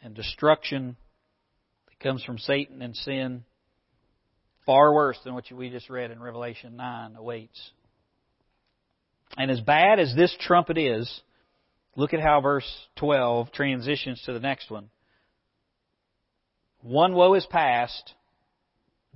and 0.03 0.15
destruction 0.15 0.97
that 1.89 2.01
comes 2.01 2.23
from 2.25 2.39
Satan 2.39 2.83
and 2.83 2.95
sin 2.97 3.45
far 4.67 4.95
worse 4.95 5.19
than 5.25 5.35
what 5.35 5.51
we 5.53 5.71
just 5.71 5.91
read 5.91 6.11
in 6.11 6.21
Revelation 6.21 6.77
9 6.77 7.17
awaits. 7.17 7.71
And 9.37 9.51
as 9.51 9.61
bad 9.61 9.99
as 9.99 10.15
this 10.15 10.35
trumpet 10.41 10.79
is, 10.79 11.21
look 11.97 12.15
at 12.15 12.21
how 12.21 12.41
verse 12.41 12.69
12 12.97 13.53
transitions 13.53 14.23
to 14.27 14.33
the 14.33 14.41
next 14.41 14.71
one. 14.71 14.91
One 16.83 17.15
woe 17.15 17.35
is 17.35 17.47
past. 17.47 18.15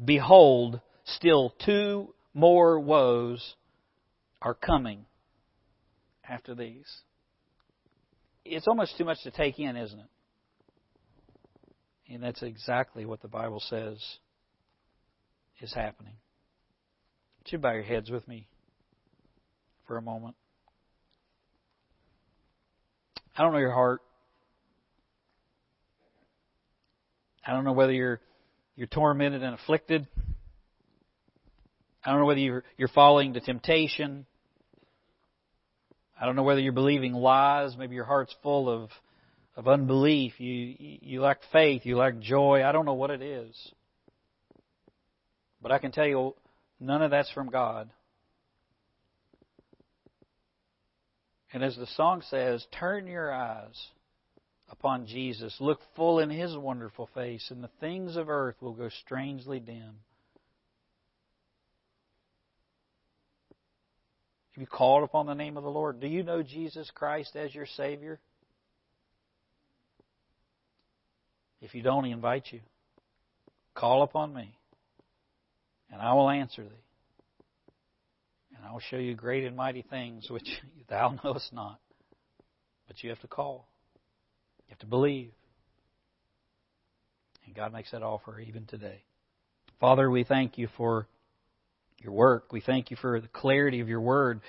Behold, 0.03 0.81
still 1.05 1.55
two 1.65 2.15
more 2.35 2.81
woes 2.81 3.55
are 4.41 4.55
coming 4.55 5.05
after 6.29 6.55
these. 6.55 6.87
It's 8.45 8.69
almost 8.69 8.97
too 8.97 9.05
much 9.05 9.23
to 9.25 9.31
take 9.31 9.59
in, 9.59 9.77
isn't 9.77 9.99
it? 9.99 10.07
And 12.11 12.23
that's 12.23 12.43
exactly 12.43 13.05
what 13.05 13.21
the 13.21 13.29
Bible 13.29 13.61
says 13.61 13.99
is 15.61 15.73
happening. 15.73 16.15
Would 17.39 17.53
you 17.53 17.59
bow 17.59 17.73
your 17.73 17.83
heads 17.83 18.11
with 18.11 18.27
me 18.29 18.49
for 19.87 19.97
a 19.97 20.03
moment? 20.03 20.37
I 23.37 23.43
don't 23.43 23.53
know 23.53 23.59
your 23.59 23.73
heart. 23.73 24.01
I 27.47 27.53
don't 27.53 27.65
know 27.65 27.73
whether 27.73 27.93
you're 27.93 28.21
you're 28.77 28.89
tormented 28.89 29.43
and 29.43 29.55
afflicted. 29.55 30.07
I 32.05 32.11
don't 32.11 32.21
know 32.21 32.27
whether 32.27 32.41
you're 32.41 32.65
you're 32.77 32.89
falling 32.89 33.35
to 33.35 33.41
temptation. 33.41 34.27
I 36.21 36.27
don't 36.27 36.37
know 36.37 36.43
whether 36.43 36.61
you're 36.61 36.73
believing 36.73 37.13
lies. 37.13 37.77
Maybe 37.77 37.95
your 37.95 38.05
heart's 38.05 38.35
full 38.43 38.69
of 38.69 38.91
of 39.57 39.69
unbelief. 39.69 40.39
You 40.39 40.75
you 40.79 41.21
lack 41.21 41.39
faith. 41.53 41.83
You 41.85 41.97
lack 41.97 42.19
joy. 42.19 42.65
I 42.65 42.73
don't 42.73 42.85
know 42.85 42.95
what 42.95 43.11
it 43.11 43.23
is. 43.23 43.55
But 45.61 45.73
I 45.73 45.79
can 45.79 45.93
tell 45.93 46.07
you, 46.07 46.35
none 46.81 47.03
of 47.03 47.11
that's 47.11 47.31
from 47.31 47.51
God. 47.51 47.91
And 51.53 51.65
as 51.65 51.77
the 51.77 51.87
song 51.87 52.23
says, 52.29 52.67
turn 52.79 53.07
your 53.07 53.33
eyes 53.33 53.77
upon 54.71 55.07
Jesus. 55.07 55.57
Look 55.61 55.81
full 55.97 56.19
in 56.19 56.31
His 56.31 56.57
wonderful 56.57 57.09
face, 57.15 57.51
and 57.51 57.65
the 57.65 57.71
things 57.81 58.17
of 58.17 58.29
earth 58.29 58.57
will 58.61 58.75
go 58.75 58.91
strangely 59.05 59.59
dim. 59.59 60.01
Have 64.53 64.61
you 64.63 64.67
called 64.67 65.05
upon 65.05 65.27
the 65.27 65.35
name 65.35 65.57
of 65.57 65.63
the 65.63 65.71
Lord? 65.71 66.01
Do 66.01 66.07
you 66.07 66.23
know 66.23 66.43
Jesus 66.43 66.91
Christ 66.95 67.35
as 67.37 67.55
your 67.55 67.67
Savior? 67.77 68.19
If 71.61 71.75
you 71.75 71.83
don't, 71.83 72.05
He 72.05 72.11
invites 72.11 72.53
you. 72.53 72.61
Call 73.75 74.03
upon 74.03 74.35
me 74.35 74.55
and 75.91 76.01
I 76.01 76.13
will 76.15 76.31
answer 76.31 76.63
thee. 76.63 76.85
And 78.57 78.67
I 78.67 78.73
will 78.73 78.81
show 78.81 78.97
you 78.97 79.15
great 79.15 79.45
and 79.45 79.57
mighty 79.57 79.83
things 79.83 80.29
which 80.31 80.49
thou 80.89 81.19
knowest 81.23 81.53
not. 81.53 81.79
But 82.87 83.03
you 83.03 83.11
have 83.11 83.21
to 83.21 83.29
call. 83.29 83.69
You 84.67 84.71
have 84.71 84.79
to 84.81 84.87
believe. 84.87 85.31
And 87.47 87.55
God 87.55 87.73
makes 87.73 87.91
that 87.93 88.03
offer 88.03 88.41
even 88.41 88.67
today. 88.67 89.03
Father, 89.81 90.11
we 90.11 90.25
thank 90.25 90.59
you 90.59 90.69
for 90.77 91.07
your 92.03 92.13
work. 92.13 92.53
We 92.53 92.61
thank 92.61 92.91
you 92.91 92.97
for 92.97 93.21
the 93.21 93.29
clarity 93.29 93.81
of 93.81 93.89
your 93.89 94.01
word. 94.01 94.41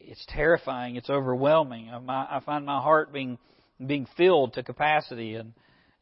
It's 0.00 0.24
terrifying. 0.28 0.96
It's 0.96 1.10
overwhelming. 1.10 1.90
Uh, 1.90 2.00
I 2.08 2.40
find 2.44 2.64
my 2.64 2.80
heart 2.80 3.12
being 3.12 3.38
being 3.84 4.06
filled 4.16 4.54
to 4.54 4.62
capacity, 4.62 5.34
and 5.34 5.52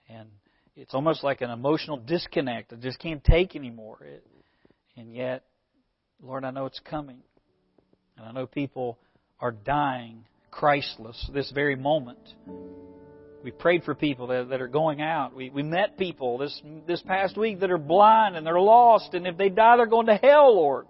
and 0.08 0.28
it's 0.76 0.94
almost 0.94 1.24
like 1.24 1.40
an 1.40 1.50
emotional 1.50 1.96
disconnect. 1.96 2.72
I 2.72 2.76
just 2.76 2.98
can't 2.98 3.22
take 3.24 3.56
anymore. 3.56 3.98
It, 4.02 4.24
and 4.96 5.14
yet, 5.14 5.44
Lord, 6.22 6.44
I 6.44 6.50
know 6.50 6.66
it's 6.66 6.80
coming. 6.80 7.18
And 8.16 8.26
I 8.26 8.32
know 8.32 8.46
people 8.46 8.98
are 9.40 9.52
dying 9.52 10.24
Christless 10.50 11.30
this 11.32 11.50
very 11.52 11.76
moment. 11.76 12.18
We 13.42 13.50
prayed 13.50 13.84
for 13.84 13.94
people 13.94 14.26
that, 14.26 14.50
that 14.50 14.60
are 14.60 14.68
going 14.68 15.00
out. 15.00 15.34
We, 15.34 15.48
we 15.48 15.62
met 15.62 15.96
people 15.96 16.36
this, 16.36 16.60
this 16.86 17.00
past 17.00 17.38
week 17.38 17.60
that 17.60 17.70
are 17.70 17.78
blind 17.78 18.36
and 18.36 18.46
they're 18.46 18.60
lost, 18.60 19.14
and 19.14 19.26
if 19.26 19.38
they 19.38 19.48
die, 19.48 19.78
they're 19.78 19.86
going 19.86 20.06
to 20.06 20.16
hell, 20.16 20.54
Lord. 20.54 20.86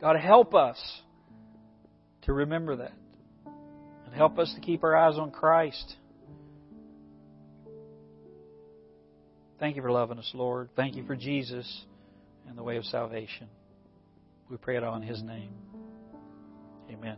God, 0.00 0.16
help 0.16 0.54
us 0.54 0.78
to 2.22 2.32
remember 2.32 2.76
that. 2.76 2.92
And 4.04 4.14
help 4.14 4.38
us 4.38 4.52
to 4.54 4.60
keep 4.60 4.84
our 4.84 4.94
eyes 4.94 5.16
on 5.16 5.30
Christ. 5.30 5.96
Thank 9.58 9.76
you 9.76 9.82
for 9.82 9.92
loving 9.92 10.18
us, 10.18 10.30
Lord. 10.34 10.68
Thank 10.76 10.96
you 10.96 11.06
for 11.06 11.16
Jesus 11.16 11.84
and 12.48 12.56
the 12.56 12.62
way 12.62 12.76
of 12.76 12.84
salvation. 12.84 13.48
We 14.50 14.56
pray 14.56 14.76
it 14.76 14.84
all 14.84 14.96
in 14.96 15.02
His 15.02 15.22
name. 15.22 15.52
Amen. 16.90 17.16